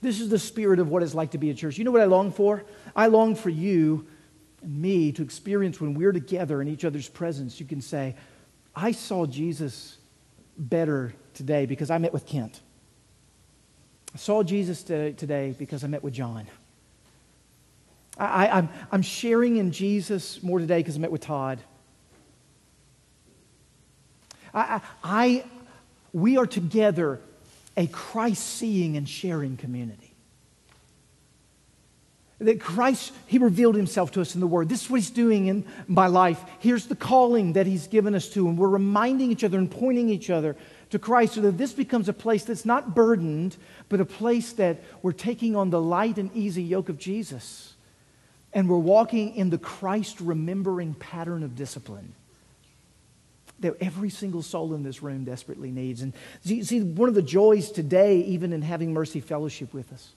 This 0.00 0.20
is 0.20 0.28
the 0.28 0.38
spirit 0.38 0.80
of 0.80 0.88
what 0.88 1.02
it's 1.02 1.14
like 1.14 1.30
to 1.32 1.38
be 1.38 1.50
a 1.50 1.54
church. 1.54 1.78
You 1.78 1.84
know 1.84 1.92
what 1.92 2.00
I 2.00 2.06
long 2.06 2.32
for? 2.32 2.64
I 2.94 3.06
long 3.06 3.34
for 3.34 3.50
you 3.50 4.06
and 4.60 4.80
me 4.80 5.12
to 5.12 5.22
experience 5.22 5.80
when 5.80 5.94
we're 5.94 6.12
together 6.12 6.60
in 6.60 6.68
each 6.68 6.84
other's 6.84 7.08
presence. 7.08 7.60
You 7.60 7.66
can 7.66 7.80
say, 7.80 8.16
I 8.74 8.92
saw 8.92 9.26
Jesus 9.26 9.98
better 10.56 11.14
today 11.34 11.66
because 11.66 11.90
I 11.90 11.98
met 11.98 12.12
with 12.12 12.26
Kent. 12.26 12.60
I 14.14 14.18
saw 14.18 14.42
Jesus 14.42 14.82
today 14.82 15.54
because 15.58 15.84
I 15.84 15.86
met 15.86 16.02
with 16.02 16.14
John. 16.14 16.46
I, 18.18 18.46
am 18.46 18.52
I'm, 18.52 18.68
I'm 18.92 19.02
sharing 19.02 19.56
in 19.56 19.72
Jesus 19.72 20.42
more 20.42 20.58
today 20.58 20.78
because 20.78 20.96
I 20.96 20.98
met 20.98 21.12
with 21.12 21.22
Todd. 21.22 21.60
I, 24.52 24.60
I, 24.60 24.80
I, 25.02 25.44
we 26.12 26.36
are 26.36 26.46
together 26.46 27.20
a 27.76 27.86
Christ 27.86 28.44
seeing 28.44 28.96
and 28.96 29.08
sharing 29.08 29.56
community. 29.56 30.10
That 32.38 32.60
Christ, 32.60 33.12
He 33.28 33.38
revealed 33.38 33.76
Himself 33.76 34.10
to 34.12 34.20
us 34.20 34.34
in 34.34 34.40
the 34.40 34.46
Word. 34.46 34.68
This 34.68 34.82
is 34.82 34.90
what 34.90 35.00
He's 35.00 35.10
doing 35.10 35.46
in 35.46 35.64
my 35.86 36.08
life. 36.08 36.42
Here's 36.58 36.86
the 36.86 36.96
calling 36.96 37.54
that 37.54 37.66
He's 37.66 37.86
given 37.86 38.14
us 38.14 38.28
to, 38.30 38.48
and 38.48 38.58
we're 38.58 38.68
reminding 38.68 39.30
each 39.30 39.44
other 39.44 39.58
and 39.58 39.70
pointing 39.70 40.10
each 40.10 40.28
other 40.28 40.56
to 40.90 40.98
Christ 40.98 41.34
so 41.34 41.40
that 41.42 41.56
this 41.56 41.72
becomes 41.72 42.08
a 42.08 42.12
place 42.12 42.44
that's 42.44 42.66
not 42.66 42.94
burdened, 42.94 43.56
but 43.88 44.00
a 44.00 44.04
place 44.04 44.52
that 44.54 44.82
we're 45.00 45.12
taking 45.12 45.56
on 45.56 45.70
the 45.70 45.80
light 45.80 46.18
and 46.18 46.30
easy 46.34 46.62
yoke 46.62 46.90
of 46.90 46.98
Jesus 46.98 47.71
and 48.52 48.68
we're 48.68 48.78
walking 48.78 49.34
in 49.34 49.50
the 49.50 49.58
Christ 49.58 50.20
remembering 50.20 50.94
pattern 50.94 51.42
of 51.42 51.56
discipline 51.56 52.14
that 53.60 53.76
every 53.80 54.10
single 54.10 54.42
soul 54.42 54.74
in 54.74 54.82
this 54.82 55.02
room 55.02 55.24
desperately 55.24 55.70
needs. 55.70 56.02
And 56.02 56.12
see, 56.44 56.62
see, 56.64 56.80
one 56.80 57.08
of 57.08 57.14
the 57.14 57.22
joys 57.22 57.70
today, 57.70 58.18
even 58.18 58.52
in 58.52 58.62
having 58.62 58.92
Mercy 58.92 59.20
Fellowship 59.20 59.72
with 59.72 59.92
us, 59.92 60.10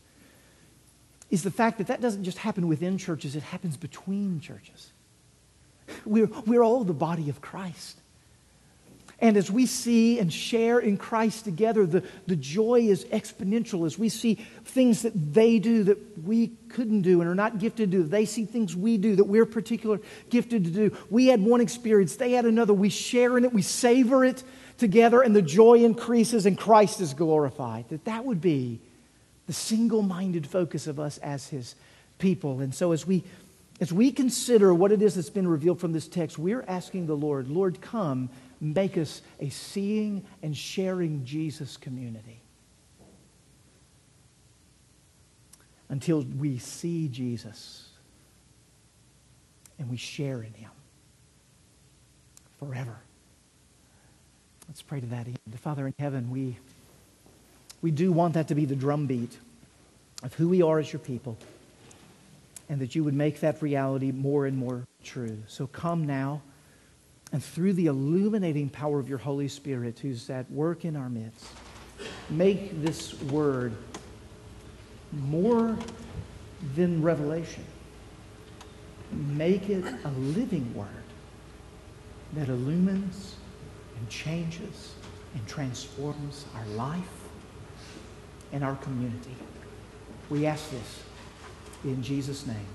is 1.29 1.43
the 1.43 1.51
fact 1.51 1.77
that 1.77 1.87
that 1.87 2.01
doesn't 2.01 2.23
just 2.23 2.39
happen 2.39 2.67
within 2.67 2.97
churches, 2.97 3.35
it 3.35 3.43
happens 3.43 3.77
between 3.77 4.39
churches. 4.39 4.91
We're, 6.05 6.29
we're 6.45 6.63
all 6.63 6.83
the 6.83 6.93
body 6.93 7.29
of 7.29 7.41
Christ. 7.41 7.99
And 9.21 9.37
as 9.37 9.49
we 9.49 9.65
see 9.65 10.19
and 10.19 10.31
share 10.31 10.79
in 10.79 10.97
Christ 10.97 11.45
together, 11.45 11.85
the, 11.85 12.03
the 12.27 12.35
joy 12.35 12.81
is 12.81 13.05
exponential 13.05 13.85
as 13.85 13.97
we 13.97 14.09
see 14.09 14.35
things 14.65 15.03
that 15.03 15.33
they 15.33 15.57
do 15.57 15.83
that 15.85 16.23
we 16.23 16.51
couldn't 16.69 17.01
do 17.01 17.21
and 17.21 17.29
are 17.29 17.35
not 17.35 17.57
gifted 17.57 17.91
to 17.91 17.97
do. 17.97 18.03
They 18.03 18.25
see 18.25 18.45
things 18.45 18.75
we 18.75 18.97
do 18.97 19.15
that 19.15 19.23
we're 19.23 19.45
particular 19.45 20.01
gifted 20.29 20.65
to 20.65 20.69
do. 20.69 20.97
We 21.09 21.27
had 21.27 21.41
one 21.41 21.61
experience, 21.61 22.17
they 22.17 22.31
had 22.31 22.45
another. 22.45 22.73
We 22.73 22.89
share 22.89 23.37
in 23.37 23.45
it, 23.45 23.53
we 23.53 23.61
savor 23.61 24.25
it 24.25 24.43
together, 24.77 25.21
and 25.21 25.33
the 25.33 25.41
joy 25.41 25.85
increases 25.85 26.45
and 26.45 26.57
Christ 26.57 26.99
is 26.99 27.13
glorified. 27.13 27.87
That 27.89 28.03
that 28.05 28.25
would 28.25 28.41
be 28.41 28.81
the 29.47 29.53
single-minded 29.53 30.45
focus 30.45 30.87
of 30.87 30.99
us 30.99 31.19
as 31.19 31.47
his 31.47 31.75
people. 32.19 32.59
And 32.59 32.75
so 32.75 32.91
as 32.91 33.07
we 33.07 33.23
as 33.81 33.91
we 33.91 34.11
consider 34.11 34.73
what 34.73 34.93
it 34.93 35.01
is 35.01 35.15
that's 35.15 35.29
been 35.29 35.47
revealed 35.47 35.81
from 35.81 35.91
this 35.91 36.07
text, 36.07 36.37
we're 36.39 36.63
asking 36.65 37.07
the 37.07 37.15
Lord, 37.15 37.49
Lord, 37.49 37.81
come 37.81 38.29
make 38.61 38.97
us 38.97 39.21
a 39.39 39.49
seeing 39.49 40.25
and 40.41 40.55
sharing 40.55 41.25
Jesus 41.25 41.77
community. 41.77 42.41
Until 45.89 46.21
we 46.21 46.57
see 46.57 47.07
Jesus 47.07 47.89
and 49.77 49.89
we 49.89 49.97
share 49.97 50.41
in 50.41 50.53
him 50.53 50.71
forever. 52.59 52.97
Let's 54.67 54.81
pray 54.81 54.99
to 54.99 55.05
that 55.07 55.27
end. 55.27 55.37
Father 55.59 55.85
in 55.85 55.93
heaven, 55.99 56.31
we, 56.31 56.57
we 57.81 57.91
do 57.91 58.11
want 58.11 58.33
that 58.33 58.47
to 58.47 58.55
be 58.55 58.65
the 58.65 58.75
drumbeat 58.75 59.37
of 60.23 60.33
who 60.33 60.49
we 60.49 60.61
are 60.61 60.79
as 60.79 60.91
your 60.91 60.99
people, 60.99 61.37
and 62.67 62.79
that 62.81 62.95
you 62.95 63.03
would 63.03 63.13
make 63.13 63.41
that 63.41 63.61
reality 63.61 64.11
more 64.11 64.47
and 64.47 64.57
more 64.57 64.87
true. 65.03 65.37
So 65.47 65.67
come 65.67 66.07
now. 66.07 66.41
And 67.31 67.43
through 67.43 67.73
the 67.73 67.87
illuminating 67.87 68.69
power 68.69 68.99
of 68.99 69.09
your 69.09 69.17
Holy 69.17 69.47
Spirit, 69.47 69.99
who's 69.99 70.29
at 70.29 70.49
work 70.51 70.85
in 70.85 70.95
our 70.95 71.09
midst, 71.09 71.47
make 72.29 72.81
this 72.81 73.19
word 73.23 73.73
more 75.11 75.77
than 76.75 77.01
revelation. 77.01 77.63
Make 79.11 79.69
it 79.69 79.85
a 80.03 80.09
living 80.11 80.73
word 80.73 80.87
that 82.33 82.49
illumines 82.49 83.35
and 83.97 84.09
changes 84.09 84.93
and 85.33 85.47
transforms 85.47 86.45
our 86.55 86.65
life 86.75 87.03
and 88.51 88.63
our 88.63 88.75
community. 88.77 89.35
We 90.29 90.45
ask 90.45 90.69
this 90.71 91.03
in 91.83 92.01
Jesus' 92.01 92.47
name. 92.47 92.65